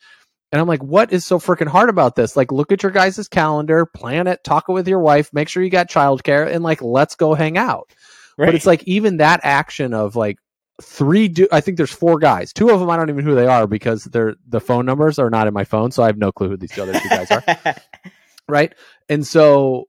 And 0.51 0.59
I'm 0.59 0.67
like, 0.67 0.83
what 0.83 1.13
is 1.13 1.25
so 1.25 1.39
freaking 1.39 1.67
hard 1.69 1.89
about 1.89 2.15
this? 2.15 2.35
Like, 2.35 2.51
look 2.51 2.71
at 2.73 2.83
your 2.83 2.91
guys' 2.91 3.27
calendar, 3.29 3.85
plan 3.85 4.27
it, 4.27 4.43
talk 4.43 4.65
it 4.67 4.73
with 4.73 4.87
your 4.87 4.99
wife, 4.99 5.29
make 5.33 5.47
sure 5.47 5.63
you 5.63 5.69
got 5.69 5.89
childcare, 5.89 6.45
and 6.51 6.61
like, 6.63 6.81
let's 6.81 7.15
go 7.15 7.33
hang 7.33 7.57
out. 7.57 7.89
But 8.37 8.55
it's 8.55 8.65
like 8.65 8.83
even 8.85 9.17
that 9.17 9.39
action 9.43 9.93
of 9.93 10.15
like 10.15 10.37
three. 10.81 11.27
Do- 11.29 11.47
I 11.51 11.61
think 11.61 11.77
there's 11.77 11.91
four 11.91 12.19
guys. 12.19 12.51
Two 12.53 12.69
of 12.69 12.79
them 12.79 12.89
I 12.89 12.97
don't 12.97 13.09
even 13.09 13.23
know 13.23 13.31
who 13.31 13.35
they 13.35 13.47
are 13.47 13.67
because 13.67 14.03
they're 14.05 14.35
the 14.47 14.59
phone 14.59 14.85
numbers 14.85 15.19
are 15.19 15.29
not 15.29 15.47
in 15.47 15.53
my 15.53 15.63
phone, 15.63 15.91
so 15.91 16.03
I 16.03 16.07
have 16.07 16.17
no 16.17 16.31
clue 16.31 16.49
who 16.49 16.57
these 16.57 16.77
other 16.77 16.93
two 16.99 17.09
guys 17.09 17.31
are. 17.31 17.43
Right, 18.49 18.73
and 19.07 19.25
so 19.25 19.85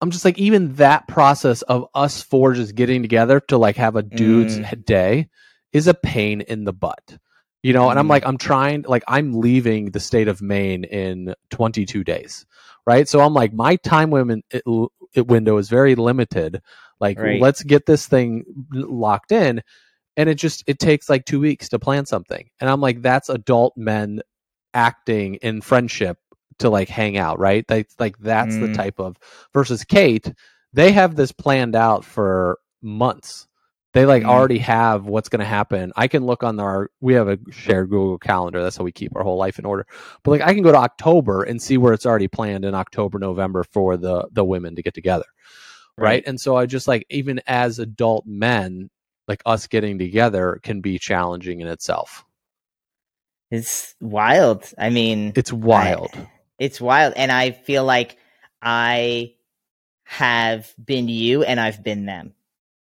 I'm 0.00 0.10
just 0.10 0.24
like 0.24 0.38
even 0.38 0.74
that 0.74 1.08
process 1.08 1.62
of 1.62 1.86
us 1.94 2.22
four 2.22 2.52
just 2.54 2.74
getting 2.74 3.02
together 3.02 3.40
to 3.48 3.58
like 3.58 3.76
have 3.76 3.96
a 3.96 4.02
dude's 4.02 4.58
Mm. 4.58 4.84
day 4.84 5.28
is 5.72 5.86
a 5.88 5.94
pain 5.94 6.40
in 6.42 6.64
the 6.64 6.72
butt. 6.72 7.18
You 7.64 7.72
know, 7.72 7.90
and 7.90 7.98
I'm 7.98 8.06
Mm. 8.06 8.10
like, 8.10 8.24
I'm 8.24 8.38
trying, 8.38 8.84
like, 8.86 9.02
I'm 9.08 9.34
leaving 9.40 9.90
the 9.90 9.98
state 9.98 10.28
of 10.28 10.40
Maine 10.40 10.84
in 10.84 11.34
22 11.50 12.04
days, 12.04 12.46
right? 12.86 13.08
So 13.08 13.20
I'm 13.20 13.34
like, 13.34 13.52
my 13.52 13.74
time 13.76 14.10
women 14.10 14.42
it, 14.52 14.62
it 15.12 15.26
window 15.26 15.58
is 15.58 15.68
very 15.68 15.96
limited. 15.96 16.62
Like, 17.00 17.18
Right. 17.18 17.40
let's 17.40 17.62
get 17.64 17.84
this 17.84 18.06
thing 18.06 18.44
locked 18.72 19.32
in, 19.32 19.62
and 20.16 20.28
it 20.28 20.36
just 20.36 20.62
it 20.68 20.78
takes 20.78 21.08
like 21.08 21.24
two 21.24 21.40
weeks 21.40 21.68
to 21.70 21.80
plan 21.80 22.06
something, 22.06 22.48
and 22.60 22.70
I'm 22.70 22.80
like, 22.80 23.02
that's 23.02 23.28
adult 23.28 23.76
men 23.76 24.20
acting 24.72 25.34
in 25.36 25.60
friendship 25.60 26.18
to 26.60 26.70
like 26.70 26.88
hang 26.88 27.16
out, 27.18 27.38
right? 27.38 27.66
They, 27.68 27.86
like 27.98 28.18
that's 28.18 28.58
the 28.58 28.68
Mm. 28.68 28.74
type 28.74 28.98
of 29.00 29.16
versus 29.54 29.84
Kate. 29.84 30.32
They 30.72 30.92
have 30.92 31.16
this 31.16 31.32
planned 31.32 31.76
out 31.76 32.04
for 32.04 32.58
months 32.82 33.46
they 33.94 34.06
like 34.06 34.22
Mm. 34.22 34.28
already 34.28 34.58
have 34.58 35.06
what's 35.06 35.28
going 35.30 35.40
to 35.40 35.46
happen. 35.46 35.92
I 35.96 36.08
can 36.08 36.24
look 36.26 36.42
on 36.44 36.60
our 36.60 36.90
we 37.00 37.14
have 37.14 37.28
a 37.28 37.38
shared 37.50 37.88
Google 37.90 38.18
calendar. 38.18 38.62
That's 38.62 38.76
how 38.76 38.84
we 38.84 38.92
keep 38.92 39.16
our 39.16 39.22
whole 39.24 39.38
life 39.38 39.58
in 39.58 39.64
order. 39.64 39.86
But 40.22 40.32
like 40.32 40.42
I 40.42 40.54
can 40.54 40.62
go 40.62 40.72
to 40.72 40.78
October 40.78 41.42
and 41.42 41.60
see 41.60 41.78
where 41.78 41.94
it's 41.94 42.06
already 42.06 42.28
planned 42.28 42.64
in 42.64 42.74
October, 42.74 43.18
November 43.18 43.64
for 43.64 43.96
the 43.96 44.28
the 44.32 44.44
women 44.44 44.76
to 44.76 44.82
get 44.82 44.94
together. 44.94 45.24
Right? 45.96 46.04
Right. 46.04 46.24
And 46.26 46.38
so 46.38 46.54
I 46.56 46.66
just 46.66 46.86
like 46.86 47.06
even 47.10 47.40
as 47.46 47.78
adult 47.78 48.26
men, 48.26 48.90
like 49.26 49.42
us 49.46 49.66
getting 49.66 49.98
together 49.98 50.60
can 50.62 50.80
be 50.80 50.98
challenging 50.98 51.60
in 51.60 51.66
itself. 51.66 52.24
It's 53.50 53.94
wild. 54.00 54.70
I 54.78 54.90
mean, 54.90 55.32
It's 55.34 55.52
wild. 55.52 56.10
It's 56.58 56.80
wild. 56.80 57.14
And 57.16 57.30
I 57.32 57.52
feel 57.52 57.84
like 57.84 58.16
I 58.62 59.34
have 60.04 60.72
been 60.82 61.08
you 61.08 61.42
and 61.42 61.60
I've 61.60 61.82
been 61.82 62.06
them. 62.06 62.34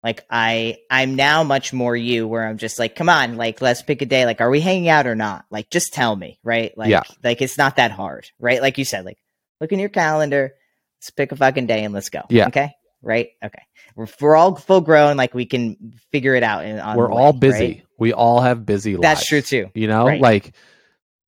Like 0.04 0.26
I 0.30 0.78
I'm 0.90 1.16
now 1.16 1.44
much 1.44 1.74
more 1.74 1.96
you 1.96 2.28
where 2.28 2.46
I'm 2.48 2.58
just 2.58 2.80
like, 2.80 2.96
come 2.96 3.10
on, 3.10 3.36
like 3.36 3.62
let's 3.62 3.82
pick 3.82 4.02
a 4.02 4.06
day. 4.06 4.26
Like, 4.26 4.40
are 4.42 4.50
we 4.50 4.62
hanging 4.62 4.88
out 4.90 5.08
or 5.08 5.16
not? 5.16 5.46
Like 5.50 5.70
just 5.70 5.94
tell 5.94 6.16
me, 6.16 6.40
right? 6.44 6.78
Like 6.78 6.90
Yeah. 6.90 7.04
like 7.24 7.42
it's 7.42 7.58
not 7.58 7.76
that 7.76 7.92
hard, 7.92 8.30
right? 8.40 8.62
Like 8.62 8.78
you 8.78 8.86
said, 8.86 9.04
like 9.06 9.18
look 9.60 9.72
in 9.72 9.80
your 9.80 9.90
calendar, 9.90 10.54
let's 11.00 11.10
pick 11.10 11.32
a 11.32 11.36
fucking 11.36 11.66
day 11.68 11.84
and 11.84 11.94
let's 11.94 12.10
go. 12.10 12.22
Yeah. 12.30 12.48
Okay. 12.48 12.74
Right? 13.02 13.30
Okay. 13.44 13.62
We're, 13.96 14.08
we're 14.22 14.36
all 14.36 14.56
full 14.56 14.82
grown, 14.82 15.18
like 15.18 15.34
we 15.34 15.46
can 15.46 15.94
figure 16.12 16.36
it 16.36 16.44
out. 16.44 16.64
In, 16.66 16.80
on 16.80 16.96
We're 16.96 17.08
the 17.08 17.14
all 17.14 17.34
busy. 17.34 17.60
right? 17.66 17.84
We 18.00 18.14
all 18.14 18.40
have 18.42 18.66
busy 18.66 18.94
lives. 18.96 19.02
That's 19.02 19.26
true 19.28 19.42
too. 19.42 19.72
You 19.74 19.88
know, 19.88 20.06
Right. 20.06 20.22
like 20.22 20.54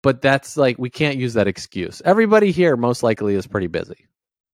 but 0.02 0.22
that's 0.22 0.56
like 0.56 0.78
we 0.78 0.90
can't 0.90 1.16
use 1.16 1.34
that 1.34 1.46
excuse. 1.48 2.00
Everybody 2.04 2.50
here 2.50 2.76
most 2.76 3.02
likely 3.02 3.34
is 3.34 3.46
pretty 3.46 3.66
busy. 3.66 4.06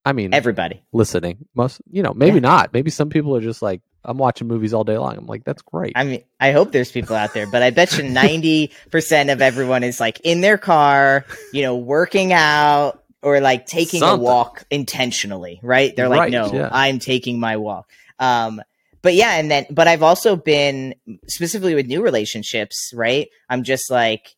I 0.07 0.13
mean, 0.13 0.35
Everybody. 0.35 0.83
listening. 0.93 1.47
Most, 1.55 1.81
you 1.91 2.03
know, 2.03 2.13
maybe 2.13 2.35
Yeah. 2.37 2.41
not. 2.41 2.73
Maybe 2.75 2.91
some 2.91 3.09
people 3.09 3.35
are 3.37 3.41
just 3.41 3.63
like, 3.63 3.81
I'm 4.05 4.19
watching 4.19 4.47
movies 4.47 4.75
all 4.75 4.85
day 4.85 4.99
long. 4.99 5.17
I'm 5.17 5.27
like, 5.27 5.45
that's 5.45 5.63
great. 5.63 5.95
I 5.97 6.05
mean, 6.05 6.25
I 6.39 6.53
hope 6.53 6.73
there's 6.73 6.93
people 6.93 7.17
out 7.17 7.33
there, 7.33 7.47
but 7.47 7.63
I 7.63 7.71
bet 7.71 7.97
you 7.97 8.05
90% 8.59 9.33
of 9.33 9.41
everyone 9.41 9.83
is 9.83 10.01
like 10.01 10.21
in 10.21 10.41
their 10.43 10.59
car, 10.59 11.25
you 11.55 11.63
know, 11.63 11.77
working 11.77 12.33
out 12.35 13.03
or 13.23 13.41
like 13.41 13.65
taking 13.67 14.01
Something. 14.01 14.21
a 14.21 14.23
walk 14.23 14.65
intentionally, 14.71 15.59
right? 15.63 15.95
They're 15.97 16.11
like, 16.11 16.21
Right, 16.21 16.33
no, 16.33 16.53
yeah. 16.53 16.69
I'm 16.71 16.99
taking 16.99 17.41
my 17.41 17.57
walk. 17.57 17.91
Um, 18.19 18.61
but 19.01 19.15
yeah, 19.15 19.37
and 19.37 19.51
then, 19.51 19.65
but 19.71 19.89
I've 19.89 20.03
also 20.03 20.37
been 20.37 20.95
specifically 21.29 21.75
with 21.75 21.87
new 21.87 22.03
relationships, 22.03 22.93
right? 22.95 23.29
I'm 23.49 23.63
just 23.63 23.91
like, 23.91 24.35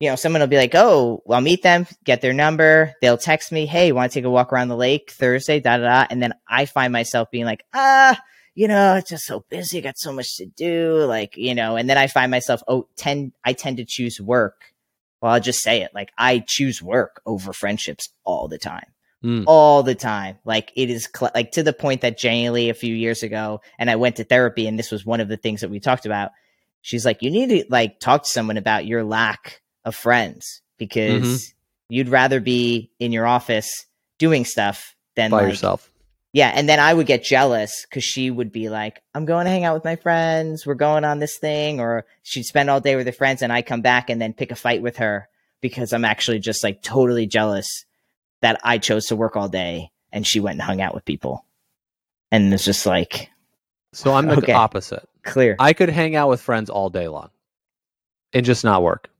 you 0.00 0.08
know, 0.08 0.16
someone 0.16 0.40
will 0.40 0.48
be 0.48 0.56
like, 0.56 0.74
oh, 0.74 1.22
I'll 1.28 1.40
meet 1.40 1.62
them, 1.62 1.86
get 2.04 2.20
their 2.20 2.32
number. 2.32 2.94
They'll 3.00 3.18
text 3.18 3.50
me, 3.50 3.66
hey, 3.66 3.90
want 3.90 4.12
to 4.12 4.18
take 4.18 4.24
a 4.24 4.30
walk 4.30 4.52
around 4.52 4.68
the 4.68 4.76
lake 4.76 5.10
Thursday, 5.10 5.60
da 5.60 5.78
da 5.78 5.84
da. 5.84 6.06
And 6.08 6.22
then 6.22 6.34
I 6.48 6.66
find 6.66 6.92
myself 6.92 7.30
being 7.30 7.44
like, 7.44 7.64
ah, 7.74 8.20
you 8.54 8.68
know, 8.68 8.94
it's 8.94 9.10
just 9.10 9.24
so 9.24 9.44
busy, 9.48 9.80
got 9.80 9.98
so 9.98 10.12
much 10.12 10.36
to 10.36 10.46
do, 10.46 11.04
like, 11.04 11.36
you 11.36 11.54
know, 11.54 11.76
and 11.76 11.90
then 11.90 11.98
I 11.98 12.06
find 12.06 12.30
myself, 12.30 12.60
oh, 12.68 12.88
tend 12.96 13.32
I 13.44 13.52
tend 13.52 13.78
to 13.78 13.84
choose 13.84 14.20
work. 14.20 14.72
Well, 15.20 15.32
I'll 15.32 15.40
just 15.40 15.62
say 15.62 15.82
it. 15.82 15.90
Like 15.94 16.12
I 16.16 16.44
choose 16.46 16.80
work 16.80 17.20
over 17.26 17.52
friendships 17.52 18.08
all 18.24 18.46
the 18.46 18.58
time. 18.58 18.86
Mm. 19.24 19.44
All 19.48 19.82
the 19.82 19.96
time. 19.96 20.38
Like 20.44 20.70
it 20.76 20.90
is 20.90 21.08
cl- 21.12 21.32
like 21.34 21.50
to 21.52 21.64
the 21.64 21.72
point 21.72 22.02
that 22.02 22.22
Lee 22.22 22.70
a 22.70 22.74
few 22.74 22.94
years 22.94 23.24
ago, 23.24 23.62
and 23.76 23.90
I 23.90 23.96
went 23.96 24.16
to 24.16 24.24
therapy, 24.24 24.68
and 24.68 24.78
this 24.78 24.92
was 24.92 25.04
one 25.04 25.20
of 25.20 25.26
the 25.26 25.36
things 25.36 25.62
that 25.62 25.70
we 25.70 25.80
talked 25.80 26.06
about. 26.06 26.30
She's 26.82 27.04
like, 27.04 27.20
you 27.22 27.32
need 27.32 27.48
to 27.48 27.64
like 27.68 27.98
talk 27.98 28.22
to 28.22 28.30
someone 28.30 28.58
about 28.58 28.86
your 28.86 29.02
lack 29.02 29.60
of 29.88 29.94
friends 29.96 30.62
because 30.78 31.12
Mm-hmm. 31.12 31.94
you'd 31.94 32.08
rather 32.08 32.38
be 32.40 32.90
in 33.00 33.10
your 33.12 33.26
office 33.26 33.68
doing 34.18 34.44
stuff 34.44 34.94
than 35.16 35.30
by 35.30 35.38
like, 35.42 35.48
yourself. 35.50 35.90
yeah, 36.32 36.52
and 36.54 36.68
then 36.68 36.78
I 36.78 36.92
would 36.94 37.06
get 37.06 37.24
jealous 37.24 37.84
because 37.88 38.04
she 38.04 38.30
would 38.30 38.52
be 38.52 38.68
like, 38.68 39.02
"I'm 39.14 39.24
going 39.24 39.46
to 39.46 39.50
hang 39.50 39.64
out 39.64 39.74
with 39.74 39.84
my 39.84 39.96
friends. 39.96 40.64
We're 40.66 40.74
going 40.74 41.04
on 41.04 41.18
this 41.18 41.38
thing," 41.38 41.80
or 41.80 42.04
she'd 42.22 42.44
spend 42.44 42.70
all 42.70 42.80
day 42.80 42.94
with 42.96 43.06
her 43.06 43.12
friends, 43.12 43.42
and 43.42 43.52
I 43.52 43.62
come 43.62 43.80
back 43.80 44.10
and 44.10 44.20
then 44.20 44.32
pick 44.34 44.52
a 44.52 44.56
fight 44.56 44.82
with 44.82 44.98
her 44.98 45.28
because 45.60 45.92
I'm 45.92 46.04
actually 46.04 46.38
just 46.38 46.62
like 46.62 46.82
totally 46.82 47.26
jealous 47.26 47.66
that 48.42 48.60
I 48.62 48.78
chose 48.78 49.06
to 49.06 49.16
work 49.16 49.34
all 49.36 49.48
day 49.48 49.90
and 50.12 50.24
she 50.26 50.38
went 50.40 50.54
and 50.54 50.62
hung 50.62 50.80
out 50.80 50.94
with 50.94 51.04
people, 51.04 51.44
and 52.30 52.52
it's 52.54 52.64
just 52.64 52.86
like 52.86 53.30
So 53.92 54.12
I'm 54.14 54.26
the 54.28 54.36
Okay. 54.38 54.52
opposite. 54.52 55.08
clear. 55.24 55.56
I 55.58 55.72
could 55.72 55.88
hang 55.90 56.14
out 56.16 56.28
with 56.28 56.40
friends 56.40 56.70
all 56.70 56.90
day 56.90 57.08
long 57.08 57.30
and 58.32 58.44
just 58.46 58.62
not 58.64 58.82
work. 58.82 59.10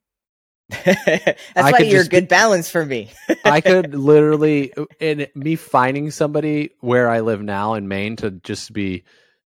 That's 0.84 1.40
I 1.56 1.72
why 1.72 1.78
you're 1.80 2.02
a 2.02 2.04
just 2.04 2.10
be- 2.10 2.20
good 2.20 2.28
balance 2.28 2.68
for 2.70 2.84
me. 2.84 3.10
I 3.44 3.60
could 3.60 3.94
literally, 3.94 4.72
in 5.00 5.26
me 5.34 5.56
finding 5.56 6.10
somebody 6.10 6.70
where 6.80 7.08
I 7.08 7.20
live 7.20 7.42
now 7.42 7.74
in 7.74 7.88
Maine 7.88 8.16
to 8.16 8.30
just 8.32 8.72
be, 8.72 9.04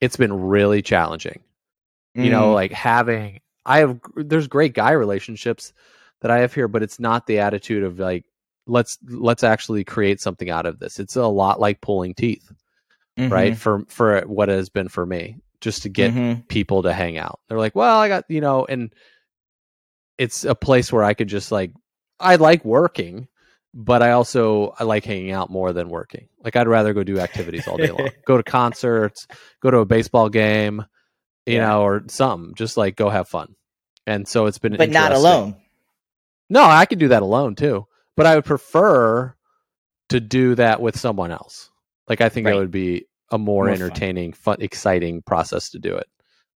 it's 0.01 0.17
been 0.17 0.33
really 0.33 0.81
challenging. 0.81 1.41
You 2.13 2.29
know, 2.31 2.51
Mm, 2.51 2.53
like 2.53 2.71
having, 2.71 3.39
I 3.65 3.79
have, 3.79 3.99
there's 4.15 4.47
great 4.47 4.73
guy 4.73 4.91
relationships 4.91 5.73
that 6.21 6.31
I 6.31 6.39
have 6.39 6.53
here, 6.53 6.67
but 6.67 6.83
it's 6.83 6.99
not 6.99 7.27
the 7.27 7.39
attitude 7.39 7.83
of 7.83 7.99
like, 7.99 8.25
let's, 8.67 8.97
let's 9.07 9.43
actually 9.43 9.83
create 9.83 10.19
something 10.21 10.49
out 10.49 10.65
of 10.65 10.79
this. 10.79 10.99
It's 10.99 11.15
a 11.15 11.25
lot 11.27 11.59
like 11.59 11.81
pulling 11.81 12.13
teeth, 12.13 12.51
mhm, 13.17 13.31
right? 13.31 13.57
For, 13.57 13.85
for 13.87 14.21
what 14.21 14.49
it 14.49 14.57
has 14.57 14.69
been 14.69 14.89
for 14.89 15.05
me, 15.05 15.37
just 15.61 15.83
to 15.83 15.89
get 15.89 16.13
mhm. 16.13 16.47
people 16.47 16.83
to 16.83 16.93
hang 16.93 17.17
out. 17.17 17.39
They're 17.47 17.57
like, 17.59 17.75
well, 17.75 17.99
I 17.99 18.07
got, 18.09 18.25
you 18.27 18.41
know, 18.41 18.65
and 18.65 18.93
it's 20.19 20.43
a 20.45 20.53
place 20.53 20.93
where 20.93 21.03
I 21.03 21.15
could 21.15 21.27
just 21.29 21.51
like, 21.51 21.71
I 22.19 22.35
like 22.35 22.63
working, 22.63 23.27
but 23.73 24.03
I 24.03 24.11
also 24.11 24.75
I 24.79 24.83
like 24.83 25.05
hanging 25.05 25.31
out 25.31 25.49
more 25.49 25.73
than 25.73 25.89
working. 25.89 26.27
Like 26.43 26.55
I'd 26.55 26.67
rather 26.67 26.93
go 26.93 27.03
do 27.03 27.19
activities 27.19 27.67
all 27.67 27.77
day 27.77 27.89
long. 27.91 28.09
go 28.27 28.37
to 28.37 28.43
concerts, 28.43 29.25
go 29.61 29.71
to 29.71 29.79
a 29.79 29.85
baseball 29.85 30.29
game, 30.29 30.85
you 31.47 31.55
Yeah. 31.55 31.67
know, 31.69 31.81
or 31.83 32.03
something. 32.09 32.53
Just 32.55 32.77
like 32.77 32.95
go 32.95 33.09
have 33.09 33.27
fun. 33.29 33.55
And 34.05 34.27
so 34.27 34.45
it's 34.47 34.57
been 34.59 34.75
but 34.77 34.89
not 34.89 35.13
alone. 35.13 35.55
No, 36.49 36.63
I 36.63 36.85
could 36.85 36.99
do 36.99 37.09
that 37.09 37.21
alone 37.23 37.55
too. 37.55 37.87
But 38.17 38.25
I 38.25 38.35
would 38.35 38.45
prefer 38.45 39.35
to 40.09 40.19
do 40.19 40.55
that 40.55 40.81
with 40.81 40.99
someone 40.99 41.31
else. 41.31 41.69
Like 42.07 42.21
I 42.21 42.29
think 42.29 42.45
Right. 42.45 42.53
that 42.53 42.59
would 42.59 42.71
be 42.71 43.05
a 43.31 43.37
more, 43.37 43.65
More 43.67 43.75
fun. 43.75 43.81
entertaining, 43.83 44.33
fun, 44.33 44.57
exciting 44.59 45.21
process 45.21 45.69
to 45.69 45.79
do 45.79 45.95
it. 45.95 46.07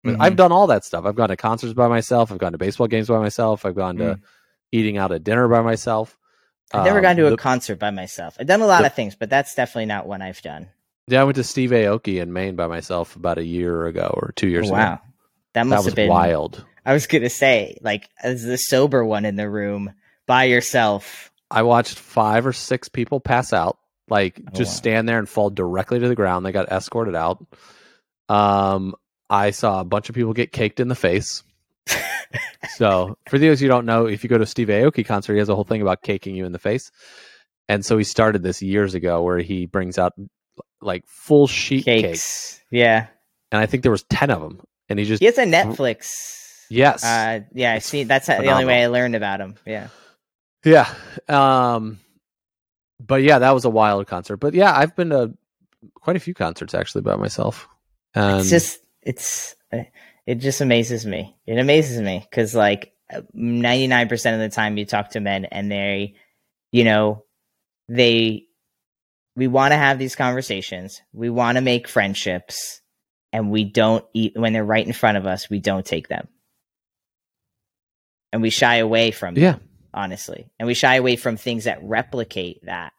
But 0.03 0.15
Mhm. 0.15 0.21
I've 0.21 0.35
done 0.35 0.51
all 0.51 0.67
that 0.67 0.83
stuff. 0.83 1.05
I've 1.05 1.15
gone 1.15 1.29
to 1.29 1.37
concerts 1.37 1.73
by 1.73 1.87
myself. 1.87 2.31
I've 2.31 2.37
gone 2.39 2.53
to 2.53 2.57
baseball 2.57 2.87
games 2.87 3.07
by 3.07 3.19
myself. 3.19 3.65
I've 3.65 3.75
gone 3.75 3.97
to 3.97 4.03
Mm. 4.15 4.19
eating 4.71 4.97
out 4.97 5.11
at 5.11 5.23
dinner 5.23 5.47
by 5.47 5.61
myself. 5.61 6.17
I've 6.73 6.85
never 6.85 6.97
Um, 6.99 7.03
gone 7.03 7.15
to 7.17 7.27
a 7.27 7.29
the- 7.31 7.37
concert 7.37 7.77
by 7.79 7.91
myself. 7.91 8.37
I've 8.39 8.47
done 8.47 8.61
a 8.61 8.65
lot 8.65 8.81
the- 8.81 8.87
of 8.87 8.93
things, 8.95 9.15
but 9.15 9.29
that's 9.29 9.53
definitely 9.53 9.85
not 9.87 10.07
one 10.07 10.21
I've 10.21 10.41
done. 10.41 10.69
yeah, 11.07 11.21
I 11.21 11.23
went 11.25 11.35
to 11.35 11.43
Steve 11.43 11.71
Aoki 11.71 12.21
in 12.21 12.31
Maine 12.33 12.55
by 12.55 12.67
myself 12.67 13.15
about 13.15 13.37
a 13.37 13.43
year 13.43 13.85
ago 13.87 14.11
or 14.15 14.31
two 14.35 14.47
years 14.47 14.67
Oh, 14.71 14.73
ago. 14.75 14.81
wow, 14.81 14.89
that 14.95 15.01
That 15.53 15.67
must 15.67 15.79
was 15.79 15.85
have 15.87 15.95
been 15.95 16.09
wild. 16.09 16.63
I 16.85 16.93
was 16.93 17.05
gonna 17.07 17.29
say, 17.29 17.77
like, 17.81 18.09
as 18.23 18.43
the 18.43 18.57
sober 18.57 19.03
one 19.05 19.25
in 19.25 19.35
the 19.35 19.49
room 19.49 19.93
by 20.25 20.45
yourself. 20.45 21.31
I 21.51 21.61
watched 21.63 21.99
five 21.99 22.47
or 22.47 22.53
six 22.53 22.87
people 22.89 23.19
pass 23.19 23.51
out 23.53 23.77
like 24.09 24.39
Oh, 24.47 24.51
just 24.55 24.69
wow. 24.71 24.75
stand 24.77 25.09
there 25.09 25.19
and 25.19 25.27
fall 25.29 25.49
directly 25.49 25.99
to 25.99 26.07
the 26.07 26.15
ground. 26.15 26.45
They 26.45 26.51
got 26.53 26.71
escorted 26.71 27.15
out. 27.15 27.45
Um, 28.29 28.95
I 29.31 29.51
saw 29.51 29.79
a 29.79 29.85
bunch 29.85 30.09
of 30.09 30.15
people 30.15 30.33
get 30.33 30.51
caked 30.51 30.79
in 30.79 30.89
the 30.89 30.95
face. 30.95 31.41
so, 32.75 33.17
for 33.29 33.39
those 33.39 33.59
who 33.59 33.67
don't 33.67 33.85
know, 33.85 34.05
if 34.05 34.23
you 34.23 34.29
go 34.29 34.37
to 34.37 34.43
a 34.43 34.47
Steve 34.47 34.67
Aoki 34.67 35.05
concert, 35.05 35.33
he 35.33 35.39
has 35.39 35.49
a 35.49 35.55
whole 35.55 35.63
thing 35.63 35.81
about 35.81 36.03
caking 36.03 36.35
you 36.35 36.45
in 36.45 36.51
the 36.51 36.59
face. 36.59 36.91
And 37.69 37.85
so 37.85 37.97
he 37.97 38.03
started 38.03 38.43
this 38.43 38.61
years 38.61 38.93
ago 38.93 39.23
where 39.23 39.39
he 39.39 39.65
brings 39.65 39.97
out 39.97 40.13
like 40.81 41.05
full 41.07 41.47
sheet 41.47 41.85
cakes. 41.85 42.01
Cakes. 42.01 42.61
Yeah. 42.69 43.07
And 43.51 43.61
I 43.61 43.65
think 43.65 43.83
there 43.83 43.91
was 43.91 44.03
10 44.03 44.29
of 44.29 44.41
them. 44.41 44.59
And 44.89 44.99
he 44.99 45.05
just, 45.05 45.21
He 45.21 45.25
has 45.25 45.37
a 45.37 45.45
Netflix. 45.45 46.09
yes. 46.69 47.03
Uh, 47.03 47.41
yeah, 47.53 47.73
I 47.73 47.79
see. 47.79 48.03
That's 48.03 48.27
the 48.27 48.45
only 48.47 48.65
way 48.65 48.83
I 48.83 48.87
learned 48.87 49.15
about 49.15 49.39
him. 49.39 49.55
Yeah. 49.65 49.87
Yeah. 50.65 50.93
Um 51.29 51.99
but 52.99 53.23
yeah, 53.23 53.39
that 53.39 53.51
was 53.51 53.65
a 53.65 53.69
wild 53.69 54.05
concert. 54.07 54.37
But 54.37 54.53
yeah, 54.53 54.77
I've 54.77 54.95
been 54.95 55.09
to 55.09 55.33
quite 55.95 56.17
a 56.17 56.19
few 56.19 56.33
concerts 56.33 56.73
actually 56.73 57.01
by 57.01 57.15
myself. 57.15 57.67
And 58.13 58.41
it's 58.41 58.49
just 58.49 58.80
it's 59.01 59.55
uh, 59.73 59.83
it 60.25 60.35
just 60.35 60.61
amazes 60.61 61.05
me 61.05 61.35
it 61.45 61.57
amazes 61.57 61.99
me 61.99 62.25
because 62.29 62.55
like 62.55 62.93
99% 63.35 64.33
of 64.33 64.39
the 64.39 64.49
time 64.49 64.77
you 64.77 64.85
talk 64.85 65.09
to 65.11 65.19
men 65.19 65.45
and 65.45 65.71
they 65.71 66.15
you 66.71 66.83
know 66.83 67.23
they 67.89 68.45
we 69.35 69.47
want 69.47 69.71
to 69.71 69.77
have 69.77 69.99
these 69.99 70.15
conversations 70.15 71.01
we 71.13 71.29
want 71.29 71.57
to 71.57 71.61
make 71.61 71.87
friendships 71.87 72.81
and 73.33 73.51
we 73.51 73.63
don't 73.63 74.05
eat 74.13 74.33
when 74.35 74.53
they're 74.53 74.63
right 74.63 74.85
in 74.85 74.93
front 74.93 75.17
of 75.17 75.25
us 75.25 75.49
we 75.49 75.59
don't 75.59 75.85
take 75.85 76.07
them 76.07 76.27
and 78.31 78.41
we 78.41 78.49
shy 78.49 78.75
away 78.77 79.11
from 79.11 79.35
them 79.35 79.43
yeah. 79.43 79.55
honestly. 79.93 80.49
And 80.59 80.67
we 80.67 80.73
shy 80.73 80.95
away 80.95 81.15
from 81.15 81.37
things 81.37 81.65
that 81.65 81.83
replicate 81.83 82.65
that, 82.65 82.93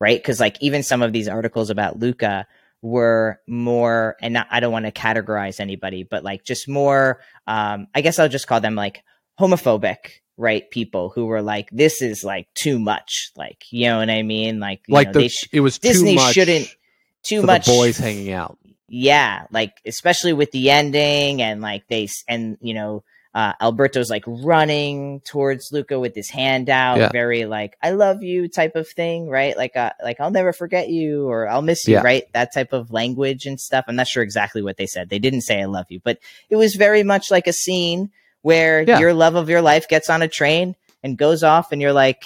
right? 0.00 0.18
Because 0.18 0.40
like 0.40 0.56
even 0.60 0.82
some 0.82 1.02
of 1.02 1.12
these 1.12 1.28
articles 1.28 1.70
about 1.70 1.98
Luca 1.98 2.46
were 2.84 3.40
more, 3.48 4.14
and 4.20 4.34
not, 4.34 4.46
I 4.50 4.60
don't 4.60 4.70
want 4.72 4.84
to 4.84 4.92
categorize 4.92 5.58
anybody, 5.58 6.02
but 6.04 6.22
like 6.22 6.44
just 6.44 6.68
more. 6.68 7.20
Um, 7.46 7.88
I 7.94 8.02
guess 8.02 8.18
I'll 8.18 8.28
just 8.28 8.46
call 8.46 8.60
them 8.60 8.74
like 8.74 9.02
homophobic, 9.40 10.20
right? 10.36 10.70
People 10.70 11.08
who 11.08 11.24
were 11.26 11.42
like, 11.42 11.70
this 11.72 12.02
is 12.02 12.22
like 12.24 12.46
too 12.54 12.78
much, 12.78 13.32
like 13.36 13.64
you 13.70 13.86
know 13.86 13.98
what 13.98 14.10
I 14.10 14.22
mean? 14.22 14.60
Like 14.60 14.82
you 14.86 14.94
Like 14.94 15.08
know, 15.08 15.12
the 15.14 15.18
they 15.20 15.28
sh- 15.28 15.48
it 15.52 15.60
was 15.60 15.78
Disney 15.78 16.10
too 16.12 16.16
much 16.16 16.34
shouldn't- 16.34 16.76
too 17.22 17.42
much 17.42 17.64
boys 17.66 17.96
hanging 17.96 18.30
out. 18.32 18.58
yeah 18.86 19.46
like 19.50 19.72
especially 19.86 20.34
with 20.34 20.50
the 20.52 20.68
ending 20.70 21.40
and 21.40 21.62
like 21.62 21.88
they 21.88 22.06
and 22.28 22.58
you 22.60 22.74
know 22.74 23.02
uh 23.34 23.52
alberto's 23.60 24.08
like 24.10 24.22
running 24.26 25.20
towards 25.20 25.72
luca 25.72 25.98
with 25.98 26.14
his 26.14 26.30
hand 26.30 26.70
out 26.70 26.98
Yeah. 26.98 27.08
very 27.10 27.46
like 27.46 27.76
i 27.82 27.90
love 27.90 28.22
you 28.22 28.46
type 28.48 28.76
of 28.76 28.88
thing 28.88 29.28
right? 29.28 29.56
Like 29.56 29.76
uh 29.76 29.90
like 30.02 30.20
i'll 30.20 30.30
never 30.30 30.52
forget 30.52 30.88
you 30.88 31.28
or 31.28 31.48
i'll 31.48 31.62
miss 31.62 31.86
you 31.88 31.94
Yeah. 31.94 32.02
right? 32.02 32.24
That 32.32 32.54
type 32.54 32.72
of 32.72 32.92
language 32.92 33.46
and 33.46 33.58
stuff. 33.60 33.84
I'm 33.88 33.96
not 33.96 34.06
sure 34.06 34.22
exactly 34.22 34.62
what 34.62 34.76
they 34.76 34.86
said. 34.86 35.08
They 35.08 35.18
didn't 35.18 35.42
say 35.42 35.60
i 35.60 35.64
love 35.64 35.86
you 35.88 36.00
but 36.02 36.18
it 36.48 36.56
was 36.56 36.74
very 36.76 37.02
much 37.02 37.30
like 37.30 37.46
a 37.46 37.52
scene 37.52 38.10
where 38.42 38.82
Yeah. 38.82 38.98
your 39.00 39.14
love 39.14 39.34
of 39.34 39.48
your 39.48 39.62
life 39.62 39.88
gets 39.88 40.08
on 40.08 40.22
a 40.22 40.28
train 40.28 40.76
and 41.02 41.18
goes 41.18 41.42
off 41.42 41.72
and 41.72 41.82
you're 41.82 41.92
like 41.92 42.24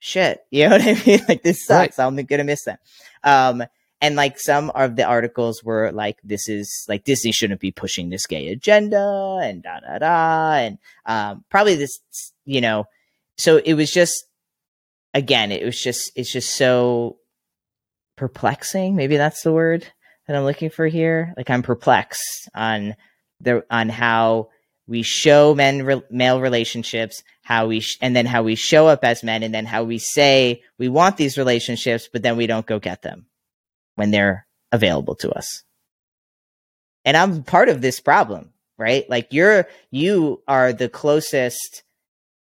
shit 0.00 0.40
you 0.50 0.64
know 0.68 0.70
what 0.76 0.82
i 0.82 0.94
mean? 1.06 1.20
Like 1.28 1.42
this 1.42 1.64
sucks. 1.64 1.98
I'm 1.98 2.16
gonna 2.16 2.44
miss 2.44 2.64
that. 2.64 2.80
Um 3.22 3.62
and 4.00 4.16
like 4.16 4.38
some 4.38 4.70
of 4.70 4.96
the 4.96 5.04
articles 5.04 5.62
were 5.64 5.90
like 5.92 6.18
this 6.22 6.48
is 6.48 6.86
like 6.88 7.04
disney 7.04 7.32
shouldn't 7.32 7.60
be 7.60 7.70
pushing 7.70 8.08
this 8.08 8.26
gay 8.26 8.48
agenda 8.48 9.38
and 9.42 9.62
da 9.62 9.80
da 9.80 9.98
da. 9.98 10.52
And 10.54 10.78
um 11.06 11.44
probably 11.50 11.76
this 11.76 11.98
you 12.44 12.60
know 12.60 12.86
so 13.36 13.58
it 13.58 13.74
was 13.74 13.90
just 13.92 14.24
again 15.14 15.52
it 15.52 15.64
was 15.64 15.80
just 15.80 16.12
it's 16.16 16.32
just 16.32 16.54
so 16.54 17.18
perplexing. 18.16 18.96
Maybe 18.96 19.16
that's 19.16 19.42
the 19.42 19.52
word 19.52 19.86
that 20.26 20.36
i'm 20.36 20.44
looking 20.44 20.70
for 20.70 20.86
here. 20.86 21.34
Like 21.36 21.50
i'm 21.50 21.62
perplexed 21.62 22.48
on 22.54 22.96
the 23.40 23.64
on 23.70 23.88
how 23.88 24.48
we 24.86 25.02
show 25.02 25.54
men 25.54 25.84
re- 25.84 26.02
male 26.10 26.40
relationships 26.40 27.22
how 27.42 27.66
we 27.66 27.80
sh- 27.80 27.98
and 28.00 28.16
then 28.16 28.26
how 28.26 28.42
we 28.42 28.54
show 28.54 28.88
up 28.88 29.04
as 29.04 29.22
men 29.22 29.42
and 29.42 29.54
then 29.54 29.66
how 29.66 29.84
we 29.84 29.98
say 29.98 30.62
we 30.78 30.88
want 30.88 31.16
these 31.16 31.38
relationships 31.38 32.08
but 32.12 32.22
then 32.22 32.36
we 32.36 32.46
don't 32.46 32.66
go 32.66 32.78
get 32.78 33.02
them 33.02 33.26
when 33.98 34.10
they're 34.10 34.46
available 34.72 35.14
to 35.16 35.30
us. 35.30 35.64
And 37.04 37.16
I'm 37.16 37.42
part 37.42 37.68
of 37.68 37.80
this 37.80 38.00
problem, 38.00 38.52
right? 38.78 39.08
Like 39.08 39.28
you're 39.32 39.66
you 39.90 40.42
are 40.48 40.72
the 40.72 40.88
closest 40.88 41.82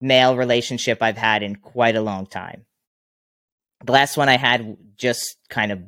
male 0.02 0.36
relationship 0.38 1.00
I've 1.02 1.18
had 1.18 1.44
in 1.44 1.56
quite 1.56 1.96
a 1.96 2.02
long 2.02 2.26
time. 2.26 2.66
The 3.86 3.92
last 3.92 4.18
one 4.18 4.30
I 4.30 4.38
had 4.38 4.78
just 4.98 5.38
kind 5.50 5.72
of 5.72 5.82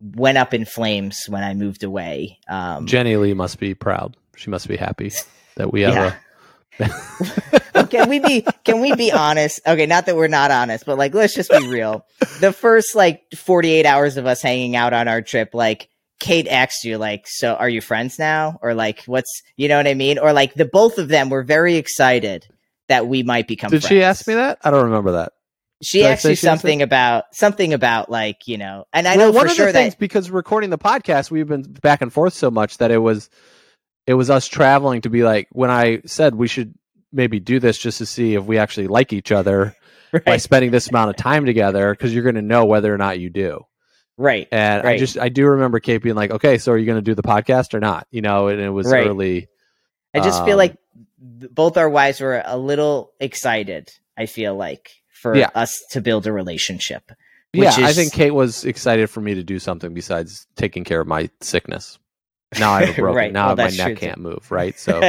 went 0.00 0.38
up 0.38 0.54
in 0.54 0.64
flames 0.64 1.24
when 1.28 1.42
I 1.42 1.54
moved 1.54 1.82
away. 1.82 2.38
Um 2.48 2.86
Jenny 2.86 3.16
Lee 3.16 3.34
must 3.34 3.58
be 3.58 3.74
proud. 3.74 4.16
She 4.36 4.50
must 4.50 4.68
be 4.68 4.76
happy 4.76 5.10
that 5.56 5.72
we 5.72 5.80
have 5.82 5.94
Yeah. 5.94 6.06
a 6.14 6.14
can 7.90 8.08
we 8.08 8.20
be 8.20 8.46
can 8.64 8.80
we 8.80 8.94
be 8.94 9.12
honest? 9.12 9.60
Okay, 9.66 9.86
not 9.86 10.06
that 10.06 10.16
we're 10.16 10.28
not 10.28 10.50
honest, 10.50 10.86
but 10.86 10.98
like 10.98 11.14
let's 11.14 11.34
just 11.34 11.50
be 11.50 11.68
real. 11.68 12.06
The 12.40 12.52
first 12.52 12.94
like 12.94 13.24
48 13.34 13.84
hours 13.86 14.16
of 14.16 14.26
us 14.26 14.42
hanging 14.42 14.76
out 14.76 14.92
on 14.92 15.08
our 15.08 15.22
trip, 15.22 15.54
like 15.54 15.88
Kate 16.20 16.48
asked 16.48 16.84
you 16.84 16.98
like, 16.98 17.26
"So 17.26 17.54
are 17.54 17.68
you 17.68 17.80
friends 17.80 18.18
now?" 18.18 18.58
or 18.62 18.74
like, 18.74 19.02
"What's, 19.06 19.42
you 19.56 19.68
know 19.68 19.76
what 19.76 19.88
I 19.88 19.94
mean?" 19.94 20.18
or 20.18 20.32
like 20.32 20.54
the 20.54 20.64
both 20.64 20.98
of 20.98 21.08
them 21.08 21.30
were 21.30 21.42
very 21.42 21.76
excited 21.76 22.46
that 22.88 23.06
we 23.06 23.22
might 23.22 23.46
become 23.46 23.70
Did 23.70 23.84
she 23.84 24.02
ask 24.02 24.26
me 24.26 24.34
that? 24.34 24.58
I 24.64 24.70
don't 24.70 24.84
remember 24.84 25.12
that. 25.12 25.32
She 25.82 25.98
Did 25.98 26.12
asked 26.12 26.24
you 26.24 26.34
something 26.34 26.82
about 26.82 27.24
something 27.32 27.72
about 27.72 28.10
like, 28.10 28.48
you 28.48 28.58
know, 28.58 28.86
and 28.92 29.06
I 29.06 29.16
well, 29.16 29.28
know 29.28 29.36
one 29.36 29.46
for 29.46 29.52
of 29.52 29.56
sure 29.56 29.66
the 29.66 29.72
things 29.72 29.94
that 29.94 30.00
because 30.00 30.28
recording 30.30 30.70
the 30.70 30.78
podcast, 30.78 31.30
we've 31.30 31.46
been 31.46 31.62
back 31.62 32.02
and 32.02 32.12
forth 32.12 32.34
so 32.34 32.50
much 32.50 32.78
that 32.78 32.90
it 32.90 32.98
was 32.98 33.30
it 34.08 34.14
was 34.14 34.30
us 34.30 34.48
traveling 34.48 35.02
to 35.02 35.10
be 35.10 35.22
like 35.22 35.46
when 35.52 35.70
I 35.70 36.00
said 36.06 36.34
we 36.34 36.48
should 36.48 36.74
maybe 37.12 37.38
do 37.40 37.60
this 37.60 37.78
just 37.78 37.98
to 37.98 38.06
see 38.06 38.34
if 38.34 38.44
we 38.44 38.58
actually 38.58 38.88
like 38.88 39.12
each 39.12 39.30
other 39.30 39.76
by 40.26 40.38
spending 40.38 40.70
this 40.72 40.88
amount 40.88 41.10
of 41.10 41.16
time 41.16 41.44
together 41.46 41.92
because 41.92 42.12
you're 42.12 42.22
going 42.24 42.34
to 42.34 42.42
know 42.42 42.64
whether 42.64 42.92
or 42.92 42.98
not 42.98 43.20
you 43.20 43.30
do. 43.30 43.60
right. 44.16 44.48
And 44.50 44.86
I 44.86 44.96
just 44.98 45.18
I 45.18 45.28
do 45.28 45.46
remember 45.46 45.78
Kate 45.80 46.02
being 46.02 46.16
like, 46.16 46.30
"Okay, 46.32 46.58
so 46.58 46.72
are 46.72 46.78
you 46.78 46.86
going 46.86 46.98
to 46.98 47.02
do 47.02 47.14
the 47.14 47.22
podcast 47.22 47.74
or 47.74 47.80
not?" 47.80 48.06
You 48.10 48.22
know, 48.22 48.48
and 48.48 48.60
it 48.60 48.70
was 48.70 48.86
Right. 48.90 49.06
early. 49.06 49.48
I 50.14 50.20
just 50.20 50.40
Um, 50.40 50.46
feel 50.46 50.56
like 50.56 50.76
both 51.20 51.76
our 51.76 51.88
wives 51.88 52.20
were 52.20 52.42
a 52.44 52.56
little 52.56 53.12
excited. 53.20 53.90
I 54.16 54.26
feel 54.26 54.56
like 54.56 54.90
for 55.22 55.36
Yeah. 55.36 55.50
us 55.54 55.72
to 55.90 56.00
build 56.00 56.26
a 56.26 56.32
relationship. 56.32 57.02
Yeah, 57.52 57.76
which 57.76 57.78
I 57.78 57.92
think 57.92 58.12
Kate 58.12 58.30
was 58.34 58.64
excited 58.64 59.08
for 59.10 59.20
me 59.20 59.34
to 59.34 59.42
do 59.44 59.58
something 59.58 59.92
besides 59.94 60.46
taking 60.56 60.84
care 60.84 61.00
of 61.00 61.06
my 61.06 61.28
sickness. 61.40 61.98
Now 62.58 62.72
I 62.72 62.84
have 62.84 62.96
a 62.96 63.00
broken. 63.00 63.16
Right. 63.16 63.32
Now 63.32 63.48
Well, 63.54 63.56
my 63.56 63.68
neck 63.70 63.98
can't 63.98 64.18
move. 64.18 64.46
Right. 64.50 64.78
So 64.78 65.00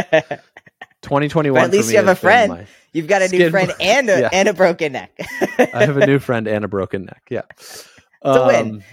2021. 1.01 1.53
But 1.53 1.65
at 1.65 1.71
least 1.71 1.89
you 1.91 1.97
have 1.97 2.07
a 2.07 2.15
friend. 2.15 2.51
my- 2.51 2.67
You've 2.91 3.07
got 3.07 3.21
a 3.21 3.27
new 3.27 3.37
Skin- 3.37 3.51
friend 3.51 3.73
and 3.79 4.09
a 4.09 4.19
Yeah. 4.21 4.29
and 4.33 4.47
a 4.49 4.53
broken 4.53 4.93
neck. 4.93 5.11
I 5.73 5.85
have 5.85 5.97
a 5.97 6.05
new 6.07 6.17
friend 6.19 6.47
and 6.47 6.65
a 6.65 6.67
broken 6.67 7.05
neck. 7.05 7.21
Yeah. 7.29 7.43
a 8.23 8.47
win. 8.47 8.69
Um, 8.75 8.83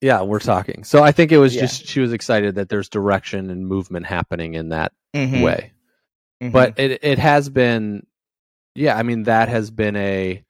Yeah, 0.00 0.22
we're 0.22 0.38
talking. 0.40 0.84
So 0.84 1.02
I 1.02 1.12
think 1.12 1.32
it 1.32 1.38
was 1.38 1.54
Yeah. 1.54 1.62
just 1.62 1.86
she 1.86 2.00
was 2.00 2.12
excited 2.12 2.54
that 2.54 2.68
there's 2.70 2.88
direction 2.88 3.50
and 3.50 3.66
movement 3.66 4.06
happening 4.06 4.54
in 4.54 4.70
that 4.70 4.92
Mhm, 5.14 5.42
way. 5.42 5.72
mhm. 6.42 6.52
But 6.52 6.78
it 6.78 7.00
it 7.04 7.18
has 7.18 7.48
been 7.50 8.06
yeah, 8.74 8.96
I 8.96 9.02
mean 9.02 9.24
that 9.24 9.48
has 9.50 9.70
been 9.70 9.96
a 9.96 10.42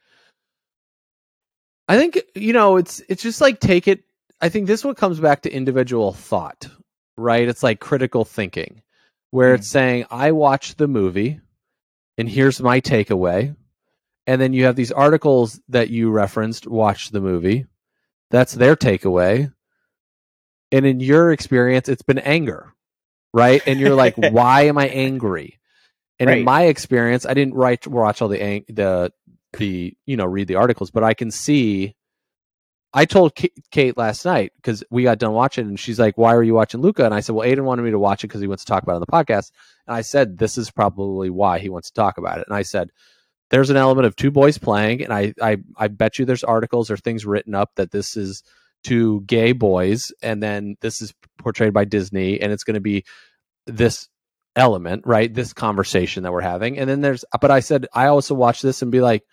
I 1.88 1.98
think 1.98 2.22
you 2.34 2.52
know, 2.52 2.76
it's 2.76 3.00
it's 3.08 3.22
just 3.22 3.40
like 3.40 3.58
take 3.60 3.88
it 3.88 4.04
I 4.42 4.48
think 4.48 4.66
this 4.66 4.84
one 4.84 4.96
comes 4.96 5.20
back 5.20 5.42
to 5.42 5.50
individual 5.50 6.12
thought, 6.12 6.68
right? 7.16 7.48
It's 7.48 7.62
like 7.62 7.80
critical 7.80 8.24
thinking 8.24 8.82
where 9.30 9.54
it's 9.54 9.68
mm-hmm. 9.68 9.72
saying 9.72 10.06
I 10.10 10.32
watched 10.32 10.78
the 10.78 10.88
movie 10.88 11.40
and 12.18 12.28
here's 12.28 12.60
my 12.60 12.80
takeaway. 12.80 13.56
And 14.26 14.40
then 14.40 14.52
you 14.52 14.66
have 14.66 14.76
these 14.76 14.92
articles 14.92 15.60
that 15.68 15.90
you 15.90 16.10
referenced, 16.10 16.66
watch 16.66 17.10
the 17.10 17.20
movie. 17.20 17.66
That's 18.30 18.52
their 18.52 18.76
takeaway. 18.76 19.52
And 20.70 20.86
in 20.86 21.00
your 21.00 21.32
experience, 21.32 21.88
it's 21.88 22.02
been 22.02 22.18
anger, 22.18 22.72
right? 23.32 23.62
And 23.66 23.80
you're 23.80 23.94
like, 23.94 24.14
why 24.16 24.62
am 24.62 24.78
I 24.78 24.88
angry? 24.88 25.58
And 26.20 26.30
in 26.30 26.44
my 26.44 26.64
experience, 26.64 27.26
I 27.26 27.34
didn't 27.34 27.54
write 27.54 27.86
watch 27.86 28.22
all 28.22 28.28
the 28.28 28.40
ang- 28.40 28.64
the 28.68 29.12
the 29.54 29.96
you 30.06 30.16
know 30.16 30.24
read 30.24 30.46
the 30.46 30.54
articles, 30.54 30.90
but 30.90 31.02
I 31.02 31.14
can 31.14 31.30
see. 31.32 31.96
I 32.94 33.06
told 33.06 33.32
Kate 33.70 33.96
last 33.96 34.24
night 34.24 34.52
because 34.56 34.84
we 34.90 35.04
got 35.04 35.18
done 35.18 35.32
watching, 35.32 35.66
and 35.66 35.80
she's 35.80 35.98
like, 35.98 36.18
"Why 36.18 36.34
are 36.34 36.42
you 36.42 36.54
watching 36.54 36.80
Luca?" 36.80 37.04
And 37.04 37.14
I 37.14 37.20
said, 37.20 37.34
"Well, 37.34 37.48
Aydian 37.48 37.64
wanted 37.64 37.82
me 37.82 37.90
to 37.90 37.98
watch 37.98 38.22
it 38.22 38.28
because 38.28 38.42
he 38.42 38.46
wants 38.46 38.64
to 38.64 38.70
talk 38.70 38.82
about 38.82 38.92
it 38.92 38.96
on 38.96 39.00
the 39.00 39.06
podcast." 39.06 39.50
And 39.86 39.96
I 39.96 40.02
said, 40.02 40.38
"This 40.38 40.58
is 40.58 40.70
probably 40.70 41.30
why 41.30 41.58
he 41.58 41.70
wants 41.70 41.90
to 41.90 41.94
talk 41.94 42.18
about 42.18 42.38
it." 42.38 42.46
And 42.46 42.54
I 42.54 42.62
said, 42.62 42.90
"There's 43.50 43.70
an 43.70 43.78
element 43.78 44.06
of 44.06 44.16
two 44.16 44.30
boys 44.30 44.58
playing, 44.58 45.02
and 45.02 45.12
I 45.12 45.32
I 45.40 45.56
I 45.76 45.88
bet 45.88 46.18
you 46.18 46.26
there's 46.26 46.44
articles 46.44 46.90
or 46.90 46.98
things 46.98 47.24
written 47.24 47.54
up 47.54 47.70
that 47.76 47.92
this 47.92 48.16
is 48.16 48.42
two 48.84 49.22
gay 49.22 49.52
boys, 49.52 50.12
and 50.22 50.42
then 50.42 50.76
this 50.82 51.00
is 51.00 51.14
portrayed 51.38 51.72
by 51.72 51.84
Disney, 51.84 52.40
and 52.40 52.52
it's 52.52 52.64
going 52.64 52.74
to 52.74 52.80
be 52.80 53.04
this 53.66 54.08
element, 54.54 55.04
right? 55.06 55.32
This 55.32 55.54
conversation 55.54 56.24
that 56.24 56.32
we're 56.32 56.42
having, 56.42 56.78
and 56.78 56.90
then 56.90 57.00
there's, 57.00 57.24
but 57.40 57.50
I 57.50 57.60
said 57.60 57.86
I 57.94 58.06
also 58.06 58.34
watch 58.34 58.60
this 58.60 58.82
and 58.82 58.92
be 58.92 59.00
like, 59.00 59.24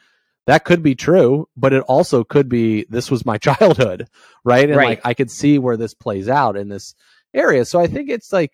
that 0.47 0.65
could 0.65 0.81
be 0.81 0.95
true, 0.95 1.47
but 1.55 1.73
it 1.73 1.83
also 1.83 2.23
could 2.23 2.49
be 2.49 2.85
this 2.89 3.11
was 3.11 3.25
my 3.25 3.37
childhood, 3.39 4.07
right? 4.43 4.69
And 4.69 4.77
Right. 4.77 4.89
like 4.89 5.01
I 5.05 5.13
could 5.13 5.31
see 5.31 5.59
where 5.59 5.77
this 5.77 5.93
plays 5.93 6.27
out 6.29 6.57
in 6.57 6.69
this 6.69 6.95
area. 7.33 7.65
So 7.65 7.79
I 7.79 7.87
think 7.87 8.09
it's 8.09 8.33
like 8.33 8.51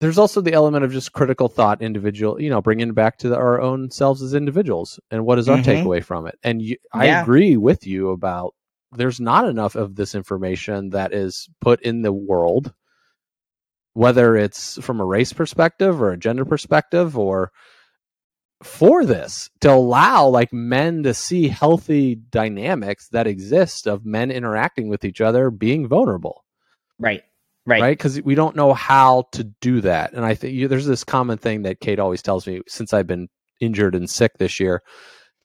there's 0.00 0.18
also 0.18 0.40
the 0.40 0.52
element 0.52 0.84
of 0.84 0.92
just 0.92 1.12
critical 1.12 1.48
thought, 1.48 1.82
individual, 1.82 2.40
you 2.40 2.50
know, 2.50 2.60
bringing 2.62 2.92
back 2.92 3.18
to 3.18 3.28
the, 3.28 3.36
our 3.36 3.60
own 3.60 3.90
selves 3.90 4.22
as 4.22 4.34
individuals 4.34 5.00
and 5.10 5.24
what 5.24 5.38
is 5.38 5.48
our 5.48 5.58
Mhm. 5.58 5.82
takeaway 5.82 6.02
from 6.04 6.26
it. 6.26 6.38
And 6.42 6.62
you, 6.62 6.76
I 6.92 7.06
agree 7.06 7.56
with 7.56 7.86
you 7.86 8.10
about 8.10 8.54
there's 8.92 9.20
not 9.20 9.48
enough 9.48 9.74
of 9.74 9.96
this 9.96 10.14
information 10.14 10.90
that 10.90 11.12
is 11.12 11.48
put 11.60 11.82
in 11.82 12.02
the 12.02 12.12
world, 12.12 12.72
whether 13.94 14.36
it's 14.36 14.80
from 14.82 15.00
a 15.00 15.04
race 15.04 15.32
perspective 15.32 16.00
or 16.00 16.12
a 16.12 16.18
gender 16.18 16.44
perspective 16.44 17.18
or 17.18 17.50
for 18.62 19.04
this 19.04 19.50
to 19.60 19.72
allow 19.72 20.26
like 20.26 20.52
men 20.52 21.04
to 21.04 21.14
see 21.14 21.48
healthy 21.48 22.16
dynamics 22.16 23.08
that 23.10 23.26
exist 23.26 23.86
of 23.86 24.04
men 24.04 24.30
interacting 24.30 24.88
with 24.88 25.04
each 25.04 25.20
other 25.20 25.50
being 25.50 25.86
vulnerable. 25.86 26.44
Right. 26.98 27.22
Right. 27.64 27.82
right? 27.82 27.98
Because 27.98 28.20
we 28.22 28.34
don't 28.34 28.56
know 28.56 28.72
how 28.72 29.26
to 29.32 29.44
do 29.44 29.82
that. 29.82 30.12
And 30.14 30.24
i 30.24 30.34
think 30.34 30.54
you, 30.54 30.68
there's 30.68 30.86
this 30.86 31.04
common 31.04 31.38
thing 31.38 31.62
that 31.62 31.80
kate 31.80 31.98
always 31.98 32.22
tells 32.22 32.46
me 32.46 32.62
since 32.66 32.92
i've 32.92 33.06
been 33.06 33.28
injured 33.60 33.94
and 33.94 34.08
sick 34.08 34.38
this 34.38 34.58
year. 34.58 34.82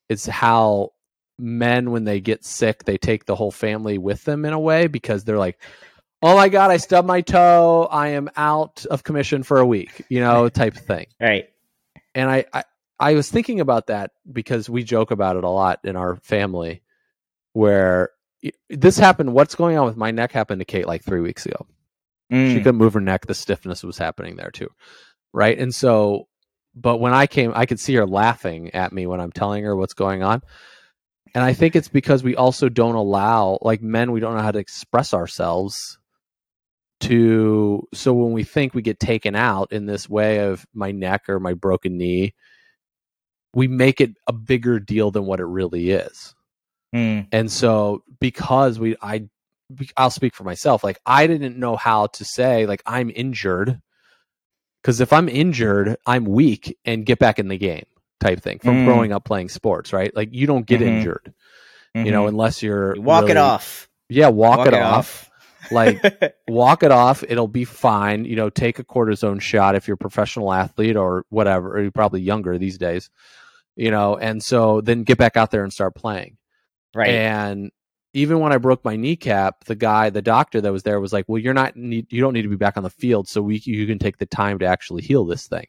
It's 0.10 0.26
how 0.26 0.90
men 1.38 1.92
when 1.92 2.04
they 2.04 2.20
get 2.20 2.46
sick 2.46 2.84
they 2.86 2.98
take 2.98 3.26
the 3.26 3.36
whole 3.36 3.52
family 3.52 3.98
with 3.98 4.24
them 4.24 4.46
in 4.46 4.54
a 4.54 4.60
way 4.60 4.86
because 4.86 5.24
they're 5.24 5.40
like 5.40 5.60
oh 6.22 6.36
my 6.36 6.48
god 6.48 6.70
i 6.70 6.78
stubbed 6.78 7.08
my 7.08 7.22
toe. 7.22 7.88
I 7.92 8.10
am 8.10 8.30
out 8.38 8.86
of 8.86 9.04
commission 9.04 9.42
for 9.42 9.58
a 9.60 9.66
week 9.66 10.04
you 10.10 10.20
know 10.20 10.48
type 10.50 10.76
of 10.76 10.84
thing. 10.84 11.08
Right. 11.20 11.50
and 12.16 12.30
I, 12.30 12.46
I 12.54 12.64
I 13.00 13.14
was 13.16 13.30
thinking 13.30 13.60
about 13.60 13.88
that 13.88 14.12
because 14.32 14.70
we 14.70 14.84
joke 14.84 15.12
about 15.12 15.36
it 15.36 15.44
a 15.44 15.50
lot 15.50 15.80
in 15.84 15.96
our 15.96 16.18
family, 16.18 16.84
where 17.54 18.10
this 18.70 18.98
happened. 18.98 19.34
What's 19.34 19.56
going 19.56 19.78
on 19.78 19.86
with 19.86 19.98
my 19.98 20.12
neck 20.12 20.32
happened 20.32 20.60
to 20.62 20.66
Kate 20.66 20.88
like 20.88 21.04
three 21.04 21.22
weeks 21.22 21.46
ago. 21.46 21.66
She 22.32 22.36
Mm. 22.36 22.64
couldn't 22.64 22.76
move 22.78 22.94
her 22.94 23.02
neck. 23.02 23.28
The 23.28 23.36
stiffness 23.36 23.84
was 23.84 23.98
happening 23.98 24.38
there 24.38 24.52
too, 24.52 24.70
right? 25.34 25.58
And 25.58 25.74
so, 25.74 26.28
but 26.74 27.00
when 27.00 27.14
I 27.14 27.28
came, 27.28 27.52
I 27.56 27.66
could 27.66 27.80
see 27.80 27.94
her 27.96 28.08
laughing 28.08 28.74
at 28.74 28.94
me 28.94 29.06
when 29.06 29.20
I'm 29.20 29.32
telling 29.32 29.64
her 29.66 29.76
what's 29.76 29.94
going 29.94 30.24
on. 30.24 30.42
And 31.36 31.44
I 31.44 31.54
think 31.54 31.76
it's 31.76 31.90
because 31.90 32.24
we 32.24 32.36
also 32.36 32.70
don't 32.70 32.96
allow, 32.96 33.60
like 33.62 33.82
men, 33.82 34.12
we 34.12 34.20
don't 34.20 34.36
know 34.36 34.42
how 34.42 34.52
to 34.52 34.60
express 34.60 35.14
ourselves 35.14 36.00
to 37.02 37.88
so 37.94 38.14
when 38.14 38.32
we 38.32 38.44
think 38.44 38.74
we 38.74 38.82
get 38.82 39.00
taken 39.00 39.36
out 39.36 39.72
in 39.74 39.86
this 39.86 40.10
way 40.10 40.40
of 40.40 40.66
my 40.74 40.92
neck 40.92 41.28
or 41.28 41.40
my 41.40 41.54
broken 41.54 41.98
knee 41.98 42.34
we 43.54 43.68
make 43.68 44.02
it 44.02 44.12
a 44.28 44.34
bigger 44.34 44.80
deal 44.80 45.12
than 45.12 45.26
what 45.26 45.40
it 45.40 45.46
really 45.46 45.92
is 45.92 46.34
Mm. 46.94 47.28
and 47.32 47.52
so 47.52 48.04
because 48.20 48.78
we 48.80 48.96
i 49.02 49.28
i'll 49.98 50.12
speak 50.12 50.36
for 50.36 50.44
myself 50.44 50.84
like 50.84 51.00
i 51.08 51.26
didn't 51.26 51.58
know 51.58 51.76
how 51.76 52.06
to 52.06 52.24
say 52.24 52.68
like 52.68 52.84
i'm 52.86 53.10
injured 53.16 53.82
because 54.82 55.02
if 55.02 55.12
i'm 55.12 55.28
injured 55.28 55.98
i'm 56.06 56.26
weak 56.26 56.78
and 56.86 57.04
get 57.06 57.18
back 57.18 57.40
in 57.40 57.48
the 57.48 57.58
game 57.58 57.86
type 58.20 58.42
thing 58.42 58.60
from 58.60 58.76
Mm. 58.76 58.86
growing 58.86 59.12
up 59.12 59.26
playing 59.26 59.50
sports 59.50 59.92
right 59.92 60.16
like 60.16 60.30
you 60.34 60.46
don't 60.46 60.68
get 60.68 60.82
Mhm. 60.82 60.86
injured 60.88 61.34
you 61.96 62.12
know 62.12 62.26
Mhm. 62.26 62.30
unless 62.30 62.62
you're 62.62 62.96
You 62.96 63.02
walk 63.02 63.30
it 63.30 63.38
off. 63.38 63.90
yeah 64.10 64.28
walk, 64.28 64.68
it, 64.68 64.74
off 64.76 65.32
like 65.72 66.00
walk 66.48 66.84
it 66.84 66.92
off 66.92 67.24
it'll 67.28 67.48
be 67.48 67.66
fine 67.66 68.26
you 68.26 68.36
know 68.36 68.52
take 68.52 68.78
a 68.78 68.84
cortisone 68.84 69.42
shot 69.42 69.74
if 69.76 69.88
you're 69.88 69.96
a 69.96 69.98
professional 69.98 70.54
athlete 70.54 70.96
or 70.96 71.26
whatever 71.30 71.76
or 71.76 71.82
you're 71.82 71.92
probably 71.92 72.22
younger 72.22 72.60
these 72.60 72.78
days 72.78 73.10
you 73.76 73.92
know 73.92 74.16
and 74.18 74.44
so 74.44 74.82
then 74.82 75.04
get 75.04 75.18
back 75.18 75.36
out 75.38 75.52
there 75.52 75.64
and 75.64 75.74
start 75.74 75.96
playing. 75.96 76.38
Right. 76.96 77.10
and 77.10 77.72
even 78.14 78.40
when 78.40 78.54
i 78.54 78.58
broke 78.58 78.86
my 78.86 78.96
kneecap 78.96 79.64
the 79.66 79.74
guy 79.76 80.12
the 80.12 80.22
doctor 80.22 80.62
that 80.62 80.72
was 80.72 80.84
there 80.84 81.00
was 81.00 81.12
like 81.12 81.26
well 81.28 81.40
you're 81.42 81.56
not 81.56 81.76
need, 81.76 82.06
you 82.12 82.22
don't 82.22 82.34
need 82.34 82.44
to 82.44 82.50
be 82.50 82.56
back 82.56 82.78
on 82.78 82.84
the 82.84 82.90
field 82.92 83.28
so 83.28 83.42
we 83.42 83.58
you 83.66 83.88
can 83.88 83.98
take 83.98 84.18
the 84.18 84.28
time 84.28 84.60
to 84.60 84.66
actually 84.66 85.02
heal 85.02 85.26
this 85.26 85.48
thing. 85.48 85.66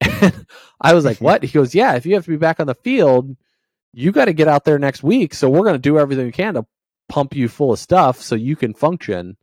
And 0.00 0.46
i 0.80 0.94
was 0.94 1.04
like 1.04 1.18
what? 1.20 1.42
He 1.44 1.48
goes 1.52 1.74
yeah 1.74 1.94
if 1.96 2.06
you 2.06 2.14
have 2.14 2.24
to 2.24 2.30
be 2.30 2.36
back 2.38 2.60
on 2.60 2.66
the 2.66 2.74
field 2.74 3.36
you 3.92 4.10
got 4.10 4.24
to 4.24 4.32
get 4.32 4.48
out 4.48 4.64
there 4.64 4.78
next 4.78 5.02
week 5.02 5.34
so 5.34 5.50
we're 5.50 5.64
going 5.64 5.74
to 5.74 5.78
do 5.78 5.98
everything 5.98 6.24
we 6.24 6.32
can 6.32 6.54
to 6.54 6.64
pump 7.10 7.34
you 7.36 7.46
full 7.48 7.72
of 7.72 7.78
stuff 7.78 8.22
so 8.22 8.34
you 8.34 8.56
can 8.56 8.72
function 8.72 9.36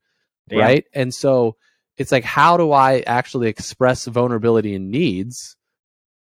Yeah. 0.49 0.63
right? 0.63 0.86
And 0.91 1.13
so 1.13 1.55
it's 1.97 2.11
like 2.11 2.24
how 2.24 2.57
do 2.57 2.72
i 2.72 3.01
actually 3.01 3.47
express 3.49 4.05
vulnerability 4.05 4.74
and 4.74 4.89
needs? 4.89 5.55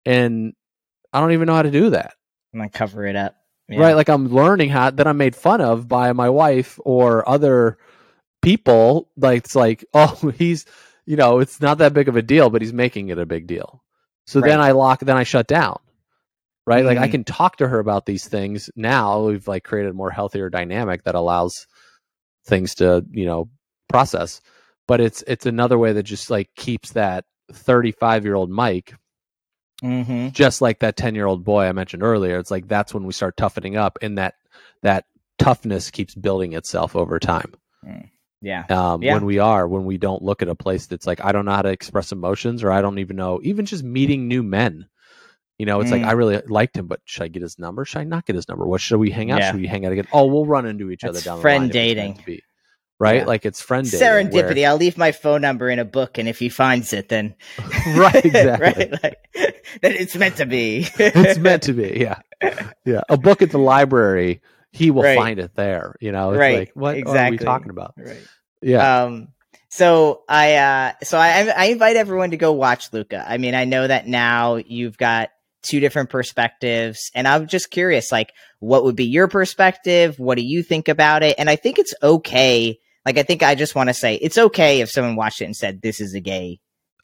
And 0.05 0.53
i 1.14 1.20
don't 1.20 1.32
even 1.34 1.45
know 1.47 1.55
how 1.55 1.62
to 1.64 1.72
do 1.72 1.89
that. 1.91 2.14
I'm 2.53 2.60
gonna 2.60 2.70
cover 2.70 3.05
it 3.05 3.16
up. 3.16 3.36
Yeah. 3.68 3.80
right 3.82 3.95
like 3.95 4.10
i'm 4.10 4.28
learning 4.30 4.70
how 4.70 4.89
that 4.89 5.05
i'm 5.07 5.18
made 5.18 5.36
fun 5.36 5.62
of 5.62 5.88
by 5.88 6.12
my 6.14 6.30
wife 6.30 6.80
or 6.84 7.28
other 7.30 7.78
people 8.41 9.10
like 9.18 9.43
it's 9.45 9.55
like 9.55 9.86
oh 9.93 10.16
he's 10.36 10.66
you 11.05 11.16
know 11.18 11.39
it's 11.39 11.62
not 11.62 11.78
that 11.80 11.93
big 11.93 12.07
of 12.07 12.16
a 12.16 12.22
deal 12.22 12.49
but 12.49 12.62
he's 12.62 12.74
making 12.74 13.10
it 13.10 13.18
a 13.20 13.26
big 13.26 13.47
deal. 13.47 13.84
So 14.28 14.41
then 14.41 14.60
i 14.60 14.72
lock 14.72 14.99
then 15.01 15.18
i 15.18 15.24
shut 15.24 15.47
down. 15.47 15.80
Right? 16.66 16.86
Like 16.86 16.97
i 16.99 17.07
Mhm. 17.07 17.12
can 17.12 17.24
talk 17.24 17.57
to 17.57 17.68
her 17.68 17.80
about 17.80 18.05
these 18.05 18.28
things 18.28 18.70
now. 18.76 19.26
We've 19.26 19.47
like 19.47 19.64
created 19.64 19.89
a 19.91 19.93
more 19.93 20.12
healthier 20.12 20.49
dynamic 20.51 21.03
that 21.03 21.16
allows 21.16 21.66
things 22.45 22.76
to 22.76 23.03
you 23.12 23.26
know 23.26 23.49
process. 23.88 24.41
But 24.88 25.01
it's 25.01 25.24
it's 25.28 25.45
another 25.47 25.78
way 25.80 25.93
that 25.93 26.03
just 26.03 26.30
like 26.30 26.49
keeps 26.55 26.91
that 26.93 27.26
35 27.51 28.24
year 28.26 28.36
old 28.36 28.49
mike 28.51 28.93
Mhm. 29.84 30.32
just 30.34 30.61
like 30.61 30.80
that 30.80 30.95
10 30.97 31.15
year 31.15 31.25
old 31.25 31.43
boy 31.43 31.63
I 31.65 31.71
mentioned 31.71 32.03
earlier. 32.03 32.38
It's 32.39 32.51
like 32.51 32.67
that's 32.67 32.93
when 32.93 33.05
we 33.05 33.13
start 33.13 33.38
toughening 33.38 33.77
up 33.77 33.97
and 34.01 34.17
that 34.17 34.36
that 34.82 35.05
toughness 35.38 35.89
keeps 35.91 36.13
building 36.15 36.53
itself 36.53 36.95
over 36.95 37.19
time. 37.19 37.53
Yeah. 38.41 38.65
Um, 38.69 39.01
Yeah. 39.03 39.15
When 39.15 39.25
we 39.25 39.39
are, 39.39 39.67
when 39.67 39.86
we 39.86 39.97
don't 39.97 40.21
look 40.21 40.41
at 40.41 40.47
a 40.47 40.55
place 40.55 40.86
that's 40.88 41.05
like, 41.07 41.23
I 41.23 41.32
don't 41.34 41.45
know 41.45 41.51
how 41.53 41.61
to 41.61 41.69
express 41.69 42.11
emotions 42.11 42.63
or 42.63 42.71
I 42.71 42.82
don't 42.82 42.99
even 42.99 43.15
know, 43.17 43.39
even 43.43 43.65
just 43.65 43.84
meeting 43.84 44.27
new 44.27 44.43
men. 44.43 44.88
You 45.57 45.65
know, 45.65 45.82
it's 45.82 45.89
Mm. 45.89 46.01
like, 46.01 46.03
I 46.03 46.11
really 46.13 46.41
liked 46.47 46.77
him, 46.77 46.88
but 46.88 47.01
should 47.03 47.23
I 47.23 47.27
get 47.27 47.41
his 47.41 47.59
number? 47.59 47.84
Should 47.84 47.99
I 47.99 48.03
not 48.05 48.25
get 48.25 48.38
his 48.38 48.47
number? 48.47 48.65
What 48.65 48.80
should 48.80 48.97
we 48.99 49.11
hang 49.11 49.30
out? 49.32 49.39
Yeah. 49.39 49.51
Should 49.51 49.59
we 49.59 49.67
hang 49.67 49.86
out 49.86 49.91
again? 49.91 50.07
Oh, 50.13 50.25
we'll 50.25 50.45
run 50.45 50.65
into 50.65 50.89
each 50.89 51.03
other 51.03 51.13
That's 51.13 51.25
down 51.25 51.38
the 51.38 51.41
friend 51.41 51.59
line. 51.63 51.67
meant 51.67 51.73
dating. 51.73 52.41
Right? 53.00 53.18
Yeah. 53.22 53.26
Like 53.26 53.45
it's 53.45 53.62
friend. 53.62 53.86
Serendipity. 53.88 54.56
where- 54.58 54.70
I'll 54.70 54.78
leave 54.78 54.97
my 54.97 55.12
phone 55.14 55.41
number 55.41 55.70
in 55.70 55.80
a 55.80 55.86
book, 55.86 56.18
and 56.18 56.28
if 56.28 56.38
he 56.39 56.50
finds 56.50 56.91
it, 56.93 57.08
then 57.10 57.36
right, 57.95 58.26
exactly. 58.26 58.89
right, 58.91 59.04
like, 59.04 59.18
then 59.82 59.93
it's 59.93 60.16
meant 60.16 60.38
to 60.38 60.45
be. 60.45 60.86
it's 61.00 61.39
meant 61.39 61.64
to 61.64 61.74
be. 61.74 61.97
Yeah. 62.00 62.20
Yeah. 62.86 63.02
A 63.10 63.18
book 63.18 63.41
at 63.41 63.52
the 63.52 63.58
library, 63.60 64.41
he 64.72 64.91
will 64.91 65.04
Right. 65.04 65.18
find 65.18 65.39
it 65.39 65.56
there. 65.56 65.95
You 66.02 66.12
know, 66.12 66.32
it's 66.32 66.39
Right, 66.39 66.60
like, 66.60 66.72
what 66.74 66.97
are 66.97 67.30
we 67.32 67.38
talking 67.38 67.70
about? 67.70 67.93
Right. 67.97 68.18
Yeah. 68.62 69.04
Um. 69.04 69.30
So 69.70 70.24
I 70.28 70.56
uh 70.56 70.91
so 71.04 71.18
I 71.18 71.52
I 71.56 71.66
invite 71.66 71.95
everyone 71.95 72.32
to 72.32 72.38
go 72.38 72.52
watch 72.54 72.91
Luca. 72.91 73.24
I 73.26 73.38
mean, 73.38 73.56
I 73.56 73.66
know 73.66 73.86
that 73.88 74.08
now 74.08 74.56
you've 74.56 74.97
got 74.97 75.30
two 75.62 75.80
different 75.80 76.10
perspectives, 76.10 77.12
and 77.16 77.28
I'm 77.28 77.47
just 77.47 77.70
curious, 77.70 78.12
like, 78.12 78.34
what 78.60 78.84
would 78.84 78.95
be 78.95 79.06
your 79.06 79.28
perspective? 79.28 80.18
What 80.18 80.38
do 80.38 80.43
you 80.43 80.64
think 80.64 80.88
about 80.88 81.22
it? 81.24 81.36
And 81.38 81.50
I 81.50 81.56
think 81.56 81.78
it's 81.80 81.93
okay. 82.02 82.80
Like, 83.10 83.18
I 83.18 83.24
think 83.24 83.41
I 83.41 83.55
just 83.55 83.74
want 83.74 83.89
to 83.89 83.93
say 83.93 84.16
it's 84.16 84.38
okay 84.38 84.82
if 84.82 84.91
someone 84.91 85.16
watched 85.16 85.41
it 85.41 85.45
and 85.45 85.55
said 85.55 85.82
this 85.82 85.99
is 85.99 86.14
a 86.14 86.20
gay 86.20 86.60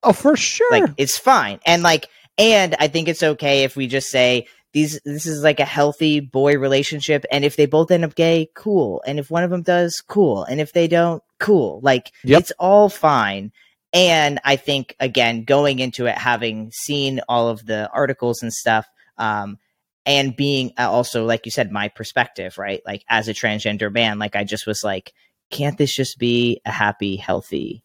oh, 0.05 0.13
for 0.13 0.37
sure. 0.37 0.71
like 0.71 0.91
it's 0.97 1.17
fine. 1.17 1.59
And 1.65 1.83
like 1.83 2.07
and 2.37 2.75
i 2.79 2.87
think 2.89 3.07
it's 3.07 3.23
okay 3.23 3.63
if 3.63 3.77
we 3.77 3.87
just 3.87 4.09
say 4.09 4.45
these 4.73 4.99
this 5.05 5.25
is 5.25 5.41
like 5.41 5.61
a 5.61 5.65
healthy 5.65 6.19
boy 6.19 6.57
relationship 6.57 7.25
and 7.31 7.45
if 7.45 7.55
they 7.55 7.65
both 7.65 7.91
end 7.91 8.03
up 8.03 8.13
gay 8.15 8.49
cool. 8.55 9.01
And 9.07 9.19
if 9.19 9.31
one 9.31 9.43
of 9.43 9.49
them 9.49 9.61
does 9.63 10.03
cool. 10.05 10.43
And 10.43 10.59
if 10.59 10.73
they 10.73 10.87
don't 10.87 11.23
cool. 11.39 11.79
Like 11.81 12.11
Yep. 12.23 12.39
it's 12.39 12.51
all 12.59 12.89
fine. 12.89 13.51
And 13.93 14.39
i 14.43 14.57
think 14.57 14.95
again 14.99 15.43
going 15.43 15.79
into 15.79 16.05
it 16.05 16.17
having 16.17 16.71
seen 16.71 17.21
all 17.27 17.49
of 17.49 17.65
the 17.65 17.89
articles 17.91 18.43
and 18.43 18.53
stuff 18.53 18.85
um 19.17 19.57
and 20.05 20.35
being 20.35 20.71
uh, 20.77 20.91
also 20.91 21.25
like 21.25 21.45
you 21.45 21.51
said 21.51 21.71
my 21.71 21.87
perspective 21.87 22.57
right? 22.57 22.81
Like 22.85 23.03
as 23.09 23.27
a 23.27 23.33
transgender 23.33 23.91
man 23.91 24.19
like 24.19 24.35
i 24.35 24.43
just 24.43 24.67
was 24.67 24.83
like 24.83 25.13
can't 25.51 25.77
this 25.77 25.93
just 25.93 26.17
be 26.19 26.61
a 26.65 26.71
happy 26.71 27.15
healthy 27.15 27.83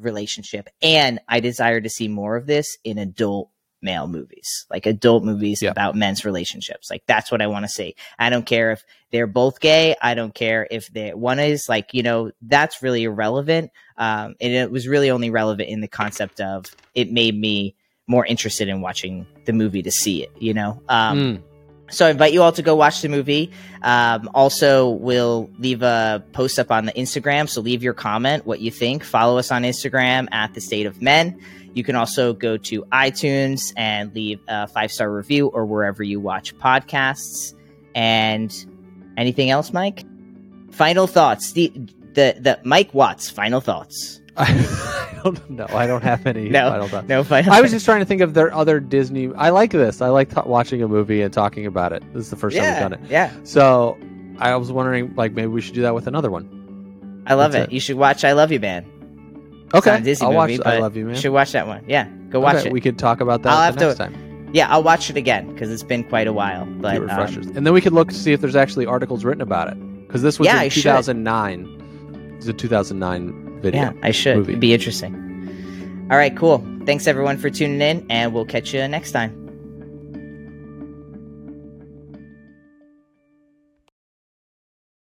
relationship? 0.00 0.68
And 0.82 1.20
i 1.28 1.40
desire 1.40 1.80
to 1.80 1.88
see 1.88 2.08
more 2.08 2.36
of 2.36 2.46
this 2.46 2.76
in 2.84 2.98
adult 2.98 3.50
male 3.82 4.06
movies 4.06 4.66
like 4.70 4.84
adult 4.84 5.24
movies 5.24 5.62
Yeah. 5.62 5.70
about 5.70 5.94
men's 5.94 6.22
relationships. 6.26 6.90
Like 6.90 7.02
that's 7.06 7.32
what 7.32 7.40
i 7.40 7.46
want 7.46 7.64
to 7.64 7.68
see. 7.70 7.94
I 8.18 8.28
don't 8.28 8.44
care 8.44 8.72
if 8.72 8.84
they're 9.10 9.26
both 9.26 9.58
gay. 9.58 9.96
I 10.02 10.12
don't 10.14 10.34
care 10.34 10.68
if 10.70 10.92
they 10.92 11.14
one 11.14 11.38
is 11.38 11.66
like 11.68 11.94
you 11.94 12.02
know 12.02 12.30
that's 12.42 12.82
really 12.82 13.04
irrelevant 13.04 13.70
um 13.96 14.34
and 14.40 14.52
it 14.52 14.70
was 14.70 14.86
really 14.86 15.10
only 15.10 15.30
relevant 15.30 15.70
in 15.70 15.80
the 15.80 15.88
concept 15.88 16.40
of 16.40 16.66
it 16.94 17.10
made 17.10 17.34
me 17.38 17.74
more 18.06 18.26
interested 18.26 18.68
in 18.68 18.82
watching 18.82 19.26
the 19.46 19.52
movie 19.54 19.82
to 19.82 19.90
see 19.90 20.22
it 20.22 20.30
you 20.38 20.52
know? 20.52 20.82
Um 20.90 21.18
Mm. 21.18 21.42
So 21.90 22.06
I 22.06 22.10
invite 22.10 22.32
you 22.32 22.42
all 22.42 22.52
to 22.52 22.62
go 22.62 22.76
watch 22.76 23.02
the 23.02 23.08
movie. 23.08 23.50
Um, 23.82 24.30
also, 24.34 24.88
we'll 24.88 25.50
leave 25.58 25.82
a 25.82 26.24
post 26.32 26.58
up 26.58 26.70
on 26.70 26.86
the 26.86 26.92
Instagram. 26.92 27.48
So 27.48 27.60
leave 27.60 27.82
your 27.82 27.94
comment, 27.94 28.46
what 28.46 28.60
you 28.60 28.70
think. 28.70 29.04
Follow 29.04 29.38
us 29.38 29.50
on 29.50 29.62
Instagram 29.62 30.28
at 30.32 30.54
the 30.54 30.60
State 30.60 30.86
of 30.86 31.02
Men. 31.02 31.40
You 31.74 31.84
can 31.84 31.96
also 31.96 32.32
go 32.32 32.56
to 32.56 32.82
iTunes 32.84 33.72
and 33.76 34.14
leave 34.14 34.40
a 34.48 34.66
five 34.66 34.90
star 34.90 35.10
review 35.10 35.48
or 35.48 35.64
wherever 35.66 36.02
you 36.02 36.20
watch 36.20 36.56
podcasts. 36.58 37.54
And 37.94 38.52
anything 39.16 39.50
else, 39.50 39.72
Mike? 39.72 40.04
Final 40.70 41.06
thoughts. 41.06 41.52
The 41.52 41.72
the, 42.14 42.36
the 42.38 42.60
Mike 42.64 42.92
Watts. 42.92 43.30
Final 43.30 43.60
thoughts. 43.60 44.20
I 44.36 45.20
don't 45.24 45.50
know. 45.50 45.66
I 45.70 45.86
don't 45.86 46.02
have 46.02 46.26
any 46.26 46.48
No. 46.48 46.70
final 46.70 46.88
thoughts. 46.88 47.08
No 47.08 47.24
final. 47.24 47.52
I 47.52 47.60
was 47.60 47.70
just 47.70 47.84
trying 47.84 48.00
to 48.00 48.04
think 48.06 48.20
of 48.22 48.34
their 48.34 48.52
other 48.54 48.80
Disney. 48.80 49.30
I 49.34 49.50
like 49.50 49.70
this. 49.72 50.00
I 50.00 50.08
like 50.08 50.32
th- 50.34 50.46
watching 50.46 50.82
a 50.82 50.88
movie 50.88 51.20
and 51.22 51.32
talking 51.32 51.66
about 51.66 51.92
it. 51.92 52.02
This 52.14 52.24
is 52.24 52.30
the 52.30 52.36
first 52.36 52.56
time 52.56 52.66
we've 52.66 52.80
done 52.80 52.92
it. 52.94 53.00
yeah. 53.10 53.32
So 53.44 53.98
I 54.38 54.54
was 54.56 54.72
wondering, 54.72 55.14
like, 55.16 55.32
maybe 55.32 55.48
we 55.48 55.60
should 55.60 55.74
do 55.74 55.82
that 55.82 55.94
with 55.94 56.06
another 56.06 56.30
one. 56.30 57.22
I 57.26 57.34
love 57.34 57.54
it. 57.54 57.64
it. 57.64 57.72
You 57.72 57.80
should 57.80 57.96
watch 57.96 58.24
I 58.24 58.32
Love 58.32 58.50
You 58.50 58.60
Man. 58.60 58.84
Okay, 59.74 59.90
not 59.90 60.00
a 60.00 60.02
Disney 60.02 60.26
I'll 60.26 60.32
movie, 60.32 60.58
watch. 60.58 60.66
I 60.66 60.78
love 60.78 60.96
you, 60.96 61.02
You 61.02 61.06
man. 61.08 61.16
should 61.16 61.32
watch 61.32 61.52
that 61.52 61.66
one. 61.66 61.84
Yeah, 61.86 62.08
go 62.30 62.40
watch 62.40 62.56
Okay, 62.56 62.68
it. 62.68 62.72
We 62.72 62.80
could 62.80 62.98
talk 62.98 63.20
about 63.20 63.42
that 63.42 63.50
I'll 63.52 63.58
the 63.58 63.64
have 63.64 63.76
to- 63.76 63.86
next 63.86 63.98
time. 63.98 64.50
yeah, 64.54 64.68
I'll 64.70 64.82
watch 64.82 65.10
it 65.10 65.16
again 65.16 65.52
because 65.52 65.70
it's 65.70 65.82
been 65.84 66.02
quite 66.04 66.26
a 66.26 66.32
while. 66.32 66.64
But 66.64 66.92
Get 66.92 67.02
um, 67.02 67.08
refreshers, 67.08 67.46
and 67.48 67.66
then 67.66 67.72
we 67.74 67.80
could 67.80 67.92
look 67.92 68.08
to 68.08 68.14
see 68.14 68.32
if 68.32 68.40
there's 68.40 68.56
actually 68.56 68.86
articles 68.86 69.24
written 69.24 69.42
about 69.42 69.68
it 69.68 70.06
because 70.06 70.22
this 70.22 70.38
was 70.38 70.46
Yeah, 70.46 70.58
I 70.58 70.64
in 70.64 70.70
should. 70.70 70.82
2009. 70.84 72.34
It's 72.38 72.48
a 72.48 72.52
2009 72.54 73.49
video. 73.60 73.80
yeah, 73.82 73.92
I 74.02 74.10
should. 74.10 74.36
movie. 74.36 74.52
It'd 74.52 74.60
be 74.60 74.74
interesting. 74.74 76.08
All 76.10 76.16
right, 76.16 76.36
cool. 76.36 76.66
Thanks 76.86 77.06
everyone 77.06 77.38
for 77.38 77.50
tuning 77.50 77.80
in, 77.80 78.04
and 78.10 78.34
we'll 78.34 78.44
catch 78.44 78.74
you 78.74 78.86
next 78.88 79.12
time. 79.12 79.39